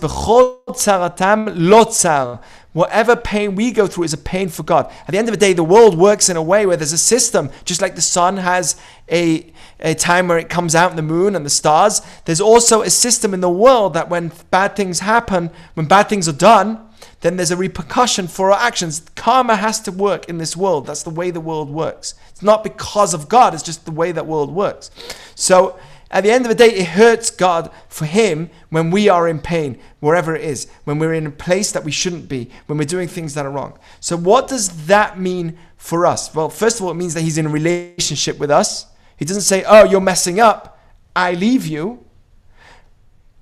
lotzar. 1.48 2.42
Whatever 2.74 3.16
pain 3.16 3.56
we 3.56 3.72
go 3.72 3.88
through 3.88 4.04
is 4.04 4.12
a 4.12 4.18
pain 4.18 4.50
for 4.50 4.64
God. 4.64 4.92
At 5.08 5.12
the 5.12 5.18
end 5.18 5.30
of 5.30 5.34
the 5.34 5.40
day, 5.40 5.54
the 5.54 5.64
world 5.64 5.98
works 5.98 6.28
in 6.28 6.36
a 6.36 6.44
way 6.44 6.66
where 6.66 6.76
there's 6.76 6.92
a 6.92 6.98
system, 6.98 7.50
just 7.64 7.82
like 7.82 7.96
the 7.96 8.02
sun 8.02 8.36
has 8.36 8.76
a, 9.10 9.50
a 9.80 9.96
time 9.96 10.28
where 10.28 10.38
it 10.38 10.50
comes 10.50 10.76
out 10.76 10.90
in 10.90 10.98
the 10.98 11.02
moon 11.02 11.38
and 11.38 11.46
the 11.46 11.50
stars. 11.50 12.02
There's 12.26 12.42
also 12.42 12.82
a 12.82 12.90
system 12.90 13.34
in 13.34 13.40
the 13.40 13.50
world 13.50 13.94
that 13.94 14.10
when 14.10 14.34
bad 14.52 14.76
things 14.76 15.00
happen, 15.00 15.52
when 15.76 15.86
bad 15.88 16.10
things 16.10 16.28
are 16.28 16.34
done, 16.34 16.86
then 17.22 17.38
there's 17.38 17.52
a 17.52 17.58
repercussion 17.58 18.28
for 18.28 18.52
our 18.52 18.60
actions. 18.60 19.04
Karma 19.16 19.56
has 19.56 19.80
to 19.82 19.92
work 19.94 20.28
in 20.28 20.38
this 20.38 20.58
world. 20.58 20.86
That's 20.86 21.04
the 21.04 21.10
way 21.10 21.32
the 21.32 21.40
world 21.40 21.70
works. 21.70 22.14
It's 22.30 22.44
not 22.44 22.62
because 22.62 23.14
of 23.14 23.30
God, 23.30 23.54
it's 23.54 23.64
just 23.64 23.86
the 23.86 23.92
way 23.92 24.12
that 24.12 24.28
world 24.28 24.54
works. 24.54 24.92
So 25.34 25.80
at 26.12 26.24
the 26.24 26.32
end 26.32 26.46
of 26.46 26.50
the 26.50 26.56
day, 26.56 26.70
it 26.70 26.88
hurts 26.88 27.30
God 27.30 27.72
for 27.90 28.06
Him 28.06 28.50
when 28.70 28.92
we 28.92 29.10
are 29.10 29.28
in 29.28 29.40
pain, 29.40 29.80
wherever 30.00 30.36
it 30.36 30.44
is, 30.44 30.68
when 30.84 31.00
we're 31.00 31.14
in 31.14 31.28
a 31.28 31.32
place 31.32 31.72
that 31.72 31.84
we 31.84 31.92
shouldn't 31.92 32.30
be, 32.30 32.50
when 32.68 32.78
we're 32.78 32.86
doing 32.86 33.08
things 33.08 33.34
that 33.34 33.46
are 33.46 33.52
wrong. 33.52 33.78
So, 34.00 34.16
what 34.16 34.48
does 34.48 34.86
that 34.88 35.20
mean 35.20 35.58
for 35.78 36.06
us? 36.06 36.34
Well, 36.34 36.50
first 36.50 36.80
of 36.80 36.86
all, 36.86 36.92
it 36.92 36.96
means 36.96 37.16
that 37.16 37.22
He's 37.22 37.38
in 37.38 37.48
a 37.48 37.50
relationship 37.50 38.38
with 38.38 38.52
us. 38.52 38.86
He 39.18 39.26
doesn't 39.26 39.44
say, 39.44 39.64
Oh, 39.68 39.84
you're 39.84 40.02
messing 40.02 40.40
up, 40.40 40.80
I 41.16 41.34
leave 41.34 41.66
you. 41.66 42.06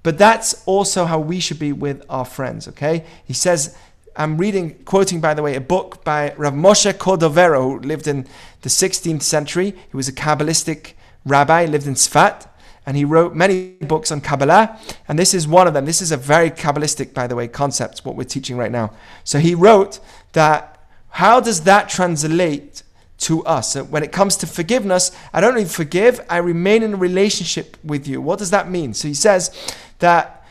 But 0.04 0.18
that's 0.18 0.62
also 0.66 1.06
how 1.06 1.20
we 1.20 1.40
should 1.40 1.60
be 1.60 1.72
with 1.72 2.04
our 2.10 2.26
friends, 2.26 2.68
okay? 2.68 3.06
He 3.24 3.34
says, 3.34 3.78
I'm 4.16 4.38
reading, 4.38 4.84
quoting, 4.84 5.22
by 5.22 5.34
the 5.34 5.42
way, 5.42 5.56
a 5.56 5.62
book 5.62 6.04
by 6.04 6.34
Rav 6.38 6.54
Moshe 6.54 6.92
Cordovero, 6.94 7.64
who 7.64 7.80
lived 7.80 8.08
in 8.08 8.28
the 8.62 8.70
16th 8.70 9.24
century. 9.24 9.72
He 9.72 9.98
was 9.98 10.08
a 10.08 10.14
Kabbalistic 10.14 10.94
rabbi, 11.26 11.66
lived 11.66 11.88
in 11.88 11.96
Sfat, 11.96 12.48
and 12.86 12.98
he 12.98 13.06
wrote 13.06 13.34
many 13.34 13.72
books 13.82 14.12
on 14.12 14.22
Kabbalah. 14.22 14.80
And 15.08 15.18
this 15.18 15.34
is 15.34 15.48
one 15.48 15.68
of 15.68 15.74
them. 15.74 15.86
This 15.86 16.02
is 16.02 16.12
a 16.12 16.18
very 16.18 16.52
Kabbalistic, 16.52 17.14
by 17.14 17.28
the 17.28 17.36
way, 17.36 17.48
concept, 17.48 18.00
what 18.04 18.16
we're 18.16 18.24
teaching 18.24 18.58
right 18.58 18.72
now. 18.72 18.92
So 19.24 19.40
he 19.40 19.56
wrote 19.56 20.00
that 20.34 20.74
how 21.10 21.40
does 21.40 21.62
that 21.62 21.90
translate 21.90 22.82
to 23.20 23.44
us? 23.46 23.74
So 23.74 23.84
when 23.84 24.02
it 24.02 24.12
comes 24.12 24.36
to 24.38 24.48
forgiveness, 24.48 25.12
I 25.32 25.42
don't 25.42 25.52
only 25.52 25.66
forgive, 25.66 26.20
I 26.28 26.38
remain 26.38 26.82
in 26.82 26.96
a 26.96 26.98
relationship 26.98 27.78
with 27.84 28.08
you. 28.08 28.20
What 28.20 28.40
does 28.40 28.50
that 28.50 28.70
mean? 28.70 28.94
So 28.96 29.08
he 29.08 29.14
says 29.14 29.76
that 30.00 30.44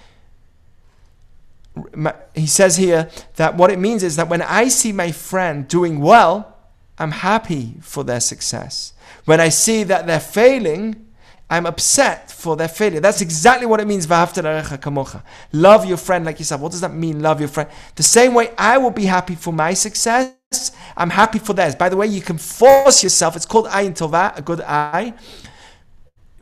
he 2.35 2.47
says 2.47 2.77
here 2.77 3.11
that 3.37 3.57
what 3.57 3.71
it 3.71 3.79
means 3.79 4.03
is 4.03 4.17
that 4.17 4.29
when 4.29 4.43
I 4.43 4.69
see 4.69 4.93
my 4.93 5.11
friend 5.11 5.67
doing 5.67 6.01
well, 6.01 6.57
I'm 6.99 7.11
happy 7.11 7.75
for 7.81 8.05
their 8.05 8.21
success. 8.21 8.93
When 9.25 9.41
I 9.41 9.49
see 9.49 9.83
that 9.85 10.07
they're 10.07 10.21
failing, 10.21 11.07
I'm 11.53 11.67
upset 11.67 12.31
for 12.31 12.57
their 12.57 12.67
failure. 12.67 12.99
That's 12.99 13.21
exactly 13.21 13.67
what 13.67 13.79
it 13.79 13.87
means. 13.87 14.09
Love 14.09 15.85
your 15.85 15.97
friend 15.99 16.25
like 16.25 16.39
yourself. 16.39 16.63
What 16.63 16.73
does 16.73 16.81
that 16.81 16.95
mean? 16.95 17.21
Love 17.21 17.41
your 17.41 17.51
friend. 17.51 17.69
The 17.95 18.03
same 18.03 18.33
way 18.33 18.53
I 18.57 18.79
will 18.79 18.91
be 18.91 19.05
happy 19.05 19.35
for 19.35 19.53
my 19.53 19.75
success, 19.75 20.73
I'm 20.97 21.11
happy 21.11 21.39
for 21.39 21.53
theirs. 21.53 21.75
By 21.75 21.91
the 21.91 21.97
way, 21.99 22.07
you 22.07 22.23
can 22.23 22.39
force 22.39 23.03
yourself. 23.03 23.37
It's 23.37 23.45
called 23.45 23.67
ayin 23.67 23.93
tova, 23.93 24.35
a 24.35 24.41
good 24.41 24.63
eye. 24.63 25.13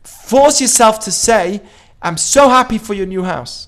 Force 0.01 0.61
yourself 0.61 1.01
to 1.01 1.11
say, 1.11 1.61
"I'm 2.01 2.15
so 2.15 2.47
happy 2.47 2.77
for 2.77 2.93
your 2.93 3.05
new 3.05 3.23
house." 3.23 3.67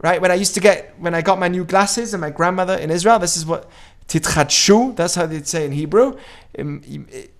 right? 0.00 0.20
When 0.20 0.30
I 0.30 0.34
used 0.34 0.54
to 0.54 0.60
get, 0.60 0.94
when 0.98 1.14
I 1.14 1.22
got 1.22 1.38
my 1.38 1.48
new 1.48 1.64
glasses 1.64 2.14
and 2.14 2.20
my 2.20 2.30
grandmother 2.30 2.74
in 2.74 2.90
Israel, 2.90 3.18
this 3.18 3.36
is 3.36 3.44
what 3.44 3.68
titchatshu, 4.08 4.96
that's 4.96 5.14
how 5.14 5.26
they'd 5.26 5.46
say 5.46 5.64
in 5.64 5.72
Hebrew. 5.72 6.18
Um, 6.58 6.82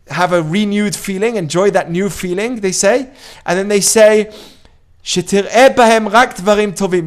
have 0.08 0.32
a 0.32 0.42
renewed 0.42 0.94
feeling, 0.96 1.36
enjoy 1.36 1.70
that 1.72 1.90
new 1.90 2.08
feeling, 2.08 2.60
they 2.60 2.72
say. 2.72 3.10
And 3.44 3.58
then 3.58 3.68
they 3.68 3.80
say, 3.80 4.32
you 5.04 5.22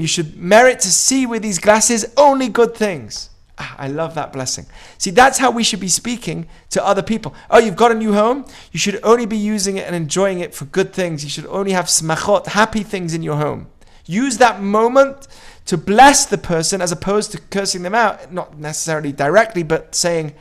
should 0.07 0.37
merit 0.37 0.79
to 0.79 0.91
see 0.91 1.25
with 1.25 1.41
these 1.41 1.59
glasses 1.59 2.05
only 2.17 2.49
good 2.49 2.75
things. 2.75 3.29
Ah, 3.57 3.75
I 3.77 3.87
love 3.89 4.15
that 4.15 4.33
blessing. 4.33 4.65
See, 4.97 5.11
that's 5.11 5.37
how 5.37 5.51
we 5.51 5.63
should 5.63 5.79
be 5.79 5.87
speaking 5.87 6.47
to 6.71 6.83
other 6.83 7.03
people. 7.03 7.35
Oh, 7.49 7.59
you've 7.59 7.75
got 7.75 7.91
a 7.91 7.95
new 7.95 8.13
home? 8.13 8.45
You 8.71 8.79
should 8.79 8.99
only 9.03 9.27
be 9.27 9.37
using 9.37 9.77
it 9.77 9.85
and 9.85 9.95
enjoying 9.95 10.39
it 10.39 10.55
for 10.55 10.65
good 10.65 10.93
things. 10.93 11.23
You 11.23 11.29
should 11.29 11.45
only 11.45 11.71
have 11.73 11.85
smachot, 11.85 12.47
happy 12.47 12.81
things 12.81 13.13
in 13.13 13.21
your 13.21 13.35
home. 13.35 13.67
Use 14.05 14.37
that 14.39 14.61
moment 14.61 15.27
to 15.65 15.77
bless 15.77 16.25
the 16.25 16.37
person 16.37 16.81
as 16.81 16.91
opposed 16.91 17.31
to 17.31 17.39
cursing 17.39 17.83
them 17.83 17.95
out, 17.95 18.33
not 18.33 18.57
necessarily 18.57 19.11
directly, 19.11 19.63
but 19.63 19.95
saying, 19.95 20.33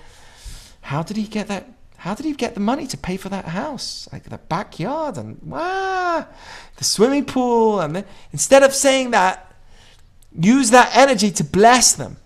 How 0.83 1.03
did 1.03 1.17
he 1.17 1.25
get 1.25 1.49
that? 1.49 1.73
How 1.99 2.15
did 2.15 2.25
he 2.25 2.33
get 2.33 2.55
the 2.55 2.61
money 2.61 2.87
to 2.87 2.97
pay 2.97 3.19
for 3.19 3.29
that 3.29 3.45
house? 3.45 4.09
Like 4.11 4.25
the 4.25 4.39
backyard 4.39 5.19
and 5.19 5.39
wow, 5.43 6.27
the 6.77 6.85
swimming 6.85 7.27
pool. 7.27 7.81
And 7.81 7.95
the, 7.95 8.05
instead 8.33 8.63
of 8.63 8.75
saying 8.75 9.11
that, 9.11 9.55
use 10.39 10.71
that 10.71 10.91
energy 10.95 11.31
to 11.33 11.45
bless 11.45 11.93
them. 11.93 12.17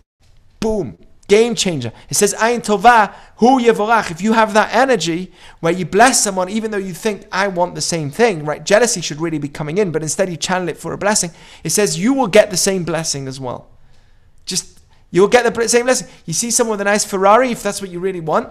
Boom. 0.60 0.96
Game 1.26 1.54
changer. 1.54 1.90
It 2.10 2.14
says, 2.14 2.34
Ayin 2.34 2.64
Tova, 2.64 3.14
Hu 3.36 3.58
Yevorach. 3.60 4.10
If 4.10 4.20
you 4.20 4.34
have 4.34 4.52
that 4.54 4.74
energy 4.74 5.32
where 5.60 5.72
you 5.72 5.86
bless 5.86 6.22
someone, 6.22 6.50
even 6.50 6.70
though 6.70 6.76
you 6.78 6.92
think, 6.92 7.26
I 7.32 7.48
want 7.48 7.74
the 7.74 7.80
same 7.80 8.10
thing, 8.10 8.44
right? 8.44 8.62
Jealousy 8.62 9.00
should 9.00 9.20
really 9.20 9.38
be 9.38 9.48
coming 9.48 9.78
in, 9.78 9.90
but 9.90 10.02
instead 10.02 10.28
you 10.28 10.36
channel 10.36 10.68
it 10.68 10.76
for 10.76 10.92
a 10.92 10.98
blessing. 10.98 11.30
It 11.62 11.70
says, 11.70 11.98
you 11.98 12.12
will 12.12 12.26
get 12.26 12.50
the 12.50 12.58
same 12.58 12.84
blessing 12.84 13.26
as 13.26 13.40
well. 13.40 13.70
Just, 14.44 14.80
you'll 15.10 15.28
get 15.28 15.50
the 15.50 15.68
same 15.68 15.86
blessing. 15.86 16.08
You 16.26 16.34
see 16.34 16.50
someone 16.50 16.74
with 16.74 16.82
a 16.82 16.90
nice 16.90 17.06
Ferrari, 17.06 17.52
if 17.52 17.62
that's 17.62 17.80
what 17.80 17.90
you 17.90 18.00
really 18.00 18.20
want, 18.20 18.50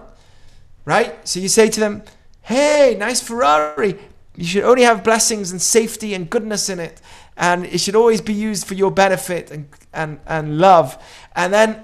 right? 0.84 1.26
So 1.28 1.38
you 1.38 1.48
say 1.48 1.68
to 1.68 1.78
them, 1.78 2.02
Hey, 2.44 2.94
nice 2.98 3.22
Ferrari. 3.22 3.98
You 4.36 4.44
should 4.44 4.64
only 4.64 4.82
have 4.82 5.02
blessings 5.02 5.50
and 5.50 5.62
safety 5.62 6.12
and 6.12 6.28
goodness 6.28 6.68
in 6.68 6.78
it. 6.78 7.00
And 7.38 7.64
it 7.64 7.78
should 7.78 7.96
always 7.96 8.20
be 8.20 8.34
used 8.34 8.66
for 8.66 8.74
your 8.74 8.90
benefit 8.90 9.50
and, 9.50 9.68
and, 9.94 10.20
and 10.26 10.58
love. 10.58 11.02
And 11.34 11.54
then 11.54 11.82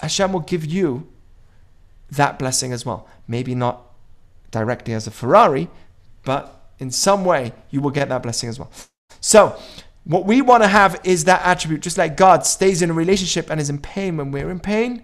Hashem 0.00 0.32
will 0.32 0.40
give 0.40 0.64
you 0.64 1.08
that 2.10 2.38
blessing 2.38 2.72
as 2.72 2.84
well. 2.84 3.08
Maybe 3.26 3.54
not 3.54 3.82
directly 4.50 4.94
as 4.94 5.06
a 5.06 5.10
Ferrari, 5.10 5.68
but 6.24 6.70
in 6.78 6.90
some 6.90 7.24
way 7.24 7.52
you 7.70 7.80
will 7.80 7.90
get 7.90 8.08
that 8.08 8.22
blessing 8.22 8.48
as 8.48 8.58
well. 8.58 8.70
So, 9.20 9.58
what 10.04 10.24
we 10.24 10.40
want 10.40 10.62
to 10.62 10.68
have 10.68 11.00
is 11.02 11.24
that 11.24 11.42
attribute, 11.44 11.80
just 11.80 11.98
like 11.98 12.16
God 12.16 12.46
stays 12.46 12.80
in 12.80 12.90
a 12.90 12.92
relationship 12.92 13.50
and 13.50 13.60
is 13.60 13.70
in 13.70 13.78
pain 13.78 14.16
when 14.16 14.30
we're 14.30 14.50
in 14.50 14.60
pain. 14.60 15.02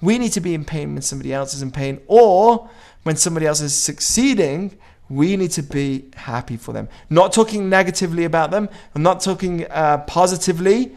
We 0.00 0.16
need 0.16 0.32
to 0.32 0.40
be 0.40 0.54
in 0.54 0.64
pain 0.64 0.92
when 0.92 1.02
somebody 1.02 1.32
else 1.32 1.54
is 1.54 1.62
in 1.62 1.72
pain, 1.72 2.00
or 2.06 2.70
when 3.02 3.16
somebody 3.16 3.46
else 3.46 3.60
is 3.60 3.74
succeeding, 3.74 4.78
we 5.08 5.36
need 5.36 5.50
to 5.52 5.62
be 5.62 6.10
happy 6.14 6.56
for 6.56 6.72
them. 6.72 6.88
Not 7.10 7.32
talking 7.32 7.68
negatively 7.68 8.24
about 8.24 8.50
them, 8.52 8.68
I'm 8.94 9.02
not 9.02 9.20
talking 9.20 9.66
uh, 9.70 9.98
positively. 10.06 10.96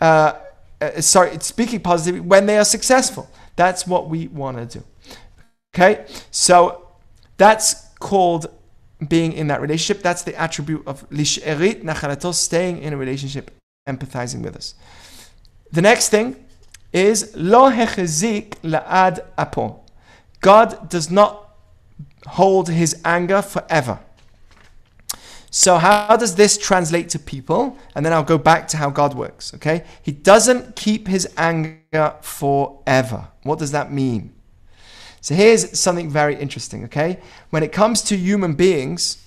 Uh, 0.00 0.34
uh, 0.82 1.00
sorry, 1.00 1.38
speaking 1.40 1.80
positively 1.80 2.20
when 2.20 2.46
they 2.46 2.58
are 2.58 2.64
successful. 2.64 3.28
That's 3.56 3.86
what 3.86 4.08
we 4.08 4.28
want 4.28 4.56
to 4.58 4.78
do. 4.78 4.84
Okay, 5.74 6.04
so 6.30 6.88
that's 7.36 7.88
called 7.98 8.46
being 9.08 9.32
in 9.32 9.46
that 9.48 9.60
relationship. 9.60 10.02
That's 10.02 10.22
the 10.22 10.34
attribute 10.34 10.82
of 10.86 11.08
lisherit 11.10 11.82
nachalatos, 11.82 12.34
staying 12.34 12.82
in 12.82 12.92
a 12.92 12.96
relationship, 12.96 13.50
empathizing 13.88 14.42
with 14.42 14.56
us. 14.56 14.74
The 15.72 15.82
next 15.82 16.10
thing 16.10 16.36
is 16.92 17.32
lo 17.34 17.70
hechezik 17.70 18.54
laad 18.62 19.20
apo. 19.38 19.80
God 20.40 20.90
does 20.90 21.10
not 21.10 21.56
hold 22.26 22.68
his 22.68 23.00
anger 23.04 23.40
forever. 23.42 23.98
So, 25.54 25.76
how 25.76 26.16
does 26.16 26.34
this 26.34 26.56
translate 26.56 27.10
to 27.10 27.18
people? 27.18 27.76
And 27.94 28.06
then 28.06 28.14
I'll 28.14 28.22
go 28.22 28.38
back 28.38 28.66
to 28.68 28.78
how 28.78 28.88
God 28.88 29.12
works, 29.12 29.52
okay? 29.52 29.84
He 30.02 30.10
doesn't 30.10 30.76
keep 30.76 31.06
his 31.06 31.28
anger 31.36 32.14
forever. 32.22 33.28
What 33.42 33.58
does 33.58 33.70
that 33.72 33.92
mean? 33.92 34.32
So, 35.20 35.34
here's 35.34 35.78
something 35.78 36.08
very 36.08 36.36
interesting, 36.36 36.84
okay? 36.84 37.20
When 37.50 37.62
it 37.62 37.70
comes 37.70 38.00
to 38.04 38.16
human 38.16 38.54
beings, 38.54 39.22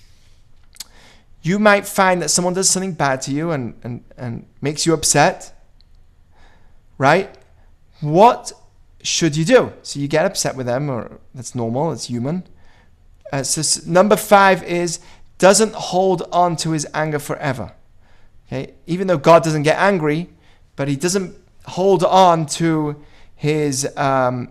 you 1.42 1.60
might 1.60 1.86
find 1.86 2.20
that 2.22 2.30
someone 2.30 2.54
does 2.54 2.68
something 2.68 2.94
bad 2.94 3.22
to 3.22 3.30
you 3.30 3.52
and, 3.52 3.78
and, 3.84 4.02
and 4.16 4.46
makes 4.60 4.84
you 4.84 4.94
upset, 4.94 5.52
right? 6.98 7.38
What 8.00 8.52
should 9.00 9.36
you 9.36 9.44
do? 9.44 9.72
So, 9.82 10.00
you 10.00 10.08
get 10.08 10.26
upset 10.26 10.56
with 10.56 10.66
them, 10.66 10.90
or 10.90 11.20
that's 11.36 11.54
normal, 11.54 11.92
it's 11.92 12.06
human. 12.06 12.48
Uh, 13.32 13.44
so, 13.44 13.80
number 13.86 14.16
five 14.16 14.62
is 14.64 14.98
doesn't 15.38 15.74
hold 15.74 16.22
on 16.32 16.56
to 16.56 16.70
his 16.70 16.86
anger 16.94 17.18
forever. 17.18 17.72
Okay? 18.46 18.74
Even 18.86 19.06
though 19.06 19.18
God 19.18 19.42
doesn't 19.42 19.64
get 19.64 19.78
angry, 19.78 20.30
but 20.76 20.88
he 20.88 20.96
doesn't 20.96 21.34
hold 21.64 22.04
on 22.04 22.46
to 22.46 22.96
his 23.34 23.86
um, 23.96 24.50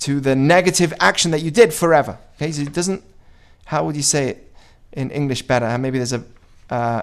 to 0.00 0.20
the 0.20 0.34
negative 0.34 0.94
action 1.00 1.30
that 1.30 1.40
you 1.40 1.50
did 1.50 1.72
forever. 1.72 2.18
Okay, 2.36 2.52
so 2.52 2.62
he 2.62 2.68
doesn't. 2.68 3.02
How 3.66 3.84
would 3.84 3.96
you 3.96 4.02
say 4.02 4.28
it 4.30 4.52
in 4.92 5.10
English 5.10 5.42
better? 5.42 5.76
Maybe 5.78 5.98
there's 5.98 6.14
a 6.14 6.24
uh, 6.70 7.02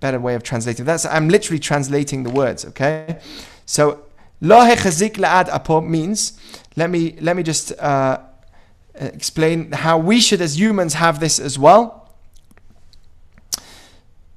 better 0.00 0.18
way 0.18 0.34
of 0.34 0.42
translating. 0.42 0.84
That's 0.84 1.06
I'm 1.06 1.28
literally 1.28 1.60
translating 1.60 2.24
the 2.24 2.30
words. 2.30 2.64
Okay, 2.64 3.20
so 3.66 4.04
lo 4.40 4.58
hechazik 4.58 5.14
laad 5.14 5.48
apo 5.48 5.80
means. 5.80 6.38
Let 6.76 6.90
me 6.90 7.16
let 7.20 7.36
me 7.36 7.42
just. 7.42 7.72
Uh, 7.78 8.18
Uh, 9.00 9.06
explain 9.06 9.72
how 9.72 9.98
we 9.98 10.20
should, 10.20 10.40
as 10.40 10.58
humans, 10.58 10.94
have 10.94 11.18
this 11.18 11.38
as 11.40 11.58
well. 11.58 12.14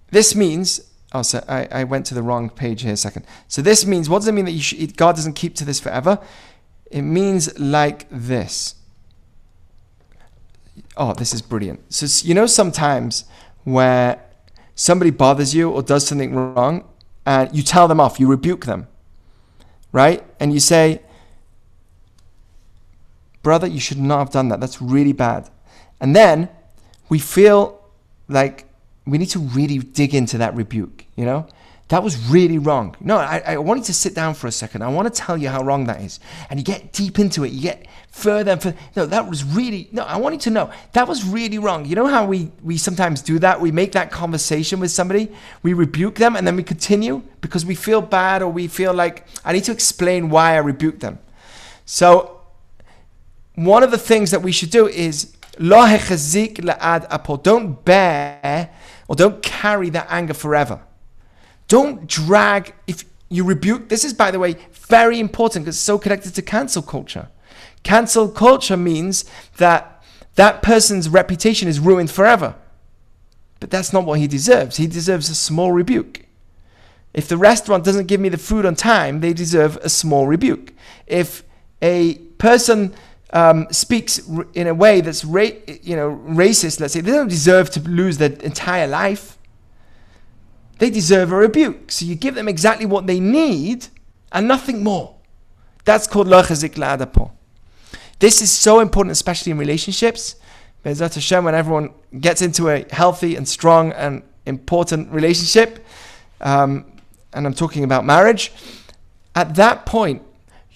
This 0.09 0.33
means, 0.35 0.81
oh, 1.13 1.21
so 1.21 1.43
I, 1.47 1.67
I 1.71 1.83
went 1.83 2.05
to 2.07 2.15
the 2.15 2.23
wrong 2.23 2.49
page 2.49 2.81
here 2.81 2.93
a 2.93 2.97
second. 2.97 3.25
So 3.47 3.61
this 3.61 3.85
means, 3.85 4.09
what 4.09 4.19
does 4.19 4.27
it 4.27 4.31
mean 4.31 4.45
that 4.45 4.57
should, 4.59 4.97
God 4.97 5.15
doesn't 5.15 5.33
keep 5.33 5.53
to 5.55 5.65
this 5.65 5.79
forever? 5.79 6.19
It 6.89 7.03
means 7.03 7.59
like 7.59 8.07
this. 8.09 8.75
Oh, 10.95 11.13
this 11.13 11.33
is 11.33 11.41
brilliant. 11.41 11.93
So, 11.93 12.07
you 12.25 12.33
know, 12.33 12.45
sometimes 12.45 13.25
where 13.63 14.23
somebody 14.73 15.11
bothers 15.11 15.53
you 15.53 15.69
or 15.69 15.81
does 15.83 16.07
something 16.07 16.33
wrong, 16.33 16.87
and 17.25 17.53
you 17.55 17.61
tell 17.61 17.87
them 17.87 17.99
off, 17.99 18.19
you 18.19 18.27
rebuke 18.27 18.65
them, 18.65 18.87
right? 19.91 20.23
And 20.39 20.53
you 20.53 20.61
say, 20.61 21.01
brother, 23.47 23.65
you 23.65 23.79
should 23.79 23.97
not 23.97 24.19
have 24.19 24.31
done 24.31 24.49
that. 24.49 24.59
That's 24.59 24.81
really 24.81 25.13
bad. 25.13 25.49
And 26.01 26.13
then 26.13 26.49
we 27.07 27.17
feel 27.17 27.59
like 28.27 28.65
we 29.05 29.17
need 29.17 29.29
to 29.37 29.39
really 29.39 29.77
dig 29.77 30.13
into 30.13 30.37
that 30.39 30.53
rebuke, 30.53 31.05
you 31.15 31.23
know? 31.23 31.47
That 31.87 32.03
was 32.03 32.17
really 32.27 32.57
wrong. 32.57 32.97
No, 32.99 33.15
I, 33.15 33.41
I 33.53 33.57
wanted 33.57 33.85
to 33.85 33.93
sit 33.93 34.13
down 34.13 34.33
for 34.33 34.47
a 34.47 34.51
second. 34.51 34.81
I 34.81 34.89
want 34.89 35.07
to 35.07 35.21
tell 35.21 35.37
you 35.37 35.47
how 35.47 35.63
wrong 35.63 35.85
that 35.85 36.01
is. 36.01 36.19
And 36.49 36.59
you 36.59 36.65
get 36.65 36.91
deep 36.91 37.19
into 37.19 37.45
it. 37.45 37.53
You 37.53 37.61
get 37.61 37.87
further 38.11 38.51
and 38.51 38.61
further. 38.61 38.77
No, 38.97 39.05
that 39.05 39.29
was 39.29 39.45
really 39.45 39.87
no. 39.93 40.03
I 40.03 40.17
want 40.17 40.35
you 40.35 40.41
to 40.41 40.49
know 40.49 40.69
that 40.91 41.07
was 41.07 41.23
really 41.23 41.57
wrong. 41.57 41.85
You 41.85 41.95
know 41.95 42.07
how 42.07 42.25
we 42.25 42.51
we 42.61 42.75
sometimes 42.77 43.21
do 43.21 43.39
that? 43.39 43.61
We 43.61 43.71
make 43.71 43.93
that 43.93 44.11
conversation 44.11 44.81
with 44.81 44.91
somebody, 44.91 45.31
we 45.63 45.71
rebuke 45.71 46.15
them, 46.15 46.35
and 46.35 46.45
then 46.45 46.57
we 46.57 46.63
continue 46.63 47.23
because 47.39 47.65
we 47.65 47.75
feel 47.75 48.01
bad 48.01 48.41
or 48.41 48.49
we 48.51 48.67
feel 48.67 48.93
like 48.93 49.25
I 49.45 49.53
need 49.53 49.63
to 49.63 49.71
explain 49.71 50.29
why 50.29 50.55
I 50.55 50.57
rebuked 50.57 50.99
them. 50.99 51.19
So 51.85 52.36
one 53.57 53.81
of 53.81 53.89
the 53.89 53.97
things 53.97 54.29
that 54.29 54.43
we 54.43 54.51
should 54.51 54.69
do 54.69 54.87
is 54.87 55.35
lo 55.57 55.77
hechazik 55.77 56.57
la'ad 56.57 57.07
apo. 57.09 57.37
Don't 57.37 57.83
bear 57.83 58.69
or 59.07 59.15
don't 59.15 59.41
carry 59.41 59.89
that 59.89 60.05
anger 60.11 60.35
forever. 60.35 60.79
Don't 61.67 62.05
drag 62.05 62.75
if 62.85 63.03
you 63.29 63.43
rebuke. 63.43 63.89
This 63.89 64.05
is, 64.05 64.13
by 64.13 64.29
the 64.29 64.37
way, 64.37 64.57
very 64.73 65.19
important 65.19 65.65
because 65.65 65.75
it's 65.75 65.83
so 65.83 65.97
connected 65.97 66.35
to 66.35 66.41
cancel 66.43 66.83
culture. 66.83 67.29
Cancel 67.81 68.29
culture 68.29 68.77
means 68.77 69.25
that 69.57 70.03
that 70.35 70.61
person's 70.61 71.09
reputation 71.09 71.67
is 71.67 71.79
ruined 71.79 72.11
forever. 72.11 72.53
But 73.59 73.71
that's 73.71 73.91
not 73.91 74.05
what 74.05 74.19
he 74.19 74.27
deserves. 74.27 74.77
He 74.77 74.85
deserves 74.85 75.31
a 75.31 75.35
small 75.35 75.71
rebuke. 75.71 76.25
If 77.15 77.27
the 77.27 77.37
restaurant 77.37 77.83
doesn't 77.83 78.05
give 78.05 78.21
me 78.21 78.29
the 78.29 78.37
food 78.37 78.67
on 78.67 78.75
time, 78.75 79.21
they 79.21 79.33
deserve 79.33 79.77
a 79.77 79.89
small 79.89 80.27
rebuke. 80.27 80.73
If 81.07 81.43
a 81.81 82.19
person 82.37 82.93
um, 83.31 83.67
speaks 83.71 84.19
in 84.53 84.67
a 84.67 84.73
way 84.73 85.01
that's 85.01 85.25
ra- 85.25 85.49
you 85.83 85.95
know 85.95 86.21
racist, 86.27 86.79
let's 86.79 86.93
say, 86.93 87.01
they 87.01 87.11
don't 87.11 87.27
deserve 87.27 87.69
to 87.71 87.81
lose 87.81 88.17
their 88.17 88.31
entire 88.31 88.87
life. 88.87 89.37
They 90.79 90.89
deserve 90.89 91.31
a 91.31 91.35
rebuke. 91.35 91.91
So 91.91 92.05
you 92.05 92.15
give 92.15 92.35
them 92.35 92.47
exactly 92.47 92.85
what 92.85 93.07
they 93.07 93.19
need 93.19 93.87
and 94.31 94.47
nothing 94.47 94.83
more. 94.83 95.15
That's 95.85 96.05
called 96.05 96.27
lochazik 96.27 96.75
la'adapo. 96.75 97.31
This 98.19 98.41
is 98.41 98.51
so 98.51 98.79
important, 98.79 99.11
especially 99.11 99.51
in 99.51 99.57
relationships. 99.57 100.35
Bezat 100.83 101.15
Hashem, 101.15 101.43
when 101.43 101.55
everyone 101.55 101.93
gets 102.19 102.41
into 102.41 102.69
a 102.69 102.85
healthy 102.91 103.35
and 103.35 103.47
strong 103.47 103.91
and 103.93 104.23
important 104.45 105.11
relationship, 105.11 105.85
um, 106.41 106.85
and 107.33 107.45
I'm 107.45 107.53
talking 107.53 107.83
about 107.83 108.05
marriage, 108.05 108.51
at 109.35 109.55
that 109.55 109.85
point, 109.85 110.23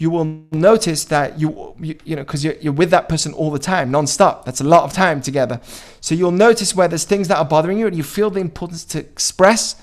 you 0.01 0.09
will 0.09 0.25
notice 0.51 1.05
that 1.05 1.39
you, 1.39 1.75
you, 1.79 1.95
you 2.03 2.15
know, 2.15 2.23
because 2.23 2.43
you're, 2.43 2.55
you're 2.55 2.73
with 2.73 2.89
that 2.89 3.07
person 3.07 3.33
all 3.33 3.51
the 3.51 3.59
time, 3.59 3.91
non-stop. 3.91 4.45
That's 4.45 4.59
a 4.59 4.63
lot 4.63 4.83
of 4.83 4.93
time 4.93 5.21
together. 5.21 5.61
So 5.99 6.15
you'll 6.15 6.31
notice 6.31 6.75
where 6.75 6.87
there's 6.87 7.03
things 7.03 7.27
that 7.27 7.37
are 7.37 7.45
bothering 7.45 7.77
you 7.77 7.85
and 7.85 7.95
you 7.95 8.01
feel 8.01 8.31
the 8.31 8.39
importance 8.39 8.83
to 8.85 8.97
express 8.97 9.79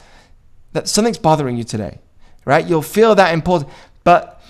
that 0.72 0.88
something's 0.88 1.18
bothering 1.18 1.56
you 1.56 1.62
today, 1.62 2.00
right? 2.44 2.66
You'll 2.66 2.82
feel 2.82 3.14
that 3.14 3.32
important. 3.32 3.70
But, 4.02 4.42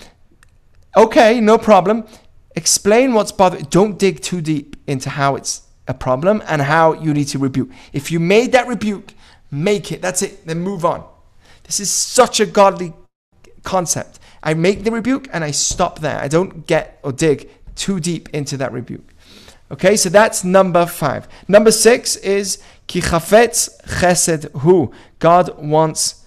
okay, 0.96 1.38
no 1.38 1.58
problem. 1.58 2.06
Explain 2.56 3.12
what's 3.12 3.30
bothering. 3.30 3.64
Don't 3.64 3.98
dig 3.98 4.22
too 4.22 4.40
deep 4.40 4.74
into 4.86 5.10
how 5.10 5.36
it's 5.36 5.66
a 5.86 5.92
problem 5.92 6.42
and 6.48 6.62
how 6.62 6.94
you 6.94 7.12
need 7.12 7.28
to 7.28 7.38
rebuke. 7.38 7.68
If 7.92 8.10
you 8.10 8.20
made 8.20 8.52
that 8.52 8.68
rebuke, 8.68 9.12
make 9.50 9.92
it. 9.92 10.00
That's 10.00 10.22
it. 10.22 10.46
Then 10.46 10.60
move 10.60 10.86
on. 10.86 11.04
This 11.64 11.78
is 11.78 11.90
such 11.90 12.40
a 12.40 12.46
godly 12.46 12.94
concept. 13.64 14.18
I 14.42 14.54
make 14.54 14.84
the 14.84 14.90
rebuke 14.90 15.28
and 15.32 15.44
I 15.44 15.50
stop 15.50 16.00
there. 16.00 16.18
I 16.18 16.28
don't 16.28 16.66
get 16.66 16.98
or 17.02 17.12
dig 17.12 17.50
too 17.74 18.00
deep 18.00 18.28
into 18.30 18.56
that 18.56 18.72
rebuke. 18.72 19.14
Okay, 19.70 19.96
so 19.96 20.08
that's 20.08 20.44
number 20.44 20.86
five. 20.86 21.28
Number 21.46 21.70
six 21.70 22.16
is 22.16 22.62
ki 22.86 23.00
chafetz 23.00 23.68
chesed 23.82 24.50
hu. 24.60 24.92
God 25.18 25.58
wants 25.58 26.24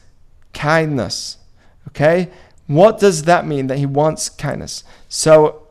kindness. 0.53 1.37
Okay, 1.89 2.29
what 2.67 2.99
does 2.99 3.23
that 3.23 3.45
mean 3.47 3.67
that 3.67 3.77
He 3.77 3.85
wants 3.85 4.29
kindness? 4.29 4.83
So 5.09 5.67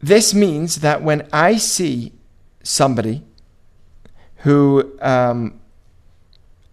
this 0.00 0.32
means 0.34 0.76
that 0.76 1.02
when 1.02 1.26
I 1.32 1.56
see 1.56 2.12
somebody 2.62 3.22
who 4.38 4.96
um, 5.00 5.60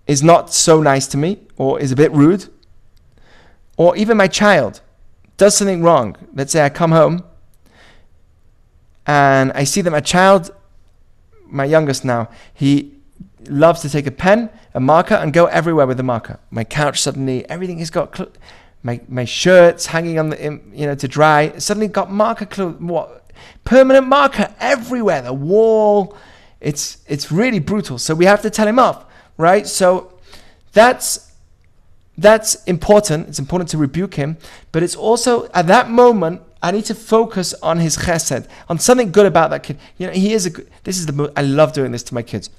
is 0.06 0.22
not 0.22 0.54
so 0.54 0.82
nice 0.82 1.08
to 1.08 1.18
me 1.18 1.40
or 1.58 1.80
is 1.80 1.92
a 1.92 1.96
bit 1.96 2.12
rude, 2.12 2.50
or 3.82 3.98
even 3.98 4.16
my 4.16 4.28
child 4.28 4.80
does 5.38 5.58
something 5.58 5.82
wrong. 5.82 6.16
Let's 6.36 6.52
say 6.52 6.64
I 6.64 6.70
come 6.70 6.92
home 6.92 7.24
and 9.08 9.52
I 9.54 9.64
see 9.64 9.82
that 9.82 9.90
my 9.90 10.02
child, 10.02 10.52
my 11.48 11.66
youngest 11.66 12.06
now, 12.06 12.30
he 12.54 12.94
loves 13.50 13.82
to 13.82 13.90
take 13.90 14.06
a 14.06 14.12
pen, 14.12 14.52
a 14.76 14.80
marker, 14.80 15.16
and 15.16 15.34
go 15.34 15.48
everywhere 15.48 15.88
with 15.88 15.98
the 15.98 16.04
marker. 16.04 16.38
My 16.52 16.64
couch 16.64 17.02
suddenly, 17.02 17.50
everything 17.50 17.80
has 17.80 17.90
got, 17.90 18.16
cl- 18.16 18.32
my, 18.84 19.02
my 19.08 19.26
shirts 19.26 19.88
hanging 19.88 20.20
on 20.20 20.30
the, 20.30 20.62
you 20.74 20.86
know, 20.86 20.94
to 20.94 21.08
dry, 21.08 21.58
suddenly 21.58 21.88
got 21.88 22.12
marker, 22.12 22.48
cl- 22.54 22.74
what, 22.74 23.32
permanent 23.64 24.06
marker 24.06 24.54
everywhere, 24.60 25.24
the 25.24 25.34
wall. 25.34 26.16
It's, 26.60 27.04
it's 27.08 27.32
really 27.32 27.58
brutal. 27.58 27.98
So 27.98 28.14
we 28.14 28.26
have 28.26 28.44
to 28.44 28.52
tell 28.52 28.68
him 28.68 28.78
off, 28.78 29.06
right? 29.38 29.66
So 29.66 30.20
that's 30.72 31.31
that's 32.18 32.64
important. 32.66 33.30
It's 33.30 33.40
important 33.40 33.70
to 33.72 33.78
rebuke 33.78 34.16
him, 34.16 34.38
but 34.72 34.84
it's 34.84 34.96
also 34.96 35.50
at 35.54 35.68
that 35.68 35.90
moment 35.90 36.42
I 36.62 36.72
need 36.72 36.86
to 36.86 36.96
focus 36.96 37.54
on 37.64 37.80
his 37.80 37.98
chesed, 37.98 38.48
on 38.70 38.78
something 38.78 39.12
good 39.12 39.26
about 39.26 39.50
that 39.50 39.64
kid. 39.64 39.80
You 39.98 40.08
know, 40.08 40.14
he 40.14 40.34
is 40.34 40.46
a. 40.46 40.52
Good, 40.52 40.70
this 40.84 40.98
is 40.98 41.08
the. 41.08 41.34
I 41.36 41.42
love 41.42 41.74
doing 41.74 41.92
this 41.92 42.04
to 42.04 42.14
my 42.14 42.22
kids. 42.22 42.50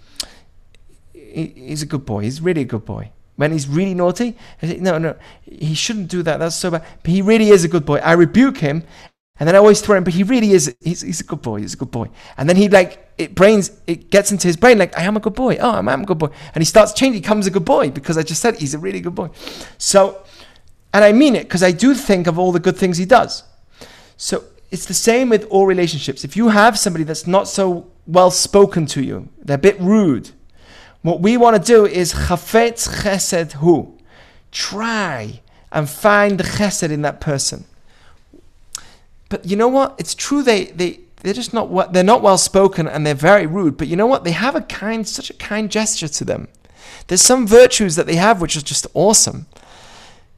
He, 1.12 1.46
he's 1.46 1.82
a 1.82 1.86
good 1.86 2.05
boy. 2.05 2.22
He's 2.22 2.40
really 2.40 2.62
a 2.62 2.66
good 2.66 2.84
boy. 2.84 3.11
When 3.36 3.53
he's 3.53 3.66
really 3.66 3.94
naughty, 3.94 4.36
I 4.61 4.66
say, 4.66 4.76
no, 4.78 4.98
no, 4.98 5.16
he 5.44 5.74
shouldn't 5.74 6.09
do 6.09 6.22
that. 6.22 6.38
That's 6.38 6.57
so 6.57 6.70
bad. 6.70 6.84
But 7.03 7.11
he 7.11 7.22
really 7.22 7.48
is 7.48 7.64
a 7.64 7.68
good 7.68 7.86
boy. 7.86 7.96
I 7.98 8.12
rebuke 8.12 8.59
him, 8.59 8.84
and 9.43 9.49
then 9.49 9.57
I 9.57 9.59
always 9.59 9.80
throw 9.80 9.97
him. 9.97 10.05
But 10.05 10.14
he 10.14 10.22
really 10.22 10.53
is. 10.53 10.72
He's, 10.80 11.01
he's 11.01 11.20
a 11.20 11.24
good 11.24 11.43
boy. 11.43 11.62
He's 11.62 11.74
a 11.74 11.76
good 11.76 11.90
boy. 11.90 12.09
And 12.36 12.49
then 12.49 12.55
he 12.55 12.68
like 12.68 13.12
it 13.18 13.34
brains. 13.34 13.72
It 13.88 14.09
gets 14.09 14.30
into 14.30 14.47
his 14.47 14.57
brain 14.57 14.78
like 14.78 14.97
I 14.97 15.03
am 15.03 15.16
a 15.16 15.20
good 15.20 15.34
boy. 15.34 15.57
Oh, 15.57 15.72
I 15.72 15.78
am 15.80 15.88
a 15.88 16.05
good 16.05 16.18
boy. 16.18 16.28
And 16.55 16.62
he 16.62 16.64
starts 16.64 16.93
changing. 16.93 17.14
He 17.14 17.20
becomes 17.22 17.49
a 17.49 17.51
good 17.51 17.64
boy 17.64 17.90
because 17.90 18.16
I 18.16 18.22
just 18.22 18.40
said 18.40 18.61
he's 18.61 18.72
a 18.72 18.78
really 18.78 19.01
good 19.01 19.16
boy. 19.16 19.30
So, 19.78 20.22
and 20.95 21.03
I 21.03 21.11
mean 21.11 21.34
it 21.34 21.43
because 21.43 21.64
I 21.64 21.72
do 21.72 21.93
think 21.93 22.28
of 22.28 22.38
all 22.38 22.53
the 22.53 22.61
good 22.61 22.76
things 22.76 22.99
he 22.99 23.05
does. 23.05 23.43
So 24.16 24.45
it's 24.70 24.86
the 24.86 24.95
same 24.95 25.28
with 25.28 25.45
all 25.47 25.66
relationships. 25.66 26.22
If 26.22 26.36
you 26.36 26.51
have 26.51 26.78
somebody 26.78 27.03
that's 27.03 27.26
not 27.26 27.49
so 27.49 27.90
well 28.07 28.30
spoken 28.30 28.86
to 28.86 29.03
you, 29.03 29.28
they're 29.40 29.57
a 29.57 29.59
bit 29.59 29.80
rude. 29.80 30.30
What 31.01 31.18
we 31.18 31.36
want 31.36 31.57
to 31.57 31.62
do 31.62 31.84
is 31.84 32.14
chafetz 32.14 33.03
chesed 33.03 33.55
hu. 33.55 33.99
Try 34.53 35.40
and 35.72 35.90
find 35.90 36.38
the 36.38 36.45
chesed 36.45 36.93
in 36.93 37.03
that 37.03 37.20
person. 37.20 37.64
But 39.32 39.46
you 39.46 39.56
know 39.56 39.68
what? 39.68 39.94
It's 39.96 40.14
true 40.14 40.42
they, 40.42 40.66
they, 40.66 41.00
they're 41.22 41.32
just 41.32 41.54
not 41.54 41.94
they're 41.94 42.04
not 42.04 42.20
well 42.20 42.36
spoken 42.36 42.86
and 42.86 43.06
they're 43.06 43.14
very 43.14 43.46
rude, 43.46 43.78
but 43.78 43.88
you 43.88 43.96
know 43.96 44.06
what? 44.06 44.24
They 44.24 44.32
have 44.32 44.54
a 44.54 44.60
kind 44.60 45.08
such 45.08 45.30
a 45.30 45.32
kind 45.32 45.70
gesture 45.70 46.06
to 46.08 46.24
them. 46.26 46.48
There's 47.06 47.22
some 47.22 47.46
virtues 47.46 47.96
that 47.96 48.04
they 48.04 48.16
have 48.16 48.42
which 48.42 48.56
is 48.56 48.62
just 48.62 48.86
awesome. 48.92 49.46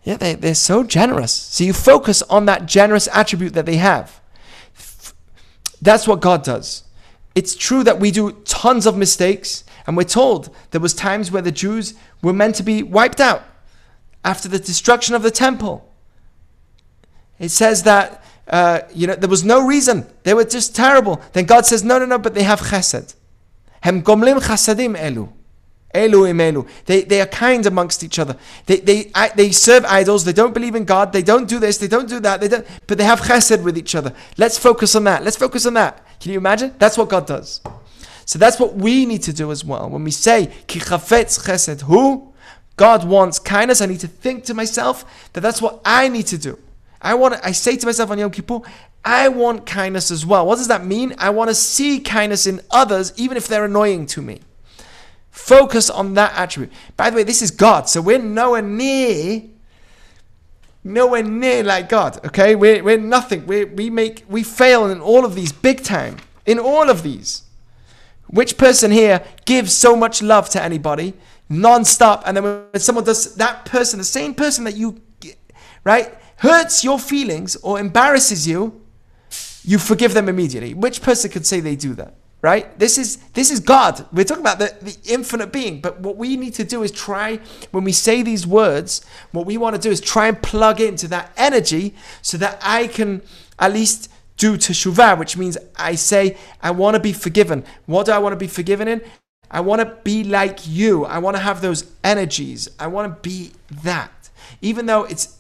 Yeah, 0.05 0.17
they, 0.17 0.37
they're 0.37 0.55
so 0.55 0.85
generous. 0.85 1.33
So 1.33 1.65
you 1.65 1.73
focus 1.73 2.23
on 2.31 2.47
that 2.47 2.67
generous 2.67 3.09
attribute 3.13 3.55
that 3.55 3.67
they 3.67 3.79
have. 3.79 4.21
That's 5.83 6.07
what 6.07 6.21
God 6.21 6.45
does. 6.45 6.85
It's 7.35 7.57
true 7.57 7.83
that 7.83 7.99
we 7.99 8.13
do 8.13 8.31
tons 8.45 8.87
of 8.87 8.97
mistakes, 8.97 9.65
and 9.89 9.97
we're 9.97 10.05
told 10.05 10.55
there 10.71 10.81
was 10.81 10.95
times 10.95 11.33
where 11.33 11.43
the 11.43 11.51
Jews 11.51 11.95
were 12.23 12.33
meant 12.33 12.55
to 12.55 12.63
be 12.63 12.85
wiped 12.85 13.21
out 13.21 13.43
after 14.25 14.49
the 14.49 14.61
destruction 14.61 15.17
of 15.17 15.25
the 15.25 15.33
temple. 15.33 15.93
It 17.41 17.49
says 17.49 17.83
that 17.83 18.23
uh, 18.49 18.81
you 18.93 19.07
know 19.07 19.15
there 19.15 19.29
was 19.29 19.45
no 19.45 19.67
reason; 19.67 20.07
they 20.23 20.35
were 20.35 20.45
just 20.45 20.75
terrible. 20.75 21.21
Then 21.33 21.45
God 21.45 21.67
says, 21.67 21.83
"No, 21.85 21.99
no, 21.99 22.07
no," 22.07 22.19
but 22.19 22.35
they 22.35 22.43
have 22.43 22.61
chesed. 22.61 23.15
Hem 23.81 24.03
gomlim 24.03 24.41
chasadim 24.41 24.97
elu. 24.97 25.29
Elu 25.95 26.29
imelu. 26.29 26.69
They, 26.87 27.03
they 27.03 27.21
are 27.21 27.27
kind 27.27 27.65
amongst 27.67 28.03
each 28.03 28.19
other. 28.19 28.37
They, 28.67 28.79
they, 28.81 29.13
they 29.37 29.53
serve 29.53 29.85
idols. 29.85 30.25
They 30.25 30.33
don't 30.33 30.53
believe 30.53 30.75
in 30.75 30.85
God. 30.85 31.13
They 31.13 31.23
don't 31.23 31.49
do 31.49 31.61
this. 31.61 31.79
They 31.79 31.87
don't 31.87 32.09
do 32.09 32.19
that. 32.21 32.41
They 32.41 32.49
don't, 32.49 32.67
but 32.89 32.99
they 32.99 33.05
have 33.05 33.21
chesed 33.21 33.63
with 33.63 33.79
each 33.79 33.95
other. 33.95 34.13
Let's 34.37 34.59
focus 34.59 34.97
on 34.97 35.05
that. 35.05 35.23
Let's 35.23 35.37
focus 35.37 35.67
on 35.67 35.75
that. 35.75 36.05
Can 36.19 36.33
you 36.33 36.39
imagine? 36.39 36.75
That's 36.79 36.99
what 36.99 37.09
God 37.09 37.27
does. 37.27 37.61
So 38.27 38.39
that's 38.39 38.59
what 38.59 38.75
we 38.75 39.07
need 39.07 39.23
to 39.25 39.33
do 39.33 39.53
as 39.53 39.65
well. 39.65 39.89
When 39.89 40.03
we 40.03 40.11
say, 40.11 40.53
ki 40.67 40.81
chafetz 40.81 41.47
chesed 41.47 41.83
hu, 41.83 42.33
God 42.77 43.05
wants 43.07 43.39
kindness. 43.39 43.81
I 43.81 43.87
need 43.87 44.01
to 44.01 44.09
think 44.09 44.45
to 44.45 44.55
myself 44.55 45.31
that 45.33 45.43
that's 45.43 45.63
what 45.63 45.81
I 45.85 46.09
need 46.09 46.27
to 46.29 46.39
do. 46.39 46.59
I 47.05 47.15
want 47.15 47.37
I 47.45 47.53
say 47.53 47.77
to 47.77 47.87
myself 47.87 48.11
on 48.11 48.19
Yom 48.19 48.31
Kippur, 48.31 48.61
I 49.05 49.29
want 49.29 49.67
kindness 49.67 50.11
as 50.11 50.25
well. 50.27 50.47
What 50.47 50.57
does 50.57 50.69
that 50.69 50.85
mean? 50.85 51.15
I 51.19 51.31
want 51.31 51.51
to 51.51 51.55
see 51.55 52.01
kindness 52.01 52.47
in 52.47 52.61
others, 52.71 53.13
even 53.17 53.37
if 53.37 53.47
they're 53.47 53.67
annoying 53.67 54.07
to 54.07 54.23
me. 54.23 54.41
Focus 55.31 55.91
on 55.91 56.15
that 56.15 56.33
attribute. 56.35 56.73
By 56.97 57.11
the 57.11 57.17
way, 57.17 57.23
this 57.23 57.43
is 57.43 57.51
God, 57.51 57.89
so 57.89 58.01
we're 58.01 58.19
nowhere 58.19 58.63
near, 58.63 59.43
nowhere 60.83 61.23
near 61.23 61.63
like 61.63 61.89
God. 61.89 62.25
Okay, 62.27 62.55
we're, 62.55 62.83
we're 62.83 62.99
nothing. 62.99 63.47
We 63.47 63.65
we 63.65 63.91
make 63.91 64.25
we 64.29 64.43
fail 64.43 64.91
in 64.91 65.01
all 65.01 65.25
of 65.25 65.35
these 65.35 65.53
big 65.53 65.85
time. 65.85 66.17
In 66.47 66.59
all 66.59 66.91
of 66.91 67.03
these, 67.03 67.43
which 68.27 68.59
person 68.59 68.91
here 68.91 69.25
gives 69.45 69.73
so 69.73 69.97
much 69.97 70.23
love 70.23 70.49
to 70.51 70.63
anybody 70.63 71.15
non-stop, 71.49 72.23
and 72.27 72.37
then 72.37 72.45
when 72.45 72.81
someone 72.81 73.05
does 73.05 73.35
that 73.37 73.65
person, 73.65 73.99
the 73.99 74.05
same 74.05 74.35
person 74.35 74.65
that 74.65 74.77
you, 74.77 75.01
right, 75.85 76.15
hurts 76.45 76.85
your 76.85 76.99
feelings 76.99 77.57
or 77.57 77.81
embarrasses 77.81 78.47
you, 78.47 78.81
you 79.65 79.79
forgive 79.79 80.13
them 80.15 80.29
immediately. 80.29 80.75
Which 80.75 81.01
person 81.03 81.31
could 81.31 81.47
say 81.47 81.61
they 81.61 81.77
do 81.77 81.95
that? 81.95 82.15
Right? 82.43 82.79
This 82.79 82.99
is 82.99 83.17
this 83.33 83.51
is 83.51 83.59
God. 83.59 84.07
We're 84.13 84.25
talking 84.25 84.43
about 84.43 84.59
the, 84.59 84.77
the 84.83 84.97
infinite 85.07 85.51
being. 85.51 85.81
But 85.81 86.01
what 86.01 86.19
we 86.19 86.37
need 86.37 86.53
to 86.55 86.65
do 86.65 86.83
is 86.83 86.91
try, 86.93 87.41
when 87.71 87.85
we 87.85 87.93
say 87.93 88.21
these 88.21 88.47
words, 88.47 89.03
what 89.33 89.47
we 89.47 89.57
want 89.57 89.77
to 89.77 89.81
do 89.81 89.91
is 89.91 89.99
try 89.99 90.29
and 90.29 90.43
plug 90.43 90.79
into 90.79 91.09
that 91.09 91.33
energy 91.39 91.95
so 92.21 92.37
that 92.37 92.59
I 92.61 92.89
can 92.89 93.23
at 93.59 93.73
least 93.73 94.11
do 94.37 94.59
teshuvah, 94.59 95.19
which 95.19 95.39
means 95.39 95.57
I 95.77 95.95
say, 95.95 96.37
I 96.61 96.71
want 96.73 96.97
to 96.97 97.01
be 97.01 97.15
forgiven. 97.15 97.65
What 97.87 98.05
do 98.07 98.13
I 98.13 98.19
want 98.19 98.35
to 98.35 98.37
be 98.39 98.49
forgiven 98.49 98.89
in? 98.89 99.01
I 99.51 99.61
want 99.61 99.81
to 99.81 99.97
be 100.05 100.23
like 100.25 100.67
you. 100.67 101.07
I 101.07 101.19
want 101.19 101.37
to 101.37 101.43
have 101.43 101.63
those 101.63 101.91
energies. 102.03 102.69
I 102.79 102.89
want 102.89 103.15
to 103.15 103.21
be 103.27 103.53
that. 103.83 104.29
Even 104.61 104.85
though 104.85 105.05
it's 105.05 105.39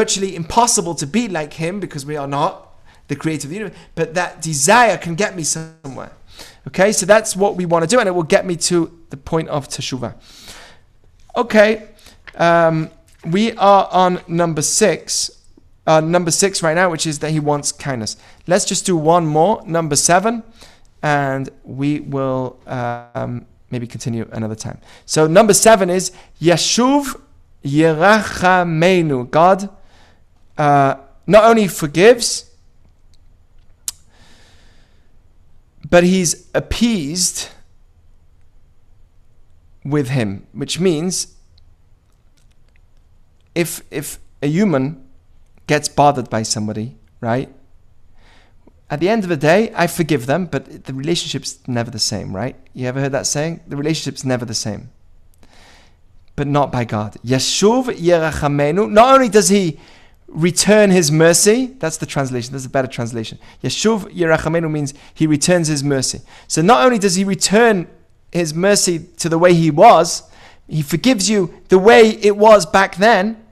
virtually 0.00 0.34
impossible 0.34 0.94
to 0.96 1.06
be 1.06 1.28
like 1.28 1.52
him 1.54 1.80
because 1.80 2.04
we 2.04 2.16
are 2.16 2.26
not 2.26 2.52
the 3.08 3.16
creator 3.16 3.46
of 3.46 3.50
the 3.50 3.56
universe, 3.56 3.78
but 3.94 4.14
that 4.14 4.42
desire 4.42 4.96
can 4.98 5.14
get 5.14 5.36
me 5.36 5.44
somewhere. 5.44 6.12
Okay, 6.68 6.90
so 6.92 7.06
that's 7.06 7.36
what 7.36 7.56
we 7.56 7.64
want 7.64 7.82
to 7.84 7.88
do, 7.88 8.00
and 8.00 8.08
it 8.08 8.14
will 8.18 8.30
get 8.36 8.44
me 8.44 8.56
to 8.56 8.76
the 9.10 9.16
point 9.16 9.48
of 9.48 9.68
teshuvah. 9.68 10.14
Okay, 11.36 11.88
um, 12.34 12.90
we 13.24 13.52
are 13.52 13.88
on 13.92 14.20
number 14.26 14.62
six 14.62 15.30
uh, 15.86 16.00
number 16.00 16.30
six 16.30 16.62
right 16.62 16.74
now, 16.74 16.90
which 16.90 17.06
is 17.06 17.18
that 17.18 17.30
he 17.30 17.40
wants 17.40 17.72
kindness. 17.72 18.16
Let's 18.46 18.64
just 18.64 18.86
do 18.86 18.96
one 18.96 19.26
more, 19.26 19.62
number 19.66 19.96
seven, 19.96 20.42
and 21.02 21.50
we 21.62 22.00
will 22.00 22.58
um, 22.66 23.46
maybe 23.70 23.86
continue 23.86 24.26
another 24.32 24.54
time. 24.54 24.78
So 25.04 25.26
number 25.26 25.54
seven 25.54 25.90
is 25.90 26.12
Yeshuv 26.40 27.20
Yerachamenu. 27.64 29.30
God 29.30 29.68
uh, 30.58 30.96
not 31.26 31.44
only 31.44 31.68
forgives, 31.68 32.50
but 35.88 36.04
he's 36.04 36.48
appeased 36.54 37.48
with 39.84 40.08
him, 40.08 40.46
which 40.52 40.80
means 40.80 41.34
if 43.54 43.82
if 43.90 44.18
a 44.42 44.46
human 44.46 45.04
gets 45.66 45.88
bothered 45.88 46.28
by 46.28 46.42
somebody, 46.42 46.96
right? 47.20 47.48
At 48.90 49.00
the 49.00 49.08
end 49.08 49.24
of 49.24 49.30
the 49.30 49.36
day, 49.36 49.72
I 49.74 49.86
forgive 49.86 50.26
them, 50.26 50.46
but 50.46 50.84
the 50.84 50.92
relationship's 50.92 51.58
never 51.66 51.90
the 51.90 51.98
same, 51.98 52.34
right? 52.36 52.56
You 52.74 52.86
ever 52.86 53.00
heard 53.00 53.12
that 53.12 53.26
saying? 53.26 53.60
The 53.66 53.76
relationship's 53.76 54.24
never 54.24 54.44
the 54.44 54.54
same. 54.54 54.90
But 56.36 56.46
not 56.46 56.70
by 56.70 56.84
God. 56.84 57.16
Yeshuv 57.24 57.86
Yerachamenu. 57.96 58.90
Not 58.90 59.14
only 59.14 59.28
does 59.28 59.48
he 59.48 59.80
return 60.34 60.90
his 60.90 61.12
mercy, 61.12 61.66
that's 61.78 61.96
the 61.96 62.06
translation, 62.06 62.52
that's 62.52 62.66
a 62.66 62.68
better 62.68 62.88
translation. 62.88 63.38
Yeshuv 63.62 64.12
Yerachamenu 64.12 64.70
means 64.70 64.92
he 65.14 65.26
returns 65.26 65.68
his 65.68 65.84
mercy. 65.84 66.20
So 66.48 66.60
not 66.60 66.84
only 66.84 66.98
does 66.98 67.14
he 67.14 67.24
return 67.24 67.88
his 68.32 68.52
mercy 68.52 68.98
to 69.18 69.28
the 69.28 69.38
way 69.38 69.54
he 69.54 69.70
was, 69.70 70.24
he 70.66 70.82
forgives 70.82 71.30
you 71.30 71.54
the 71.68 71.78
way 71.78 72.10
it 72.10 72.36
was 72.36 72.66
back 72.66 72.96
then, 72.96 73.42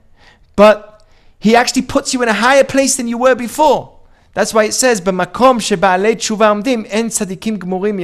but 0.55 1.05
he 1.39 1.55
actually 1.55 1.83
puts 1.83 2.13
you 2.13 2.21
in 2.21 2.27
a 2.27 2.33
higher 2.33 2.65
place 2.65 2.97
than 2.97 3.07
you 3.07 3.17
were 3.17 3.35
before. 3.35 3.97
That's 4.33 4.53
why 4.53 4.65
it 4.65 4.73
says, 4.73 4.99
"B'makom 4.99 5.59
gmurim 5.59 6.17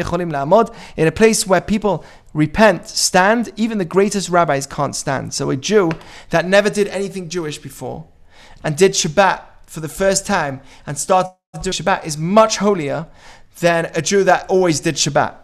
yecholim 0.04 0.32
la'amod." 0.32 0.74
In 0.96 1.08
a 1.08 1.12
place 1.12 1.46
where 1.46 1.60
people 1.60 2.06
repent, 2.34 2.88
stand, 2.88 3.52
even 3.58 3.78
the 3.78 3.86
greatest 3.86 4.30
rabbis 4.30 4.68
can't 4.68 4.96
stand. 4.96 5.34
So 5.34 5.50
a 5.50 5.58
Jew 5.58 5.92
that 6.30 6.48
never 6.48 6.70
did 6.70 6.88
anything 6.90 7.30
Jewish 7.30 7.58
before 7.58 8.06
and 8.64 8.76
did 8.76 8.92
Shabbat 8.92 9.42
for 9.66 9.80
the 9.80 9.88
first 9.88 10.26
time 10.26 10.62
and 10.86 10.98
started 10.98 11.32
doing 11.62 11.74
Shabbat 11.74 12.06
is 12.06 12.18
much 12.18 12.58
holier 12.58 13.08
than 13.60 13.92
a 13.96 14.02
Jew 14.02 14.24
that 14.24 14.50
always 14.50 14.80
did 14.80 14.96
Shabbat. 14.96 15.36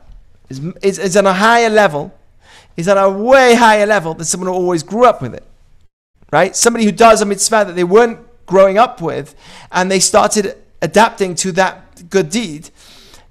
Is, 0.50 1.00
is, 1.00 1.18
on 1.18 1.26
a 1.26 1.34
higher 1.34 1.70
level, 1.70 2.14
is 2.78 2.88
on 2.88 2.98
a 2.98 3.10
way 3.10 3.56
higher 3.56 3.86
level 3.86 4.14
than 4.14 4.26
someone 4.26 4.48
who 4.48 4.54
always 4.54 4.84
grew 4.84 5.06
up 5.06 5.22
with 5.22 5.34
it 5.34 5.44
right? 6.32 6.56
Somebody 6.56 6.86
who 6.86 6.92
does 6.92 7.22
a 7.22 7.26
mitzvah 7.26 7.66
that 7.66 7.76
they 7.76 7.84
weren't 7.84 8.20
growing 8.46 8.78
up 8.78 9.02
with 9.02 9.36
and 9.72 9.90
they 9.90 10.00
started 10.00 10.58
adapting 10.82 11.36
to 11.36 11.52
that 11.54 12.10
good 12.10 12.30
deed, 12.30 12.70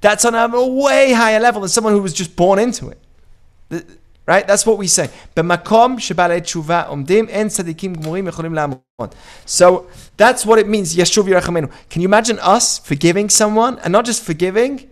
that's 0.00 0.24
on 0.24 0.34
a 0.34 0.66
way 0.66 1.12
higher 1.12 1.40
level 1.40 1.60
than 1.60 1.68
someone 1.68 1.92
who 1.92 2.02
was 2.02 2.12
just 2.12 2.34
born 2.36 2.58
into 2.58 2.88
it. 2.88 3.86
Right? 4.26 4.46
That's 4.46 4.64
what 4.64 4.78
we 4.78 4.86
say. 4.86 5.10
So 9.46 9.86
that's 10.16 10.46
what 10.46 10.58
it 10.58 10.68
means. 10.68 10.94
Can 10.94 12.02
you 12.02 12.08
imagine 12.08 12.38
us 12.38 12.78
forgiving 12.78 13.28
someone 13.28 13.78
and 13.80 13.92
not 13.92 14.06
just 14.06 14.22
forgiving, 14.22 14.88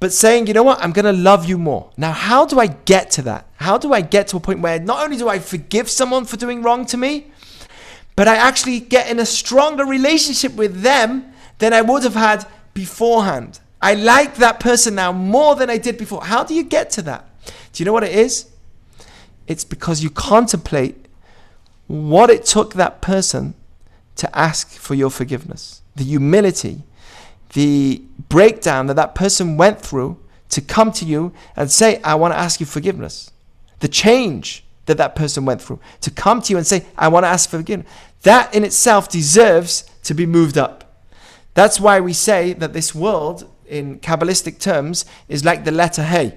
but 0.00 0.12
saying, 0.12 0.46
you 0.48 0.52
know 0.52 0.62
what, 0.62 0.82
I'm 0.82 0.92
going 0.92 1.04
to 1.04 1.12
love 1.12 1.48
you 1.48 1.58
more. 1.58 1.90
Now, 1.96 2.12
how 2.12 2.44
do 2.44 2.58
I 2.58 2.66
get 2.66 3.10
to 3.12 3.22
that? 3.22 3.46
How 3.56 3.78
do 3.78 3.92
I 3.92 4.00
get 4.00 4.28
to 4.28 4.36
a 4.36 4.40
point 4.40 4.60
where 4.60 4.78
not 4.78 5.02
only 5.02 5.16
do 5.16 5.28
I 5.28 5.38
forgive 5.38 5.88
someone 5.88 6.24
for 6.24 6.36
doing 6.36 6.62
wrong 6.62 6.84
to 6.86 6.96
me, 6.96 7.28
but 8.16 8.28
I 8.28 8.36
actually 8.36 8.80
get 8.80 9.08
in 9.10 9.18
a 9.20 9.26
stronger 9.26 9.84
relationship 9.84 10.54
with 10.54 10.82
them 10.82 11.32
than 11.58 11.72
I 11.72 11.82
would 11.82 12.02
have 12.02 12.14
had 12.14 12.46
beforehand. 12.74 13.60
I 13.80 13.94
like 13.94 14.36
that 14.36 14.58
person 14.58 14.96
now 14.96 15.12
more 15.12 15.54
than 15.54 15.70
I 15.70 15.78
did 15.78 15.98
before. 15.98 16.24
How 16.24 16.42
do 16.42 16.54
you 16.54 16.64
get 16.64 16.90
to 16.90 17.02
that? 17.02 17.28
Do 17.72 17.82
you 17.82 17.84
know 17.84 17.92
what 17.92 18.04
it 18.04 18.12
is? 18.12 18.50
It's 19.46 19.64
because 19.64 20.02
you 20.02 20.10
contemplate 20.10 21.06
what 21.86 22.30
it 22.30 22.44
took 22.44 22.74
that 22.74 23.00
person 23.00 23.54
to 24.16 24.36
ask 24.36 24.70
for 24.70 24.94
your 24.94 25.10
forgiveness, 25.10 25.82
the 25.94 26.04
humility 26.04 26.82
the 27.56 28.02
breakdown 28.28 28.86
that 28.86 28.96
that 28.96 29.14
person 29.14 29.56
went 29.56 29.80
through 29.80 30.18
to 30.50 30.60
come 30.60 30.92
to 30.92 31.06
you 31.06 31.32
and 31.56 31.70
say, 31.70 32.00
I 32.02 32.14
want 32.14 32.34
to 32.34 32.38
ask 32.38 32.60
you 32.60 32.66
forgiveness. 32.66 33.30
The 33.80 33.88
change 33.88 34.62
that 34.84 34.98
that 34.98 35.16
person 35.16 35.46
went 35.46 35.62
through 35.62 35.80
to 36.02 36.10
come 36.10 36.42
to 36.42 36.52
you 36.52 36.58
and 36.58 36.66
say, 36.66 36.84
I 36.98 37.08
want 37.08 37.24
to 37.24 37.28
ask 37.28 37.48
for 37.48 37.56
forgiveness. 37.56 37.90
That 38.22 38.54
in 38.54 38.62
itself 38.62 39.08
deserves 39.08 39.84
to 40.04 40.12
be 40.12 40.26
moved 40.26 40.58
up. 40.58 41.00
That's 41.54 41.80
why 41.80 41.98
we 41.98 42.12
say 42.12 42.52
that 42.52 42.74
this 42.74 42.94
world, 42.94 43.50
in 43.66 44.00
Kabbalistic 44.00 44.58
terms, 44.58 45.06
is 45.26 45.44
like 45.44 45.64
the 45.64 45.72
letter 45.72 46.02
Hey. 46.02 46.36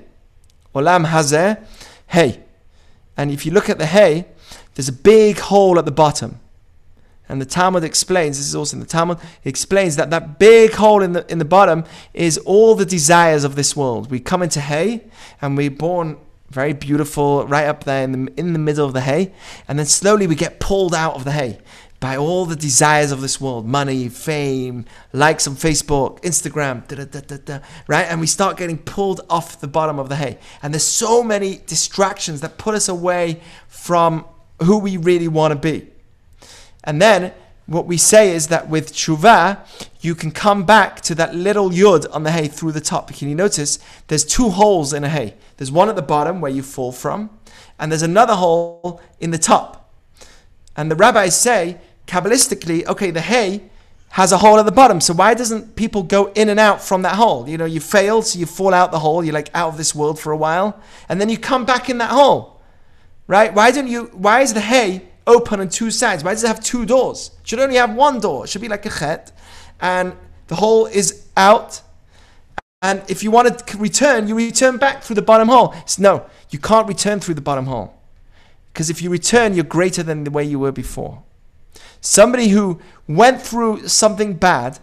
Olam 0.74 1.08
Hazeh, 1.08 1.62
Hey. 2.08 2.44
And 3.20 3.32
if 3.32 3.46
you 3.46 3.52
look 3.52 3.70
at 3.70 3.78
the 3.78 3.86
hay, 3.86 4.24
there's 4.76 4.88
a 4.88 4.94
big 4.94 5.40
hole 5.40 5.78
at 5.78 5.84
the 5.84 5.92
bottom. 5.92 6.40
And 7.28 7.42
the 7.42 7.46
Talmud 7.46 7.84
explains, 7.84 8.38
this 8.38 8.48
is 8.48 8.56
also 8.56 8.78
in 8.78 8.80
the 8.80 8.86
Talmud, 8.86 9.18
explains 9.44 9.98
that 9.98 10.10
that 10.12 10.40
big 10.40 10.72
hole 10.72 11.04
in 11.04 11.12
the, 11.12 11.30
in 11.30 11.38
the 11.38 11.44
bottom 11.44 11.84
is 12.14 12.38
all 12.38 12.76
the 12.76 12.86
desires 12.86 13.44
of 13.44 13.58
this 13.58 13.76
world. 13.76 14.10
We 14.10 14.22
come 14.22 14.42
into 14.42 14.62
hay 14.62 15.04
and 15.42 15.58
we're 15.58 15.70
born 15.70 16.16
very 16.50 16.72
beautiful 16.72 17.46
right 17.46 17.66
up 17.66 17.84
there 17.84 18.06
in 18.06 18.12
the, 18.14 18.34
in 18.38 18.54
the 18.54 18.60
middle 18.60 18.86
of 18.86 18.94
the 18.94 19.02
hay. 19.02 19.34
And 19.68 19.78
then 19.78 19.86
slowly 19.86 20.26
we 20.26 20.36
get 20.36 20.62
pulled 20.62 20.96
out 20.96 21.16
of 21.16 21.26
the 21.26 21.34
hay 21.34 21.60
by 22.00 22.16
all 22.16 22.46
the 22.46 22.56
desires 22.56 23.12
of 23.12 23.22
this 23.22 23.42
world 23.42 23.66
money, 23.66 24.08
fame, 24.08 24.86
likes 25.12 25.48
on 25.48 25.56
Facebook, 25.56 26.22
Instagram, 26.22 26.88
da, 26.88 27.04
da, 27.04 27.38
da, 27.38 27.60
right? 27.88 28.06
And 28.06 28.22
we 28.22 28.28
start 28.28 28.58
getting 28.58 28.78
pulled 28.78 29.22
off 29.30 29.60
the 29.60 29.68
bottom 29.68 30.00
of 30.00 30.08
the 30.08 30.16
hay. 30.16 30.38
And 30.64 30.74
there's 30.74 30.84
so 30.84 31.24
many 31.24 31.62
distractions 31.66 32.42
that 32.42 32.58
put 32.58 32.74
us 32.74 32.88
away 32.88 33.42
from 33.68 34.26
who 34.64 34.78
we 34.78 34.98
really 34.98 35.28
want 35.28 35.52
to 35.52 35.60
be. 35.60 35.90
And 36.84 37.02
then 37.02 37.34
what 37.66 37.86
we 37.86 37.98
say 37.98 38.32
is 38.32 38.48
that 38.48 38.70
with 38.70 38.94
tshuva, 38.94 39.60
you 40.02 40.16
can 40.16 40.32
come 40.32 40.64
back 40.64 41.02
to 41.02 41.16
that 41.16 41.36
little 41.36 41.70
yud 41.70 42.06
on 42.12 42.24
the 42.24 42.32
hay 42.32 42.48
through 42.48 42.72
the 42.72 42.82
top. 42.82 43.14
Can 43.14 43.30
you 43.30 43.36
notice 43.36 43.78
there's 44.08 44.26
two 44.26 44.50
holes 44.50 44.94
in 44.94 45.04
a 45.04 45.10
hay? 45.10 45.36
There's 45.58 45.72
one 45.72 45.90
at 45.90 45.96
the 45.96 46.02
bottom 46.02 46.42
where 46.42 46.52
you 46.52 46.64
fall 46.64 46.92
from, 46.92 47.30
and 47.78 47.92
there's 47.92 48.02
another 48.02 48.36
hole 48.36 49.02
in 49.20 49.32
the 49.32 49.38
top. 49.38 49.94
And 50.76 50.90
the 50.90 50.96
rabbis 50.96 51.40
say, 51.40 51.80
Kabbalistically, 52.10 52.88
okay, 52.88 53.12
the 53.12 53.22
hay 53.22 53.70
has 54.10 54.32
a 54.32 54.40
hole 54.40 54.58
at 54.58 54.66
the 54.66 54.72
bottom. 54.72 55.00
So 55.00 55.14
why 55.14 55.36
doesn't 55.36 55.76
people 55.76 56.02
go 56.02 56.32
in 56.34 56.50
and 56.50 56.60
out 56.60 56.82
from 56.82 57.04
that 57.04 57.16
hole? 57.16 57.48
You 57.48 57.60
know, 57.60 57.66
you 57.66 57.80
fail, 57.80 58.24
so 58.24 58.40
you 58.40 58.48
fall 58.48 58.74
out 58.74 58.92
the 58.92 58.98
hole, 58.98 59.24
you're 59.24 59.34
like 59.34 59.52
out 59.54 59.70
of 59.70 59.78
this 59.78 59.94
world 59.94 60.20
for 60.20 60.32
a 60.32 60.38
while, 60.38 60.82
and 61.08 61.22
then 61.22 61.30
you 61.30 61.38
come 61.38 61.66
back 61.66 61.88
in 61.88 62.00
that 62.00 62.10
hole. 62.10 62.60
Right? 63.28 63.54
Why 63.54 63.70
don't 63.70 63.88
you 63.88 64.06
why 64.14 64.42
is 64.42 64.56
the 64.56 64.60
hay 64.62 65.04
open 65.28 65.60
on 65.60 65.70
two 65.70 65.92
sides? 65.92 66.24
Why 66.24 66.34
does 66.34 66.44
it 66.44 66.48
have 66.48 66.64
two 66.64 66.84
doors? 66.84 67.30
It 67.42 67.48
should 67.48 67.60
only 67.60 67.76
have 67.76 67.94
one 67.94 68.20
door. 68.20 68.46
It 68.46 68.50
should 68.50 68.62
be 68.62 68.70
like 68.70 68.88
a 68.88 68.90
chet, 68.90 69.32
and 69.80 70.16
the 70.48 70.56
hole 70.56 70.88
is 70.88 71.28
out. 71.38 71.84
And 72.82 73.04
if 73.08 73.22
you 73.22 73.30
want 73.30 73.68
to 73.68 73.78
return, 73.78 74.28
you 74.28 74.36
return 74.36 74.78
back 74.78 75.04
through 75.04 75.18
the 75.18 75.22
bottom 75.22 75.48
hole. 75.48 75.76
So 75.86 76.02
no, 76.02 76.26
you 76.50 76.58
can't 76.58 76.88
return 76.88 77.20
through 77.20 77.36
the 77.36 77.42
bottom 77.42 77.68
hole. 77.68 77.94
Because 78.74 78.90
if 78.90 79.04
you 79.04 79.12
return, 79.12 79.54
you're 79.54 79.64
greater 79.78 80.02
than 80.02 80.24
the 80.24 80.32
way 80.32 80.44
you 80.44 80.58
were 80.58 80.72
before. 80.72 81.22
Somebody 82.02 82.50
who 82.50 82.80
went 83.08 83.42
through 83.42 83.88
something 83.88 84.34
bad, 84.34 84.80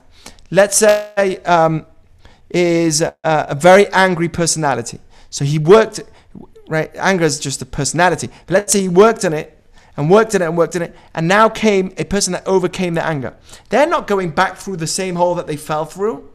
let's 0.51 0.77
say, 0.77 1.39
um, 1.45 1.87
is 2.51 3.01
a, 3.01 3.15
a 3.25 3.55
very 3.55 3.89
angry 3.89 4.29
personality. 4.29 5.01
So 5.31 5.45
he 5.45 5.59
worked, 5.59 6.01
right? 6.69 6.91
Anger 6.97 7.25
is 7.25 7.41
just 7.41 7.63
a 7.63 7.67
personality. 7.67 8.29
But 8.47 8.55
let's 8.55 8.73
say 8.73 8.81
he 8.81 8.89
worked 8.89 9.25
on 9.25 9.33
it 9.33 9.53
and 9.97 10.11
worked 10.11 10.35
in 10.35 10.43
it 10.43 10.47
and 10.47 10.57
worked 10.57 10.77
in 10.77 10.83
it, 10.83 10.95
and 11.15 11.27
now 11.27 11.49
came 11.49 11.95
a 11.97 12.05
person 12.05 12.33
that 12.35 12.47
overcame 12.47 12.95
their 12.95 13.05
anger. 13.05 13.35
They're 13.71 13.87
not 13.87 14.07
going 14.07 14.31
back 14.31 14.57
through 14.57 14.77
the 14.77 14.87
same 14.87 15.17
hole 15.17 15.35
that 15.37 15.47
they 15.47 15.57
fell 15.57 15.87
through. 15.87 16.29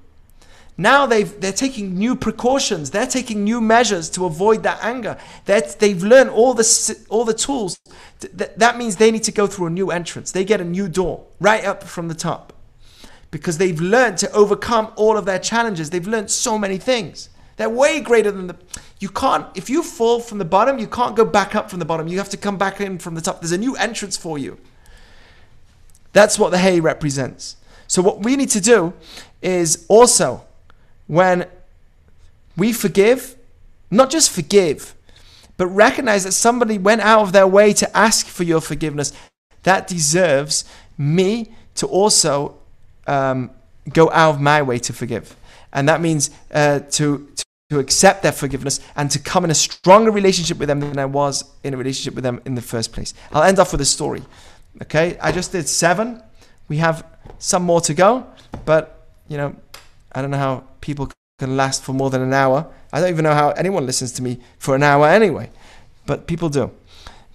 Now 0.78 1.06
they've, 1.06 1.40
they're 1.40 1.52
taking 1.52 1.96
new 1.96 2.16
precautions. 2.16 2.92
They're 2.92 3.08
taking 3.08 3.44
new 3.44 3.62
measures 3.62 4.10
to 4.12 4.26
avoid 4.26 4.64
that 4.64 4.80
anger. 4.82 5.18
they 5.46 5.62
they've 5.80 6.02
learned 6.02 6.30
all 6.30 6.54
the, 6.54 7.06
all 7.10 7.26
the 7.26 7.34
tools. 7.34 7.78
That 8.34 8.78
means 8.78 8.96
they 8.96 9.12
need 9.12 9.24
to 9.24 9.32
go 9.32 9.48
through 9.48 9.68
a 9.68 9.70
new 9.70 9.92
entrance. 9.92 10.32
They 10.32 10.46
get 10.46 10.62
a 10.62 10.66
new 10.66 10.88
door 10.88 11.26
right 11.40 11.64
up 11.64 11.84
from 11.84 12.08
the 12.08 12.16
top 12.16 12.54
because 13.32 13.58
they've 13.58 13.80
learned 13.80 14.18
to 14.20 14.32
overcome 14.32 14.92
all 14.96 15.18
of 15.18 15.26
their 15.26 15.40
challenges. 15.40 15.90
They've 15.90 16.08
learned 16.08 16.32
so 16.32 16.58
many 16.58 16.78
things. 16.78 17.30
They're 17.58 17.70
way 17.70 18.00
greater 18.02 18.32
than 18.32 18.48
the. 18.48 18.56
You 19.00 19.10
can't, 19.10 19.46
if 19.56 19.70
you 19.70 19.84
fall 19.84 20.20
from 20.20 20.38
the 20.38 20.46
bottom, 20.46 20.80
you 20.80 20.88
can't 20.88 21.16
go 21.16 21.26
back 21.26 21.56
up 21.56 21.70
from 21.70 21.80
the 21.80 21.86
bottom. 21.86 22.08
You 22.08 22.18
have 22.18 22.30
to 22.30 22.38
come 22.38 22.58
back 22.58 22.82
in 22.82 22.98
from 22.98 23.16
the 23.16 23.22
top. 23.22 23.42
There's 23.42 23.52
a 23.52 23.58
new 23.58 23.76
entrance 23.76 24.18
for 24.18 24.38
you. 24.38 24.58
That's 26.14 26.38
what 26.38 26.52
the 26.52 26.58
hay 26.58 26.80
represents. 26.80 27.56
So, 27.88 28.02
what 28.02 28.24
we 28.24 28.36
need 28.36 28.50
to 28.50 28.62
do 28.62 28.94
is 29.42 29.86
also 29.88 30.46
when 31.12 31.46
we 32.56 32.72
forgive, 32.72 33.36
not 33.92 34.10
just 34.10 34.32
forgive, 34.32 34.96
but 35.58 35.68
recognize 35.68 36.24
that 36.24 36.32
somebody 36.32 36.78
went 36.78 37.02
out 37.02 37.22
of 37.24 37.34
their 37.34 37.46
way 37.46 37.74
to 37.74 37.98
ask 37.98 38.28
for 38.28 38.44
your 38.44 38.62
forgiveness, 38.62 39.12
that 39.64 39.88
deserves 39.88 40.64
me 40.98 41.54
to 41.76 41.86
also 41.86 42.56
um, 43.08 43.50
go 43.92 44.10
out 44.12 44.36
of 44.36 44.40
my 44.40 44.62
way 44.62 44.80
to 44.80 44.94
forgive. 44.94 45.36
And 45.74 45.90
that 45.90 46.00
means 46.00 46.30
uh, 46.54 46.80
to, 46.92 47.28
to 47.72 47.80
accept 47.80 48.24
their 48.24 48.32
forgiveness 48.32 48.80
and 48.96 49.12
to 49.12 49.20
come 49.20 49.44
in 49.44 49.52
a 49.52 49.56
stronger 49.56 50.12
relationship 50.12 50.60
with 50.60 50.70
them 50.70 50.80
than 50.80 50.98
I 50.98 51.08
was 51.08 51.44
in 51.66 51.74
a 51.74 51.78
relationship 51.78 52.16
with 52.16 52.24
them 52.24 52.42
in 52.46 52.56
the 52.56 52.62
first 52.62 52.94
place. 52.94 53.14
I'll 53.34 53.44
end 53.44 53.60
off 53.60 53.74
with 53.74 53.82
a 53.82 53.86
story. 53.86 54.24
Okay, 54.84 55.18
I 55.22 55.34
just 55.34 55.52
did 55.52 55.68
seven. 55.68 56.24
We 56.70 56.78
have 56.78 57.06
some 57.38 57.64
more 57.64 57.82
to 57.82 57.94
go, 57.94 58.26
but 58.64 59.10
you 59.28 59.36
know, 59.36 59.58
I 60.14 60.22
don't 60.22 60.32
know 60.32 60.38
how 60.38 60.71
people 60.82 61.10
can 61.40 61.58
last 61.58 61.84
for 61.84 61.94
more 61.94 62.10
than 62.10 62.22
an 62.22 62.34
hour. 62.34 62.68
I 62.92 63.00
don't 63.00 63.10
even 63.10 63.24
know 63.24 63.34
how 63.34 63.50
anyone 63.52 63.86
listens 63.86 64.12
to 64.14 64.24
me 64.24 64.40
for 64.60 64.76
an 64.76 64.84
hour 64.84 65.08
anyway, 65.08 65.50
but 66.06 66.28
people 66.28 66.50
do. 66.50 66.72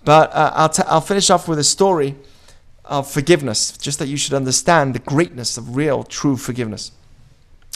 But 0.05 0.33
uh, 0.33 0.53
I'll, 0.55 0.69
t- 0.69 0.83
I'll 0.87 1.01
finish 1.01 1.31
off 1.31 1.49
with 1.49 1.59
a 1.59 1.65
story 1.65 2.15
of 2.85 3.11
forgiveness, 3.11 3.77
just 3.77 3.99
that 3.99 4.07
you 4.07 4.17
should 4.17 4.35
understand 4.35 4.95
the 4.95 5.01
greatness 5.01 5.59
of 5.59 5.77
real, 5.77 6.05
true 6.05 6.37
forgiveness. 6.37 6.93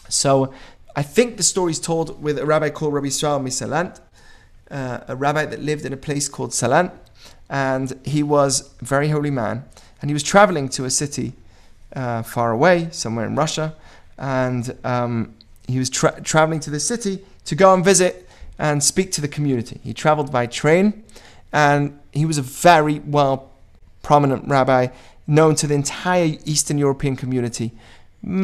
So 0.09 0.53
I 0.95 1.03
think 1.03 1.37
the 1.37 1.43
story 1.43 1.73
is 1.73 1.81
told 1.81 2.23
with 2.23 2.39
a 2.39 2.47
rabbi 2.47 2.71
called 2.71 2.95
Rabbi 2.95 3.09
Israel 3.09 3.41
Misalant, 3.41 4.01
uh, 4.71 5.01
a 5.09 5.17
rabbi 5.17 5.45
that 5.47 5.61
lived 5.61 5.85
in 5.85 5.93
a 5.93 5.97
place 5.97 6.29
called 6.29 6.51
Salant, 6.51 6.93
and 7.49 7.99
he 8.05 8.23
was 8.23 8.73
a 8.81 8.85
very 8.85 9.09
holy 9.09 9.31
man, 9.31 9.65
and 10.01 10.11
he 10.11 10.15
was 10.15 10.23
traveling 10.23 10.69
to 10.69 10.85
a 10.85 10.91
city 10.91 11.33
uh, 11.97 12.23
far 12.23 12.53
away, 12.53 12.89
somewhere 12.93 13.27
in 13.27 13.35
Russia, 13.35 13.75
and 14.17 14.77
um, 14.85 15.35
he 15.71 15.79
was 15.79 15.91
tra- 15.91 16.21
traveling 16.23 16.61
to 16.61 16.71
the 16.71 16.81
city 16.81 17.25
to 17.45 17.55
go 17.55 17.75
and 17.75 17.85
visit 17.85 18.29
and 18.59 18.83
speak 18.83 19.11
to 19.13 19.21
the 19.21 19.29
community. 19.29 19.81
He 19.83 19.95
traveled 19.95 20.31
by 20.31 20.47
train, 20.47 21.05
and 21.53 21.99
he 22.13 22.27
was 22.27 22.39
a 22.39 22.43
very 22.43 23.01
well 23.01 23.51
prominent 24.03 24.49
rabbi, 24.49 24.89
known 25.27 25.55
to 25.57 25.67
the 25.67 25.75
entire 25.75 26.37
Eastern 26.45 26.79
European 26.79 27.17
community. 27.17 27.73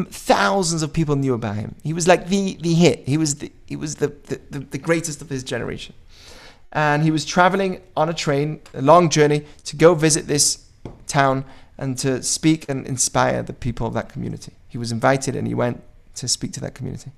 Thousands 0.09 0.81
of 0.81 0.91
people 0.91 1.15
knew 1.15 1.33
about 1.33 1.55
him. 1.55 1.75
He 1.83 1.93
was 1.93 2.07
like 2.07 2.29
the, 2.29 2.57
the 2.61 2.73
hit. 2.73 3.07
He 3.07 3.17
was 3.17 3.35
the, 3.35 3.51
he 3.67 3.75
was 3.75 3.95
the, 3.95 4.07
the, 4.49 4.59
the 4.59 4.77
greatest 4.77 5.21
of 5.21 5.29
his 5.29 5.43
generation. 5.43 5.93
And 6.71 7.03
he 7.03 7.11
was 7.11 7.25
traveling 7.25 7.81
on 7.95 8.09
a 8.09 8.13
train, 8.13 8.61
a 8.73 8.81
long 8.81 9.09
journey, 9.09 9.45
to 9.65 9.75
go 9.75 9.93
visit 9.93 10.27
this 10.27 10.65
town 11.05 11.45
and 11.77 11.97
to 11.99 12.23
speak 12.23 12.67
and 12.67 12.87
inspire 12.87 13.43
the 13.43 13.53
people 13.53 13.85
of 13.87 13.93
that 13.93 14.09
community. 14.09 14.53
He 14.67 14.77
was 14.77 14.91
invited 14.91 15.35
and 15.35 15.47
he 15.47 15.53
went 15.53 15.83
to 16.17 16.27
speak 16.27 16.53
to 16.53 16.59
that 16.59 16.75
community. 16.75 17.11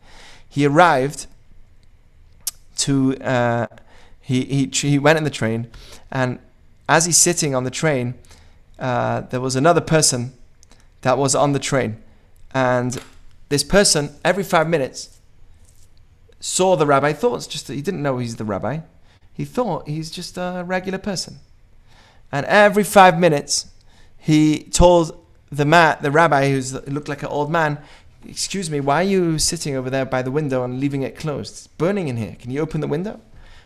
He 0.47 0.65
arrived 0.65 1.27
to, 2.77 3.17
uh, 3.17 3.67
he, 4.21 4.45
he, 4.45 4.65
he 4.71 4.99
went 4.99 5.17
in 5.17 5.23
the 5.23 5.29
train, 5.29 5.69
and 6.11 6.39
as 6.87 7.05
he's 7.05 7.17
sitting 7.17 7.53
on 7.53 7.63
the 7.63 7.71
train, 7.71 8.15
uh, 8.79 9.21
there 9.21 9.41
was 9.41 9.55
another 9.55 9.81
person 9.81 10.33
that 11.01 11.17
was 11.17 11.35
on 11.35 11.53
the 11.53 11.59
train. 11.59 11.97
And 12.53 13.01
this 13.49 13.63
person, 13.63 14.15
every 14.23 14.43
five 14.43 14.67
minutes, 14.67 15.19
saw 16.39 16.75
the 16.75 16.85
rabbi, 16.85 17.13
thought 17.13 17.47
just 17.49 17.67
he 17.67 17.81
didn't 17.81 18.01
know 18.01 18.17
he's 18.17 18.37
the 18.37 18.45
rabbi. 18.45 18.79
He 19.33 19.45
thought 19.45 19.87
he's 19.87 20.09
just 20.09 20.37
a 20.37 20.63
regular 20.65 20.97
person. 20.97 21.39
And 22.31 22.45
every 22.45 22.83
five 22.83 23.19
minutes, 23.19 23.67
he 24.17 24.63
told 24.63 25.17
the 25.51 25.65
man, 25.65 25.97
the 26.01 26.11
rabbi, 26.11 26.49
who 26.49 26.61
looked 26.91 27.07
like 27.07 27.23
an 27.23 27.29
old 27.29 27.51
man, 27.51 27.79
Excuse 28.27 28.69
me, 28.69 28.79
why 28.79 29.01
are 29.01 29.07
you 29.07 29.39
sitting 29.39 29.75
over 29.75 29.89
there 29.89 30.05
by 30.05 30.21
the 30.21 30.31
window 30.31 30.63
and 30.63 30.79
leaving 30.79 31.03
it 31.03 31.17
closed? 31.17 31.53
It's 31.53 31.67
burning 31.67 32.07
in 32.09 32.17
here. 32.17 32.35
Can 32.39 32.51
you 32.51 32.59
open 32.59 32.81
the 32.81 32.87
window? 32.87 33.19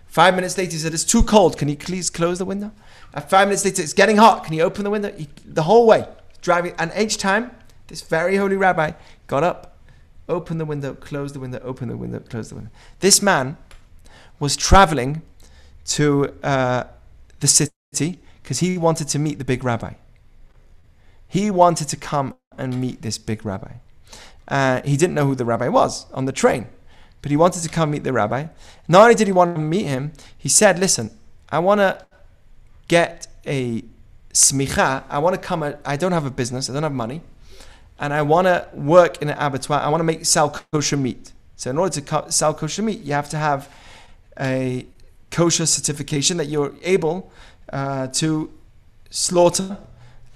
Five 0.05 0.35
minutes 0.35 0.57
later, 0.57 0.73
he 0.73 0.77
said, 0.77 0.93
It's 0.93 1.03
too 1.03 1.23
cold. 1.23 1.57
Can 1.57 1.69
you 1.69 1.75
please 1.75 2.11
close 2.11 2.37
the 2.37 2.45
window? 2.45 2.71
And 3.13 3.23
five 3.25 3.47
minutes 3.47 3.65
later, 3.65 3.81
it's 3.81 3.93
getting 3.93 4.17
hot. 4.17 4.43
Can 4.43 4.53
you 4.53 4.61
open 4.61 4.83
the 4.83 4.91
window? 4.91 5.11
He, 5.11 5.27
the 5.43 5.63
whole 5.63 5.87
way, 5.87 6.07
driving. 6.41 6.75
And 6.77 6.91
each 6.95 7.17
time, 7.17 7.49
this 7.87 8.01
very 8.01 8.35
holy 8.35 8.55
rabbi 8.55 8.91
got 9.25 9.43
up, 9.43 9.75
opened 10.29 10.59
the 10.59 10.65
window, 10.65 10.93
closed 10.93 11.33
the 11.33 11.39
window, 11.39 11.59
opened 11.63 11.89
the 11.89 11.97
window, 11.97 12.19
closed 12.19 12.51
the 12.51 12.55
window. 12.55 12.69
This 12.99 13.23
man 13.23 13.57
was 14.39 14.55
traveling 14.55 15.23
to 15.85 16.33
uh, 16.43 16.83
the 17.39 17.47
city 17.47 18.19
because 18.43 18.59
he 18.59 18.77
wanted 18.77 19.07
to 19.09 19.19
meet 19.19 19.39
the 19.39 19.45
big 19.45 19.63
rabbi. 19.63 19.93
He 21.27 21.49
wanted 21.49 21.87
to 21.89 21.97
come 21.97 22.35
and 22.55 22.79
meet 22.79 23.01
this 23.01 23.17
big 23.17 23.43
rabbi. 23.43 23.73
Uh, 24.53 24.83
he 24.85 24.95
didn't 24.95 25.15
know 25.15 25.25
who 25.25 25.33
the 25.33 25.43
rabbi 25.43 25.67
was 25.67 26.05
on 26.13 26.25
the 26.25 26.31
train, 26.31 26.67
but 27.23 27.31
he 27.31 27.35
wanted 27.35 27.63
to 27.63 27.69
come 27.69 27.89
meet 27.89 28.03
the 28.03 28.13
rabbi. 28.13 28.45
Not 28.87 29.01
only 29.01 29.15
did 29.15 29.25
he 29.25 29.33
want 29.33 29.55
to 29.55 29.61
meet 29.61 29.87
him, 29.87 30.13
he 30.37 30.47
said, 30.47 30.77
Listen, 30.77 31.09
I 31.49 31.57
want 31.57 31.79
to 31.79 32.05
get 32.87 33.25
a 33.47 33.83
smicha. 34.31 35.05
I 35.09 35.17
want 35.17 35.33
to 35.33 35.41
come, 35.41 35.63
I 35.83 35.97
don't 35.97 36.11
have 36.11 36.27
a 36.27 36.29
business, 36.29 36.69
I 36.69 36.73
don't 36.73 36.83
have 36.83 36.93
money, 36.93 37.21
and 37.97 38.13
I 38.13 38.21
want 38.21 38.45
to 38.45 38.67
work 38.75 39.23
in 39.23 39.29
an 39.31 39.37
abattoir. 39.39 39.79
I 39.79 39.89
want 39.89 40.01
to 40.01 40.05
make 40.05 40.23
sell 40.23 40.51
kosher 40.71 40.97
meat. 40.97 41.31
So, 41.55 41.71
in 41.71 41.79
order 41.79 41.99
to 41.99 42.31
sell 42.31 42.53
kosher 42.53 42.83
meat, 42.83 42.99
you 42.99 43.13
have 43.13 43.29
to 43.29 43.37
have 43.37 43.67
a 44.39 44.85
kosher 45.31 45.65
certification 45.65 46.37
that 46.37 46.45
you're 46.45 46.75
able 46.83 47.31
uh, 47.71 48.05
to 48.21 48.51
slaughter 49.09 49.79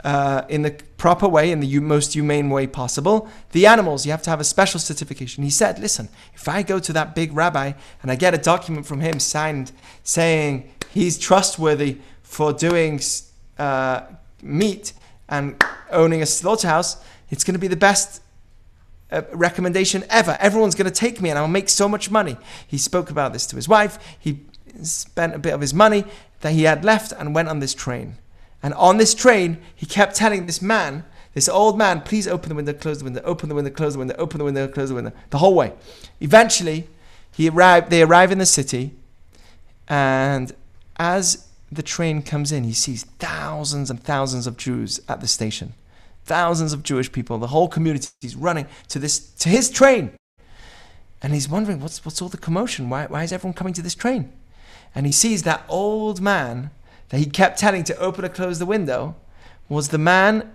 uh, 0.04 0.44
in 0.50 0.62
the 0.62 0.72
proper 0.98 1.28
way, 1.28 1.52
in 1.52 1.60
the 1.60 1.80
most 1.80 2.14
humane 2.14 2.50
way 2.50 2.68
possible. 2.68 3.30
The 3.52 3.66
animals, 3.66 4.06
you 4.06 4.12
have 4.12 4.22
to 4.24 4.30
have 4.30 4.40
a 4.40 4.44
special 4.44 4.80
certification. 4.80 5.44
He 5.44 5.50
said, 5.50 5.80
listen, 5.80 6.10
if 6.34 6.48
I 6.48 6.64
go 6.64 6.80
to 6.80 6.94
that 6.94 7.16
big 7.16 7.34
rabbi 7.34 7.74
and 8.02 8.12
I 8.12 8.16
get 8.16 8.34
a 8.34 8.38
document 8.38 8.86
from 8.86 9.00
him 9.00 9.20
signed 9.20 9.72
saying 10.04 10.72
he's 10.92 11.18
trustworthy 11.18 11.98
for 12.24 12.54
doing 12.54 13.00
uh, 13.58 14.02
meat 14.42 14.94
and 15.30 15.62
owning 15.92 16.22
a 16.22 16.26
slaughterhouse, 16.26 16.98
it's 17.30 17.44
going 17.44 17.56
to 17.56 17.60
be 17.60 17.68
the 17.68 17.76
best 17.76 18.22
uh, 19.12 19.22
recommendation 19.32 20.04
ever. 20.10 20.38
Everyone's 20.40 20.76
going 20.76 20.92
to 20.92 21.00
take 21.00 21.22
me 21.22 21.30
and 21.30 21.40
I'll 21.40 21.48
make 21.48 21.70
so 21.70 21.88
much 21.88 22.12
money. 22.12 22.38
He 22.68 22.78
spoke 22.78 23.10
about 23.10 23.34
this 23.34 23.46
to 23.48 23.56
his 23.56 23.68
wife. 23.68 23.98
He 24.20 24.42
spent 24.84 25.34
a 25.36 25.40
bit 25.40 25.54
of 25.54 25.62
his 25.62 25.74
money 25.74 26.06
that 26.42 26.54
he 26.54 26.64
had 26.64 26.86
left 26.86 27.12
and 27.12 27.34
went 27.34 27.50
on 27.50 27.60
this 27.60 27.74
train. 27.74 28.18
And 28.64 28.74
on 28.74 28.98
this 28.98 29.14
train, 29.14 29.60
he 29.76 29.86
kept 29.86 30.16
telling 30.16 30.46
this 30.46 30.62
man, 30.62 31.04
this 31.34 31.48
old 31.48 31.78
man, 31.78 32.02
please 32.02 32.28
open 32.28 32.50
the 32.50 32.56
window, 32.56 32.74
close 32.74 33.00
the 33.00 33.06
window, 33.06 33.22
open 33.24 33.50
the 33.50 33.56
window, 33.56 33.72
close 33.72 33.94
the 33.94 34.00
window, 34.00 34.16
open 34.18 34.40
the 34.40 34.44
window, 34.44 34.68
close 34.68 34.90
the 34.90 34.96
window, 34.96 35.12
the 35.30 35.38
whole 35.38 35.54
way. 35.54 35.74
Eventually, 36.20 36.88
he 37.32 37.50
arrived, 37.50 37.92
they 37.92 38.02
arrive 38.02 38.32
in 38.32 38.40
the 38.40 38.46
city, 38.46 38.94
and 39.88 40.54
as 40.98 41.48
the 41.72 41.84
train 41.84 42.22
comes 42.22 42.52
in, 42.52 42.64
he 42.64 42.74
sees 42.74 43.04
thousands 43.20 43.90
and 43.90 44.02
thousands 44.02 44.48
of 44.48 44.58
Jews 44.58 45.00
at 45.08 45.22
the 45.22 45.28
station. 45.28 45.74
Thousands 46.26 46.74
of 46.74 46.84
Jewish 46.84 47.12
people, 47.12 47.38
the 47.38 47.48
whole 47.48 47.68
community 47.68 48.10
is 48.22 48.36
running 48.36 48.68
to 48.90 49.00
this 49.00 49.20
to 49.36 49.50
his 49.50 49.70
train. 49.70 50.12
And 51.22 51.34
he's 51.34 51.48
wondering, 51.48 51.80
what's 51.80 52.04
what's 52.04 52.22
all 52.22 52.30
the 52.30 52.38
commotion? 52.38 52.90
Why, 52.90 53.06
why 53.06 53.24
is 53.24 53.32
everyone 53.32 53.54
coming 53.54 53.74
to 53.74 53.82
this 53.82 53.96
train? 53.96 54.32
And 54.94 55.06
he 55.06 55.12
sees 55.12 55.44
that 55.44 55.64
old 55.70 56.22
man 56.22 56.72
that 57.10 57.18
he 57.18 57.26
kept 57.26 57.60
telling 57.60 57.84
to 57.86 57.98
open 57.98 58.26
or 58.26 58.30
close 58.30 58.60
the 58.60 58.66
window 58.66 59.16
was 59.70 59.90
the 59.90 59.98
man 59.98 60.52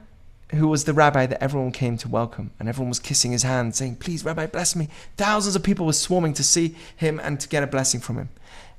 who 0.55 0.69
was 0.69 0.85
the 0.85 0.93
rabbi 0.93 1.27
that 1.27 1.43
everyone 1.43 1.73
came 1.73 1.97
to 1.97 2.09
welcome. 2.09 2.51
And 2.59 2.69
everyone 2.69 2.91
was 2.91 2.99
kissing 2.99 3.33
his 3.33 3.43
hand, 3.43 3.75
saying, 3.75 3.97
Please, 3.97 4.25
Rabbi, 4.25 4.47
bless 4.47 4.77
me. 4.77 4.89
Thousands 5.17 5.57
of 5.57 5.63
people 5.63 5.87
were 5.87 5.93
swarming 5.93 6.35
to 6.35 6.45
see 6.45 6.77
him 6.97 7.21
and 7.21 7.41
to 7.41 7.49
get 7.49 7.63
a 7.63 7.67
blessing 7.67 8.01
from 8.01 8.17
him. 8.17 8.29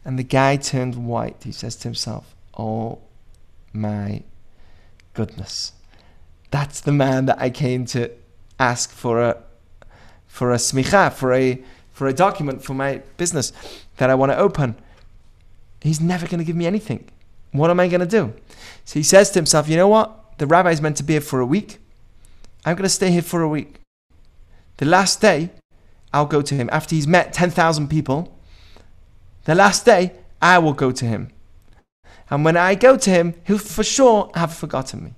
And 0.05 0.19
the 0.19 0.24
guy 0.24 0.57
turned 0.57 1.07
white. 1.07 1.38
He 1.43 1.51
says 1.51 1.76
to 1.78 1.88
himself, 1.88 2.36
Oh 2.57 2.99
my 3.71 4.21
goodness. 5.13 5.74
That's 6.51 6.80
the 6.80 6.91
man 6.91 7.26
that 7.26 7.41
I 7.41 7.49
came 7.49 7.86
to 7.88 8.11
ask 8.59 8.91
for 8.91 9.21
a 9.21 9.38
for 10.28 10.51
a 10.51 10.57
smicha, 10.57 11.11
for 11.11 11.34
a 11.34 11.63
for 11.91 12.07
a 12.07 12.13
document 12.13 12.63
for 12.63 12.74
my 12.74 13.01
business 13.17 13.51
that 13.97 14.09
I 14.09 14.15
want 14.15 14.32
to 14.32 14.38
open. 14.38 14.76
He's 15.82 15.99
never 15.99 16.28
going 16.28 16.39
to 16.39 16.45
give 16.45 16.55
me 16.55 16.65
anything. 16.65 17.09
What 17.53 17.69
am 17.69 17.79
I 17.79 17.87
going 17.87 18.01
to 18.01 18.05
do? 18.05 18.33
So 18.85 18.99
he 18.99 19.03
says 19.03 19.31
to 19.31 19.39
himself, 19.39 19.69
you 19.69 19.77
know 19.77 19.87
what? 19.87 20.37
The 20.37 20.47
rabbi 20.47 20.71
is 20.71 20.81
meant 20.81 20.97
to 20.97 21.03
be 21.03 21.13
here 21.13 21.21
for 21.21 21.39
a 21.39 21.45
week. 21.45 21.77
I'm 22.65 22.75
going 22.75 22.83
to 22.83 22.89
stay 22.89 23.11
here 23.11 23.21
for 23.21 23.41
a 23.41 23.47
week. 23.47 23.79
The 24.77 24.85
last 24.85 25.21
day, 25.21 25.51
I'll 26.11 26.25
go 26.25 26.41
to 26.41 26.55
him. 26.55 26.69
After 26.71 26.95
he's 26.95 27.07
met 27.07 27.33
10,000 27.33 27.87
people, 27.87 28.37
the 29.45 29.55
last 29.55 29.85
day, 29.85 30.13
I 30.41 30.59
will 30.59 30.73
go 30.73 30.91
to 30.91 31.05
him. 31.05 31.29
And 32.29 32.43
when 32.43 32.57
I 32.57 32.75
go 32.75 32.97
to 32.97 33.09
him, 33.09 33.35
he'll 33.45 33.57
for 33.57 33.83
sure 33.83 34.31
have 34.35 34.53
forgotten 34.53 35.03
me. 35.03 35.13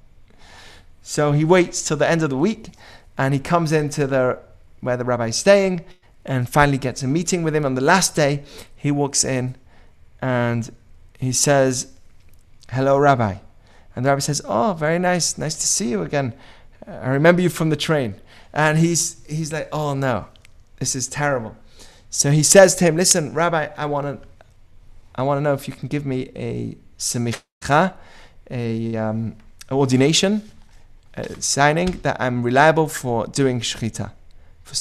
So 1.01 1.31
he 1.31 1.45
waits 1.45 1.88
till 1.88 1.97
the 1.97 2.09
end 2.09 2.23
of 2.23 2.29
the 2.29 2.38
week 2.38 2.69
and 3.17 3.33
he 3.33 3.39
comes 3.39 3.71
into 3.71 4.07
the 4.07 4.39
where 4.81 4.97
the 4.97 5.05
rabbi 5.05 5.27
is 5.27 5.36
staying 5.36 5.86
and 6.25 6.49
finally 6.49 6.77
gets 6.77 7.03
a 7.03 7.07
meeting 7.07 7.43
with 7.43 7.55
him 7.55 7.65
on 7.65 7.75
the 7.75 7.81
last 7.81 8.15
day. 8.15 8.43
He 8.75 8.91
walks 8.91 9.23
in 9.23 9.55
and 10.21 10.71
he 11.19 11.31
says, 11.31 11.95
Hello, 12.72 12.97
Rabbi. 12.97 13.36
And 13.95 14.05
the 14.05 14.09
rabbi 14.09 14.20
says, 14.20 14.41
Oh, 14.45 14.74
very 14.74 14.99
nice. 14.99 15.38
Nice 15.38 15.55
to 15.55 15.68
see 15.68 15.89
you 15.89 16.01
again. 16.01 16.34
I 16.86 17.09
remember 17.09 17.41
you 17.41 17.49
from 17.49 17.70
the 17.70 17.76
train. 17.76 18.16
And 18.53 18.78
he's, 18.78 19.24
he's 19.28 19.53
like, 19.53 19.70
Oh, 19.72 19.93
no, 19.93 20.26
this 20.80 20.95
is 20.95 21.07
terrible. 21.07 21.55
So 22.09 22.32
he 22.32 22.43
says 22.43 22.76
to 22.76 22.86
him, 22.86 22.97
Listen, 22.97 23.34
Rabbi, 23.34 23.70
I 23.78 23.86
want 23.86 24.22
to 24.22 24.28
I 25.18 25.24
want 25.24 25.38
to 25.38 25.41
know 25.41 25.53
if 25.53 25.68
you 25.68 25.74
can 25.74 25.88
give 25.88 26.05
me 26.05 26.30
a 26.36 26.78
semicha, 26.99 27.93
a 28.51 28.95
um, 28.97 29.38
ordination, 29.72 30.51
a 31.13 31.41
signing 31.41 31.91
that 32.03 32.18
I'm 32.20 32.43
reliable 32.43 32.89
for 32.89 33.26
doing 33.28 33.61
shechita. 33.61 34.11
For 34.63 34.76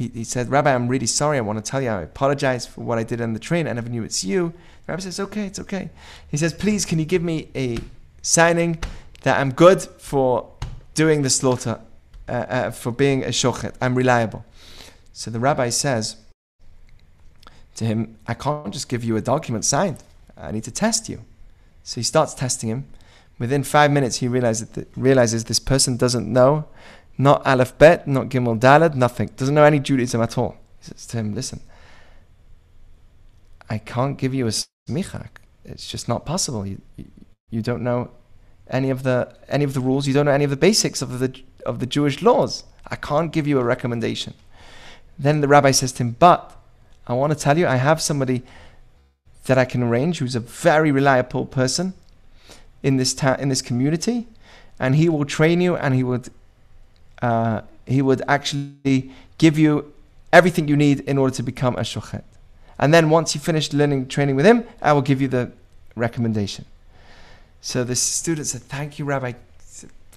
he, 0.00 0.08
he 0.14 0.24
said, 0.24 0.48
Rabbi, 0.48 0.74
I'm 0.74 0.88
really 0.88 1.06
sorry. 1.06 1.36
I 1.36 1.42
want 1.42 1.62
to 1.62 1.70
tell 1.70 1.82
you, 1.82 1.90
I 1.90 2.00
apologize 2.00 2.66
for 2.66 2.80
what 2.80 2.96
I 2.96 3.02
did 3.02 3.20
on 3.20 3.34
the 3.34 3.38
train. 3.38 3.68
I 3.68 3.74
never 3.74 3.90
knew 3.90 4.02
it's 4.02 4.24
you. 4.24 4.54
The 4.86 4.92
rabbi 4.92 5.02
says, 5.02 5.20
okay, 5.20 5.44
it's 5.44 5.58
okay. 5.58 5.90
He 6.30 6.38
says, 6.38 6.54
please, 6.54 6.86
can 6.86 6.98
you 6.98 7.04
give 7.04 7.22
me 7.22 7.48
a 7.54 7.76
signing 8.22 8.82
that 9.24 9.38
I'm 9.38 9.52
good 9.52 9.82
for 9.82 10.50
doing 10.94 11.20
the 11.20 11.28
slaughter, 11.28 11.80
uh, 12.26 12.32
uh, 12.32 12.70
for 12.70 12.92
being 12.92 13.24
a 13.24 13.28
shochet. 13.28 13.74
I'm 13.78 13.94
reliable. 13.94 14.42
So 15.12 15.30
the 15.30 15.38
rabbi 15.38 15.68
says 15.68 16.16
to 17.74 17.84
him, 17.84 18.16
I 18.26 18.32
can't 18.32 18.72
just 18.72 18.88
give 18.88 19.04
you 19.04 19.16
a 19.16 19.20
document 19.20 19.66
signed. 19.66 20.02
I 20.34 20.50
need 20.50 20.64
to 20.64 20.70
test 20.70 21.10
you. 21.10 21.20
So 21.82 21.96
he 21.96 22.04
starts 22.04 22.32
testing 22.32 22.70
him. 22.70 22.86
Within 23.38 23.64
five 23.64 23.90
minutes, 23.90 24.16
he 24.16 24.28
realizes, 24.28 24.70
that, 24.70 24.88
realizes 24.96 25.44
this 25.44 25.60
person 25.60 25.98
doesn't 25.98 26.26
know 26.26 26.64
not 27.20 27.46
Aleph 27.46 27.76
Bet, 27.76 28.08
not 28.08 28.30
Gimel 28.30 28.58
Daled, 28.58 28.94
nothing. 28.94 29.28
Doesn't 29.36 29.54
know 29.54 29.64
any 29.64 29.78
Judaism 29.78 30.22
at 30.22 30.38
all. 30.38 30.56
He 30.78 30.86
says 30.86 31.06
to 31.08 31.18
him, 31.18 31.34
Listen, 31.34 31.60
I 33.68 33.76
can't 33.76 34.16
give 34.16 34.32
you 34.32 34.46
a 34.46 34.50
smicha. 34.50 35.28
It's 35.64 35.86
just 35.86 36.08
not 36.08 36.24
possible. 36.24 36.66
You, 36.66 36.80
you 37.50 37.60
don't 37.60 37.82
know 37.82 38.10
any 38.68 38.88
of 38.88 39.02
the 39.02 39.36
any 39.48 39.64
of 39.64 39.74
the 39.74 39.80
rules. 39.80 40.06
You 40.06 40.14
don't 40.14 40.24
know 40.24 40.32
any 40.32 40.44
of 40.44 40.50
the 40.50 40.56
basics 40.56 41.02
of 41.02 41.18
the 41.18 41.38
of 41.66 41.78
the 41.78 41.86
Jewish 41.86 42.22
laws. 42.22 42.64
I 42.86 42.96
can't 42.96 43.30
give 43.30 43.46
you 43.46 43.58
a 43.58 43.64
recommendation. 43.64 44.32
Then 45.18 45.42
the 45.42 45.48
rabbi 45.48 45.72
says 45.72 45.92
to 45.92 46.02
him, 46.02 46.16
But 46.18 46.56
I 47.06 47.12
want 47.12 47.34
to 47.34 47.38
tell 47.38 47.58
you, 47.58 47.66
I 47.66 47.76
have 47.76 48.00
somebody 48.00 48.42
that 49.44 49.58
I 49.58 49.66
can 49.66 49.82
arrange 49.82 50.18
who's 50.18 50.34
a 50.34 50.40
very 50.40 50.90
reliable 50.90 51.44
person 51.44 51.92
in 52.82 52.96
this 52.96 53.12
ta- 53.12 53.36
in 53.38 53.50
this 53.50 53.60
community, 53.60 54.26
and 54.78 54.96
he 54.96 55.10
will 55.10 55.26
train 55.26 55.60
you 55.60 55.76
and 55.76 55.94
he 55.94 56.02
would 56.02 56.30
uh, 57.22 57.62
he 57.86 58.02
would 58.02 58.22
actually 58.28 59.10
give 59.38 59.58
you 59.58 59.92
everything 60.32 60.68
you 60.68 60.76
need 60.76 61.00
in 61.00 61.18
order 61.18 61.34
to 61.34 61.42
become 61.42 61.76
a 61.76 61.80
shochet. 61.80 62.22
And 62.78 62.94
then 62.94 63.10
once 63.10 63.34
you 63.34 63.40
finish 63.40 63.72
learning 63.72 64.08
training 64.08 64.36
with 64.36 64.46
him, 64.46 64.64
I 64.80 64.92
will 64.92 65.02
give 65.02 65.20
you 65.20 65.28
the 65.28 65.52
recommendation. 65.96 66.64
So 67.60 67.84
the 67.84 67.96
student 67.96 68.46
said, 68.46 68.62
"Thank 68.62 68.98
you, 68.98 69.04
Rabbi. 69.04 69.32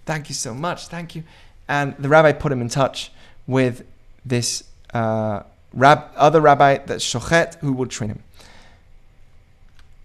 Thank 0.06 0.30
you 0.30 0.36
so 0.36 0.54
much. 0.54 0.88
Thank 0.88 1.16
you." 1.16 1.24
And 1.68 1.96
the 1.98 2.10
rabbi 2.10 2.32
put 2.32 2.52
him 2.52 2.62
in 2.62 2.70
touch 2.70 3.12
with 3.48 3.86
this 4.26 4.64
uh, 4.94 5.44
rab- 5.74 6.10
other 6.16 6.40
rabbi 6.40 6.78
that's 6.78 7.04
shochet 7.04 7.56
who 7.56 7.74
will 7.74 7.88
train 7.88 8.12
him. 8.12 8.24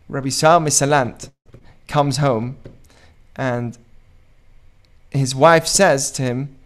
Rabbi 0.09 0.31
Saul 0.31 0.61
Misalant 0.61 1.31
comes 1.87 2.17
home, 2.17 2.57
and 3.37 3.77
his 5.11 5.35
wife 5.35 5.67
says 5.67 6.11
to 6.13 6.23
him, 6.23 6.57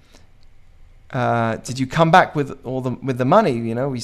uh, 1.13 1.57
"Did 1.57 1.79
you 1.79 1.87
come 1.87 2.11
back 2.11 2.35
with 2.35 2.59
all 2.65 2.81
the 2.81 2.91
with 3.03 3.19
the 3.19 3.25
money? 3.25 3.53
You 3.53 3.75
know, 3.75 3.89
we." 3.89 4.01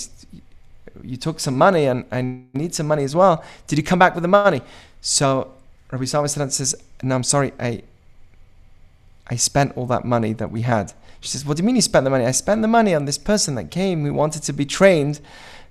You 1.04 1.16
took 1.16 1.38
some 1.38 1.56
money, 1.56 1.84
and 1.84 2.04
I 2.11 2.22
need 2.54 2.74
some 2.74 2.88
money 2.88 3.04
as 3.04 3.14
well. 3.14 3.44
Did 3.68 3.78
you 3.78 3.84
come 3.84 4.00
back 4.00 4.14
with 4.16 4.22
the 4.22 4.28
money? 4.28 4.62
So 5.00 5.52
Rabbi 5.90 6.04
Salman 6.04 6.28
says, 6.28 6.74
No, 7.02 7.14
I'm 7.14 7.22
sorry, 7.22 7.52
I 7.59 7.82
I 9.30 9.36
spent 9.36 9.76
all 9.76 9.86
that 9.86 10.04
money 10.04 10.32
that 10.34 10.50
we 10.50 10.62
had. 10.62 10.92
She 11.20 11.28
says, 11.28 11.44
What 11.44 11.56
do 11.56 11.62
you 11.62 11.66
mean 11.66 11.76
you 11.76 11.82
spent 11.82 12.04
the 12.04 12.11
money? 12.11 12.24
I 12.24 12.30
spent 12.32 12.62
the 12.62 12.68
money 12.68 12.94
on 12.94 13.04
this 13.04 13.18
person 13.18 13.54
that 13.56 13.70
came 13.70 14.04
who 14.04 14.14
wanted 14.14 14.42
to 14.44 14.52
be 14.52 14.64
trained 14.64 15.20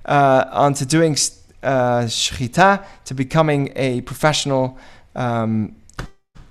uh, 0.05 0.45
onto 0.51 0.85
doing 0.85 1.13
uh, 1.63 2.03
shechita, 2.03 2.85
to 3.05 3.13
becoming 3.13 3.71
a 3.75 4.01
professional 4.01 4.77
um, 5.15 5.75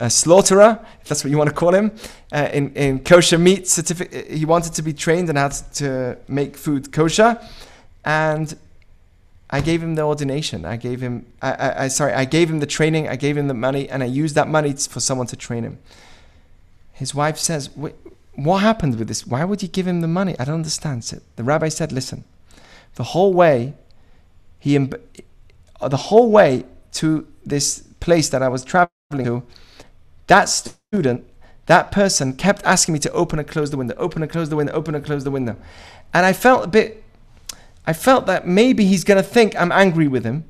a 0.01 0.11
slaughterer, 0.11 0.79
if 1.01 1.09
that's 1.09 1.25
what 1.25 1.31
you 1.31 1.39
want 1.39 1.49
to 1.49 1.55
call 1.55 1.75
him, 1.75 1.91
uh, 2.33 2.49
in, 2.53 2.73
in 2.75 2.99
kosher 3.01 3.39
meat 3.39 3.69
certificate. 3.69 4.31
He 4.31 4.45
wanted 4.45 4.75
to 4.75 4.83
be 4.83 4.93
trained 4.93 5.29
on 5.31 5.37
how 5.37 5.49
to, 5.49 6.19
make 6.29 6.57
food 6.57 6.93
kosher. 6.93 7.41
And 8.05 8.57
I 9.49 9.61
gave 9.61 9.83
him 9.83 9.95
the 9.95 10.03
ordination. 10.03 10.65
I 10.65 10.77
gave 10.77 11.01
him, 11.01 11.27
I, 11.41 11.53
I, 11.53 11.85
I, 11.85 11.89
sorry, 11.89 12.13
I 12.13 12.25
gave 12.25 12.51
him 12.51 12.59
the 12.59 12.67
training. 12.67 13.09
I 13.09 13.17
gave 13.17 13.37
him 13.37 13.49
the 13.49 13.55
money, 13.55 13.89
and 13.89 14.03
I 14.03 14.07
used 14.07 14.35
that 14.35 14.49
money 14.49 14.73
for 14.73 15.01
someone 15.01 15.27
to 15.29 15.37
train 15.37 15.63
him. 15.63 15.79
His 16.93 17.15
wife 17.15 17.39
says, 17.39 17.71
"What 18.35 18.59
happened 18.59 18.99
with 18.99 19.09
this? 19.09 19.27
Why 19.27 19.45
would 19.45 19.63
you 19.63 19.69
give 19.69 19.87
him 19.87 20.01
the 20.01 20.09
money? 20.09 20.35
I 20.39 20.45
don't 20.45 20.57
understand." 20.57 21.05
So 21.05 21.19
the 21.37 21.45
rabbi 21.45 21.69
said, 21.69 21.93
"Listen, 21.93 22.25
the 22.97 23.05
whole 23.05 23.33
way, 23.35 23.75
he, 24.59 24.77
the 24.79 25.97
whole 25.97 26.31
way 26.31 26.65
to 26.93 27.27
this 27.45 27.81
place 28.01 28.31
that 28.31 28.43
I 28.43 28.49
was 28.49 28.65
traveling 28.65 29.25
to, 29.25 29.43
that 30.27 30.49
student, 30.49 31.25
that 31.67 31.91
person 31.91 32.33
kept 32.35 32.63
asking 32.65 32.95
me 32.95 32.99
to 33.01 33.13
open 33.13 33.39
and 33.39 33.49
close 33.49 33.71
the 33.71 33.77
window, 33.77 33.95
open 33.97 34.23
and 34.23 34.31
close 34.31 34.49
the 34.49 34.57
window, 34.57 34.73
open 34.73 34.95
and 34.95 35.05
close 35.05 35.25
the 35.25 35.31
window, 35.31 35.57
and 36.13 36.27
I 36.27 36.33
felt 36.33 36.65
a 36.65 36.69
bit." 36.69 37.03
I 37.89 37.93
felt 37.93 38.27
that 38.27 38.47
maybe 38.47 38.85
he's 38.85 39.05
going 39.05 39.23
to 39.23 39.29
think 39.29 39.55
I'm 39.55 39.71
angry 39.71 40.09
with 40.09 40.25
him. 40.25 40.45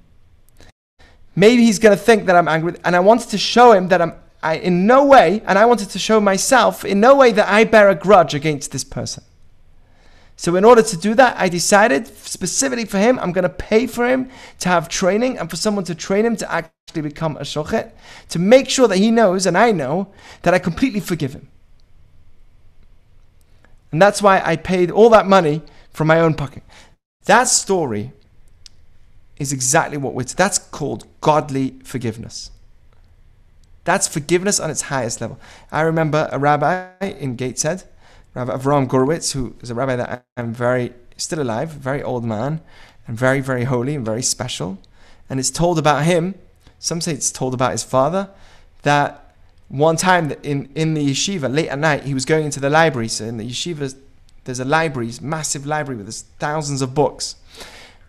Maybe 1.35 1.67
he's 1.67 1.79
going 1.79 1.95
to 1.95 2.03
think 2.03 2.25
that 2.27 2.35
I'm 2.35 2.49
angry, 2.49 2.75
and 2.83 2.97
I 2.97 3.01
wanted 3.01 3.29
to 3.29 3.39
show 3.39 3.73
him 3.73 3.89
that 3.89 4.01
I'm 4.01 4.15
I, 4.43 4.57
in 4.57 4.87
no 4.87 5.05
way, 5.05 5.43
and 5.47 5.59
I 5.59 5.65
wanted 5.67 5.91
to 5.91 5.99
show 5.99 6.21
myself 6.21 6.85
in 6.85 7.01
no 7.01 7.17
way 7.17 7.33
that 7.33 7.49
I 7.49 7.65
bear 7.65 7.89
a 7.89 7.95
grudge 7.95 8.33
against 8.33 8.71
this 8.71 8.85
person. 8.85 9.25
So, 10.39 10.55
in 10.55 10.65
order 10.65 10.83
to 10.83 10.97
do 10.97 11.15
that, 11.15 11.37
I 11.39 11.49
decided 11.49 12.07
specifically 12.07 12.85
for 12.85 12.99
him, 12.99 13.19
I'm 13.19 13.33
going 13.33 13.45
to 13.45 13.49
pay 13.49 13.87
for 13.87 14.07
him 14.07 14.31
to 14.61 14.69
have 14.69 14.89
training 14.89 15.39
and 15.39 15.49
for 15.49 15.57
someone 15.57 15.85
to 15.85 15.95
train 15.95 16.27
him 16.27 16.37
to 16.37 16.53
actually 16.53 17.03
become 17.03 17.39
a 17.39 17.41
shochet, 17.41 17.93
to 18.29 18.39
make 18.39 18.69
sure 18.69 18.87
that 18.87 18.99
he 18.99 19.11
knows 19.11 19.47
and 19.47 19.57
I 19.57 19.73
know 19.73 20.13
that 20.43 20.53
I 20.53 20.59
completely 20.59 21.01
forgive 21.01 21.33
him. 21.33 21.49
And 23.93 24.03
that's 24.03 24.21
why 24.21 24.43
I 24.45 24.57
paid 24.57 24.91
all 24.91 25.09
that 25.11 25.27
money 25.27 25.63
from 25.91 26.07
my 26.09 26.21
own 26.21 26.35
pocket. 26.35 26.63
That 27.25 27.45
story 27.45 28.13
is 29.39 29.53
exactly 29.53 29.97
what 29.97 30.15
we're. 30.15 30.25
That's 30.25 30.59
called 30.59 31.07
godly 31.21 31.79
forgiveness. 31.83 32.51
That's 33.85 34.09
forgiveness 34.09 34.59
on 34.61 34.71
its 34.71 34.83
highest 34.83 35.21
level. 35.21 35.39
I 35.71 35.83
remember 35.83 36.29
a 36.33 36.39
rabbi 36.39 36.91
in 37.01 37.37
Gateshead, 37.37 37.85
Rabbi 38.37 38.55
Avram 38.55 38.87
Gurwitz, 38.87 39.33
who 39.33 39.57
is 39.63 39.71
a 39.71 39.75
rabbi 39.75 39.97
that 39.97 40.27
I'm 40.37 40.53
very 40.53 40.93
still 41.17 41.41
alive, 41.41 41.71
very 41.71 42.03
old 42.03 42.23
man, 42.23 42.61
and 43.09 43.17
very 43.17 43.41
very 43.41 43.65
holy 43.65 43.95
and 43.95 44.05
very 44.05 44.23
special. 44.23 44.77
And 45.31 45.41
it's 45.41 45.51
told 45.51 45.79
about 45.79 46.05
him. 46.05 46.35
Some 46.79 47.01
say 47.01 47.13
it's 47.13 47.33
told 47.33 47.55
about 47.55 47.73
his 47.73 47.83
father 47.83 48.29
that 48.83 49.35
one 49.69 49.97
time 49.97 50.33
in 50.43 50.69
in 50.75 50.93
the 50.93 51.11
yeshiva 51.11 51.51
late 51.53 51.69
at 51.69 51.79
night 51.79 52.05
he 52.05 52.13
was 52.13 52.27
going 52.27 52.45
into 52.45 52.61
the 52.61 52.69
library. 52.69 53.09
So 53.09 53.25
in 53.25 53.39
the 53.39 53.49
yeshiva 53.49 53.97
there's 54.45 54.61
a 54.61 54.67
library, 54.67 55.11
massive 55.23 55.65
library 55.65 56.03
with 56.03 56.15
thousands 56.39 56.83
of 56.83 56.95
books. 56.95 57.37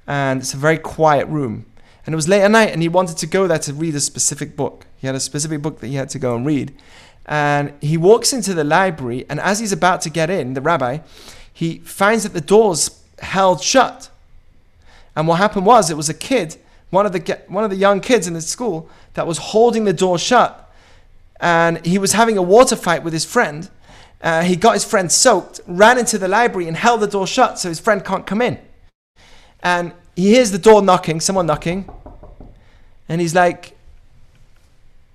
And 0.08 0.42
it's 0.42 0.54
a 0.54 0.58
very 0.58 0.78
quiet 0.78 1.28
room. 1.30 1.66
And 2.06 2.14
it 2.14 2.18
was 2.18 2.28
late 2.28 2.42
at 2.42 2.52
night, 2.52 2.72
and 2.72 2.82
he 2.82 2.90
wanted 2.90 3.18
to 3.18 3.28
go 3.28 3.48
there 3.48 3.60
to 3.60 3.74
read 3.74 3.96
a 3.96 4.00
specific 4.00 4.56
book. 4.56 4.86
He 4.98 5.08
had 5.08 5.16
a 5.16 5.20
specific 5.20 5.62
book 5.62 5.80
that 5.80 5.88
he 5.88 5.96
had 5.96 6.10
to 6.10 6.20
go 6.20 6.36
and 6.36 6.46
read. 6.46 6.74
And 7.28 7.74
he 7.82 7.98
walks 7.98 8.32
into 8.32 8.54
the 8.54 8.64
library, 8.64 9.26
and 9.30 9.40
as 9.40 9.60
he's 9.60 9.74
about 9.74 10.02
to 10.02 10.10
get 10.10 10.30
in, 10.30 10.54
the 10.54 10.62
rabbi, 10.62 11.00
he 11.52 11.80
finds 11.80 12.24
that 12.24 12.34
the 12.34 12.42
door's 12.42 13.04
held 13.20 13.62
shut. 13.62 14.10
And 15.16 15.28
what 15.28 15.38
happened 15.38 15.66
was, 15.66 15.90
it 15.90 15.98
was 15.98 16.10
a 16.10 16.14
kid, 16.14 16.56
one 16.90 17.06
of 17.06 17.12
the 17.12 17.40
one 17.48 17.64
of 17.64 17.70
the 17.70 17.76
young 17.76 18.00
kids 18.00 18.28
in 18.28 18.34
the 18.34 18.42
school, 18.42 18.90
that 19.16 19.28
was 19.28 19.38
holding 19.38 19.84
the 19.84 19.94
door 19.94 20.18
shut, 20.18 20.72
and 21.40 21.86
he 21.86 21.98
was 21.98 22.14
having 22.14 22.38
a 22.38 22.42
water 22.42 22.76
fight 22.76 23.04
with 23.04 23.14
his 23.14 23.26
friend, 23.26 23.70
uh, 24.22 24.44
he 24.44 24.56
got 24.56 24.74
his 24.74 24.86
friend 24.86 25.12
soaked, 25.12 25.60
ran 25.68 25.98
into 25.98 26.18
the 26.18 26.28
library, 26.28 26.68
and 26.68 26.78
held 26.78 27.02
the 27.02 27.08
door 27.08 27.28
shut 27.28 27.60
so 27.60 27.70
his 27.70 27.80
friend 27.80 28.04
can't 28.04 28.26
come 28.26 28.42
in. 28.42 28.58
And 29.62 29.94
he 30.16 30.30
hears 30.30 30.52
the 30.52 30.58
door 30.58 30.82
knocking, 30.82 31.20
someone 31.20 31.46
knocking, 31.46 31.90
and 33.10 33.22
he's 33.22 33.36
like, 33.36 33.77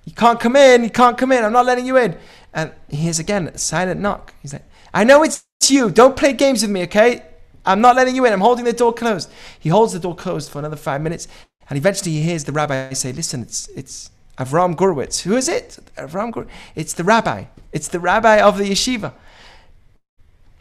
You 0.05 0.13
can't 0.13 0.41
come 0.41 0.57
in. 0.57 0.85
You 0.85 0.91
can't 0.91 1.17
come 1.17 1.33
in. 1.33 1.45
I'm 1.45 1.53
not 1.53 1.67
letting 1.67 1.87
you 1.87 1.97
in. 1.97 2.17
And 2.53 2.73
he 2.89 2.97
hears 2.97 3.19
again 3.19 3.49
a 3.49 3.59
silent 3.59 4.01
knock. 4.01 4.35
He's 4.43 4.53
like, 4.53 4.65
I 4.93 5.05
know 5.05 5.23
it's 5.23 5.45
you. 5.69 5.91
Don't 5.91 6.17
play 6.17 6.33
games 6.33 6.63
with 6.63 6.71
me, 6.71 6.83
okay? 6.83 7.23
I'm 7.65 7.81
not 7.81 7.97
letting 7.97 8.17
you 8.17 8.25
in. 8.27 8.33
I'm 8.33 8.41
holding 8.41 8.65
the 8.65 8.73
door 8.73 8.93
closed. 8.93 9.31
He 9.59 9.69
holds 9.69 9.93
the 9.93 10.01
door 10.01 10.17
closed 10.17 10.51
for 10.51 10.59
another 10.59 10.77
five 10.77 11.01
minutes. 11.01 11.29
And 11.71 11.77
eventually 11.77 12.13
he 12.13 12.23
hears 12.23 12.45
the 12.45 12.53
rabbi 12.53 12.93
say, 12.93 13.13
Listen, 13.13 13.43
it's, 13.43 13.69
it's 13.69 14.11
Avram 14.39 14.75
Gurwitz. 14.75 15.23
Who 15.23 15.37
is 15.37 15.49
it? 15.49 15.79
Avram 15.97 16.33
Gurwitz. 16.33 16.51
It's 16.75 16.93
the 16.93 17.05
rabbi. 17.05 17.45
It's 17.73 17.89
the 17.89 18.01
rabbi 18.01 18.41
of 18.41 18.59
the 18.59 18.65
yeshiva. 18.65 19.13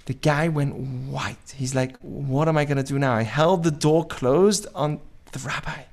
The 0.05 0.13
guy 0.13 0.47
went 0.47 0.75
white. 0.75 1.55
He's 1.55 1.73
like, 1.73 1.97
What 1.99 2.47
am 2.47 2.57
I 2.57 2.65
going 2.65 2.77
to 2.77 2.83
do 2.83 2.99
now? 2.99 3.13
I 3.13 3.23
held 3.23 3.63
the 3.63 3.71
door 3.71 4.05
closed 4.05 4.67
on 4.75 4.99
the 5.31 5.39
rabbi. 5.39 5.83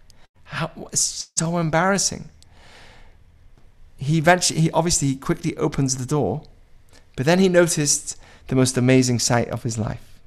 How, 0.44 0.70
it's 0.92 1.30
so 1.36 1.58
embarrassing. 1.58 2.28
He 3.98 4.16
eventually, 4.16 4.60
he 4.60 4.70
obviously 4.70 5.08
he 5.08 5.16
quickly 5.16 5.56
opens 5.56 5.96
the 5.96 6.06
door, 6.06 6.42
but 7.16 7.26
then 7.26 7.40
he 7.40 7.48
noticed 7.48 8.16
the 8.46 8.54
most 8.54 8.76
amazing 8.76 9.18
sight 9.18 9.48
of 9.48 9.64
his 9.64 9.76
life. 9.76 10.20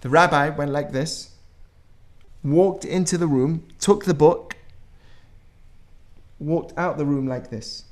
The 0.00 0.08
rabbi 0.08 0.48
went 0.48 0.72
like 0.72 0.92
this, 0.92 1.34
walked 2.42 2.84
into 2.84 3.18
the 3.18 3.26
room, 3.26 3.68
took 3.78 4.06
the 4.06 4.14
book, 4.14 4.56
walked 6.38 6.76
out 6.78 6.96
the 6.96 7.04
room 7.04 7.26
like 7.26 7.50
this. 7.50 7.84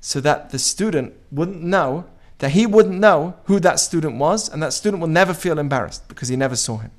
So 0.00 0.20
that 0.20 0.50
the 0.50 0.58
student 0.58 1.14
wouldn't 1.30 1.62
know, 1.62 2.06
that 2.38 2.50
he 2.50 2.66
wouldn't 2.66 2.98
know 2.98 3.36
who 3.44 3.60
that 3.60 3.78
student 3.78 4.16
was, 4.16 4.48
and 4.48 4.60
that 4.62 4.72
student 4.72 5.00
will 5.00 5.08
never 5.08 5.32
feel 5.32 5.60
embarrassed 5.60 6.08
because 6.08 6.28
he 6.28 6.36
never 6.36 6.56
saw 6.56 6.78
him. 6.78 6.90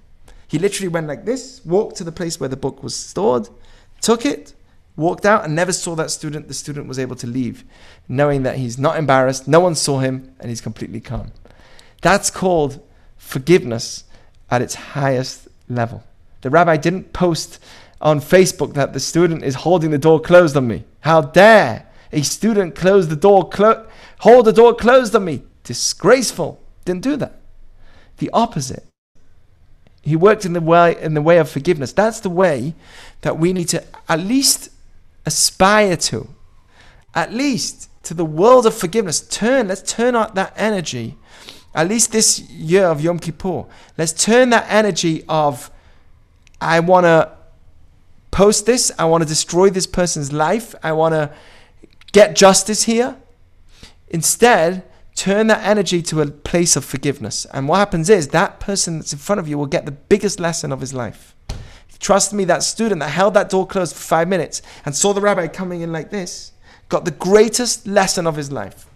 He 0.48 0.58
literally 0.58 0.88
went 0.88 1.08
like 1.08 1.26
this, 1.26 1.62
walked 1.66 1.98
to 1.98 2.04
the 2.04 2.12
place 2.12 2.40
where 2.40 2.50
the 2.50 2.58
book 2.58 2.82
was 2.82 2.96
stored, 2.96 3.50
took 4.02 4.26
it, 4.26 4.54
walked 5.00 5.26
out, 5.26 5.44
and 5.44 5.56
never 5.56 5.72
saw 5.72 5.96
that 5.96 6.12
student. 6.12 6.48
The 6.48 6.54
student 6.54 6.88
was 6.88 7.00
able 7.00 7.16
to 7.16 7.28
leave, 7.28 7.64
knowing 8.08 8.44
that 8.44 8.58
he's 8.58 8.78
not 8.78 8.98
embarrassed, 8.98 9.48
no 9.48 9.60
one 9.60 9.76
saw 9.76 10.00
him, 10.00 10.36
and 10.40 10.50
he's 10.50 10.62
completely 10.62 11.00
calm. 11.00 11.32
That's 12.02 12.30
called 12.30 12.82
forgiveness 13.18 14.04
at 14.52 14.62
its 14.62 14.76
highest 14.76 15.48
level. 15.68 16.04
The 16.42 16.50
rabbi 16.50 16.78
didn't 16.78 17.14
post 17.14 17.60
on 18.02 18.22
Facebook 18.22 18.74
that 18.74 18.94
the 18.94 19.00
student 19.00 19.44
is 19.44 19.56
holding 19.56 19.92
the 19.92 19.98
door 19.98 20.20
closed 20.20 20.56
on 20.56 20.68
me. 20.68 20.84
How 21.02 21.22
dare 21.22 21.88
a 22.12 22.22
student 22.22 22.76
close 22.76 23.08
the 23.08 23.16
door, 23.16 23.50
clo- 23.50 23.86
hold 24.20 24.46
the 24.46 24.54
door 24.54 24.74
closed 24.74 25.16
on 25.16 25.26
me? 25.26 25.44
Disgraceful. 25.64 26.62
Didn't 26.86 27.04
do 27.04 27.18
that. 27.18 27.40
The 28.18 28.30
opposite. 28.32 28.86
He 30.02 30.16
worked 30.16 30.46
in 30.46 30.54
the 30.54 30.62
way 30.62 31.00
in 31.00 31.14
the 31.14 31.22
way 31.22 31.38
of 31.38 31.50
forgiveness. 31.50 31.92
That's 31.92 32.22
the 32.22 32.30
way 32.30 32.74
that 33.22 33.38
we 33.38 33.54
need 33.54 33.68
to 33.70 33.84
at 34.08 34.20
least 34.20 34.70
aspire 35.26 35.98
to. 35.98 36.30
At 37.14 37.34
least 37.34 37.90
to 38.04 38.14
the 38.14 38.26
world 38.26 38.66
of 38.66 38.76
forgiveness. 38.76 39.22
Turn, 39.22 39.68
let's 39.68 39.82
turn 39.92 40.16
out 40.16 40.36
that 40.36 40.54
energy. 40.56 41.18
At 41.76 41.88
least 41.88 42.12
this 42.12 42.40
year 42.50 42.86
of 42.86 43.02
Yom 43.02 43.20
Kippur. 43.20 43.66
Let's 43.98 44.14
turn 44.14 44.50
that 44.50 44.66
energy 44.70 45.24
of 45.30 45.72
I 46.62 46.80
want 46.80 47.06
to 47.06 47.32
post 48.32 48.66
this, 48.66 48.92
I 48.98 49.06
want 49.06 49.24
to 49.24 49.28
destroy 49.28 49.70
this 49.70 49.88
person's 49.88 50.32
life, 50.32 50.76
I 50.84 50.92
want 50.92 51.14
to 51.14 51.34
get 52.12 52.36
justice 52.36 52.84
here. 52.84 53.18
Instead, 54.08 54.84
turn 55.16 55.48
that 55.48 55.66
energy 55.66 56.02
to 56.02 56.22
a 56.22 56.28
place 56.28 56.76
of 56.76 56.84
forgiveness. 56.84 57.46
And 57.54 57.68
what 57.68 57.78
happens 57.78 58.10
is 58.10 58.30
that 58.30 58.60
person 58.60 59.00
that's 59.00 59.14
in 59.14 59.20
front 59.20 59.40
of 59.40 59.48
you 59.48 59.58
will 59.58 59.66
get 59.66 59.86
the 59.86 59.92
biggest 59.92 60.40
lesson 60.40 60.72
of 60.72 60.82
his 60.82 60.94
life. 60.94 61.36
Trust 62.00 62.34
me, 62.34 62.46
that 62.46 62.64
student 62.64 63.00
that 63.02 63.10
held 63.10 63.34
that 63.34 63.50
door 63.50 63.68
closed 63.68 63.96
for 63.96 64.02
five 64.02 64.28
minutes 64.28 64.62
and 64.86 64.96
saw 64.96 65.14
the 65.14 65.22
rabbi 65.22 65.48
coming 65.48 65.82
in 65.82 65.92
like 65.92 66.10
this 66.10 66.54
got 66.88 67.06
the 67.06 67.12
greatest 67.12 67.86
lesson 67.86 68.26
of 68.26 68.36
his 68.36 68.52
life. 68.52 68.88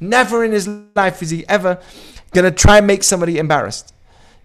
Never 0.00 0.44
in 0.44 0.52
his 0.52 0.68
life 0.94 1.22
is 1.22 1.30
he 1.30 1.46
ever 1.48 1.80
going 2.32 2.44
to 2.44 2.50
try 2.50 2.78
and 2.78 2.86
make 2.86 3.02
somebody 3.02 3.38
embarrassed. 3.38 3.94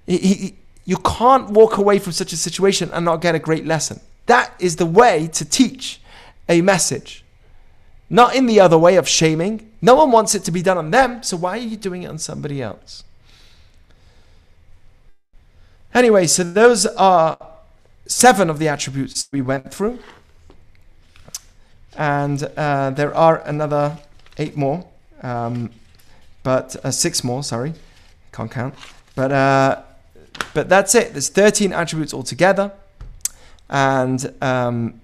He, 0.08 0.18
he, 0.18 0.58
you 0.86 0.98
can't 0.98 1.50
walk 1.50 1.78
away 1.78 2.00
from 2.00 2.14
such 2.14 2.34
a 2.34 2.38
situation 2.38 2.90
and 2.94 3.06
not 3.06 3.22
get 3.22 3.36
a 3.36 3.40
great 3.40 3.66
lesson. 3.66 4.00
That 4.26 4.54
is 4.58 4.78
the 4.78 4.86
way 4.86 5.28
to 5.34 5.46
teach 5.46 6.02
a 6.48 6.62
message. 6.62 7.24
Not 8.10 8.36
in 8.36 8.46
the 8.46 8.60
other 8.60 8.78
way 8.78 8.96
of 8.96 9.08
shaming. 9.08 9.72
No 9.82 9.96
one 9.96 10.12
wants 10.12 10.34
it 10.34 10.44
to 10.46 10.52
be 10.52 10.62
done 10.62 10.78
on 10.78 10.92
them, 10.92 11.24
so 11.24 11.36
why 11.36 11.58
are 11.58 11.62
you 11.62 11.78
doing 11.78 12.04
it 12.04 12.08
on 12.08 12.18
somebody 12.18 12.62
else? 12.62 13.04
Anyway, 15.94 16.28
so 16.28 16.44
those 16.44 16.86
are 16.86 17.38
seven 18.06 18.50
of 18.50 18.60
the 18.60 18.68
attributes 18.68 19.28
we 19.32 19.42
went 19.42 19.74
through. 19.74 20.00
And 21.96 22.44
uh, 22.58 22.90
there 22.92 23.14
are 23.16 23.40
another 23.42 23.98
eight 24.38 24.58
more, 24.58 24.86
um, 25.22 25.70
but 26.42 26.76
uh, 26.84 26.92
six 26.92 27.24
more, 27.24 27.44
sorry. 27.44 27.74
Can't 28.32 28.50
count. 28.50 28.74
But, 29.16 29.32
uh, 29.32 29.82
but 30.54 30.70
that's 30.70 30.96
it. 30.96 31.14
There's 31.14 31.30
13 31.30 31.72
attributes 31.72 32.14
altogether. 32.14 32.72
And 33.70 34.34
um, 34.42 35.02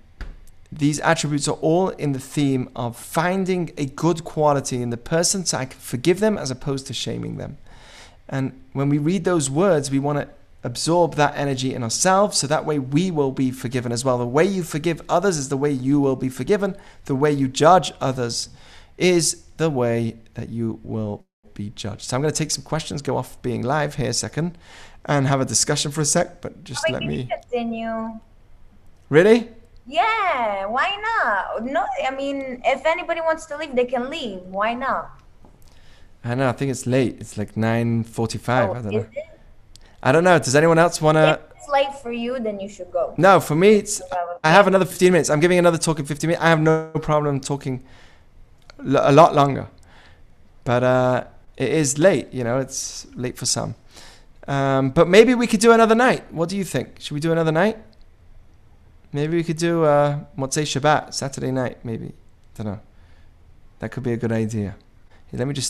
these 0.71 0.99
attributes 0.99 1.47
are 1.47 1.57
all 1.57 1.89
in 1.89 2.11
the 2.11 2.19
theme 2.19 2.69
of 2.75 2.97
finding 2.97 3.71
a 3.77 3.85
good 3.85 4.23
quality 4.23 4.81
in 4.81 4.89
the 4.89 4.97
person 4.97 5.45
so 5.45 5.57
I 5.57 5.65
can 5.65 5.79
forgive 5.79 6.19
them 6.19 6.37
as 6.37 6.51
opposed 6.51 6.87
to 6.87 6.93
shaming 6.93 7.37
them. 7.37 7.57
And 8.27 8.59
when 8.73 8.89
we 8.89 8.97
read 8.97 9.25
those 9.25 9.49
words, 9.49 9.89
we 9.89 9.99
want 9.99 10.19
to 10.19 10.29
absorb 10.63 11.15
that 11.15 11.35
energy 11.37 11.73
in 11.73 11.83
ourselves 11.83 12.37
so 12.37 12.47
that 12.47 12.65
way 12.65 12.79
we 12.79 13.11
will 13.11 13.31
be 13.31 13.51
forgiven 13.51 13.91
as 13.91 14.03
well. 14.03 14.17
The 14.17 14.25
way 14.25 14.45
you 14.45 14.63
forgive 14.63 15.01
others 15.07 15.37
is 15.37 15.49
the 15.49 15.57
way 15.57 15.71
you 15.71 15.99
will 15.99 16.15
be 16.15 16.29
forgiven. 16.29 16.75
The 17.05 17.15
way 17.15 17.31
you 17.31 17.47
judge 17.47 17.91
others 18.01 18.49
is 18.97 19.45
the 19.57 19.69
way 19.69 20.17
that 20.33 20.49
you 20.49 20.79
will 20.83 21.25
be 21.53 21.69
judged. 21.71 22.03
So 22.03 22.15
I'm 22.15 22.21
going 22.21 22.33
to 22.33 22.37
take 22.37 22.51
some 22.51 22.63
questions, 22.63 23.01
go 23.01 23.17
off 23.17 23.41
being 23.41 23.61
live 23.61 23.95
here 23.95 24.09
a 24.09 24.13
second, 24.13 24.57
and 25.05 25.27
have 25.27 25.41
a 25.41 25.45
discussion 25.45 25.91
for 25.91 26.01
a 26.01 26.05
sec, 26.05 26.41
but 26.41 26.63
just 26.63 26.83
oh, 26.87 26.93
Wait, 26.93 26.99
let 27.01 27.07
me. 27.07 27.29
continue. 27.31 28.19
Really? 29.09 29.49
Yeah, 29.87 30.65
why 30.67 30.95
not? 31.01 31.65
No, 31.65 31.85
I 32.05 32.11
mean, 32.11 32.61
if 32.63 32.85
anybody 32.85 33.21
wants 33.21 33.45
to 33.47 33.57
leave, 33.57 33.75
they 33.75 33.85
can 33.85 34.09
leave. 34.09 34.39
Why 34.41 34.73
not? 34.73 35.19
I 36.23 36.35
know, 36.35 36.47
I 36.49 36.51
think 36.51 36.69
it's 36.69 36.85
late. 36.85 37.17
It's 37.19 37.37
like 37.37 37.55
9.45. 37.55 38.69
Oh, 38.69 38.73
I 38.73 38.81
don't 38.81 38.85
is 38.87 38.91
know. 38.91 38.99
it? 38.99 39.28
I 40.01 40.11
don't 40.11 40.23
know. 40.23 40.39
Does 40.39 40.55
anyone 40.55 40.79
else 40.79 41.01
want 41.01 41.17
to... 41.17 41.39
If 41.51 41.57
it's 41.57 41.69
late 41.69 41.93
for 42.01 42.11
you, 42.11 42.39
then 42.39 42.59
you 42.59 42.69
should 42.69 42.91
go. 42.91 43.13
No, 43.17 43.39
for 43.39 43.55
me, 43.55 43.73
it's. 43.73 44.01
I 44.43 44.51
have 44.51 44.67
another 44.67 44.85
15 44.85 45.11
minutes. 45.11 45.29
I'm 45.29 45.39
giving 45.39 45.59
another 45.59 45.77
talk 45.77 45.99
in 45.99 46.05
15 46.05 46.27
minutes. 46.29 46.43
I 46.43 46.49
have 46.49 46.61
no 46.61 46.89
problem 47.01 47.39
talking 47.41 47.83
a 48.79 49.11
lot 49.11 49.35
longer. 49.35 49.67
But 50.63 50.83
uh, 50.83 51.23
it 51.57 51.69
is 51.69 51.97
late, 51.97 52.31
you 52.31 52.43
know, 52.43 52.59
it's 52.59 53.05
late 53.15 53.37
for 53.37 53.45
some. 53.45 53.75
Um, 54.47 54.91
but 54.91 55.07
maybe 55.07 55.35
we 55.35 55.45
could 55.45 55.59
do 55.59 55.73
another 55.73 55.95
night. 55.95 56.31
What 56.31 56.49
do 56.49 56.57
you 56.57 56.63
think? 56.63 56.99
Should 56.99 57.13
we 57.13 57.19
do 57.19 57.31
another 57.31 57.51
night? 57.51 57.77
Maybe 59.11 59.35
we 59.35 59.43
could 59.43 59.57
do 59.57 59.83
uh, 59.83 60.19
Motzei 60.37 60.63
Shabbat, 60.63 61.13
Saturday 61.13 61.51
night, 61.51 61.83
maybe. 61.83 62.07
I 62.07 62.63
don't 62.63 62.65
know. 62.67 62.79
That 63.79 63.91
could 63.91 64.03
be 64.03 64.13
a 64.13 64.17
good 64.17 64.31
idea. 64.31 64.75
Here, 65.27 65.37
let 65.37 65.47
me 65.47 65.53
just 65.53 65.67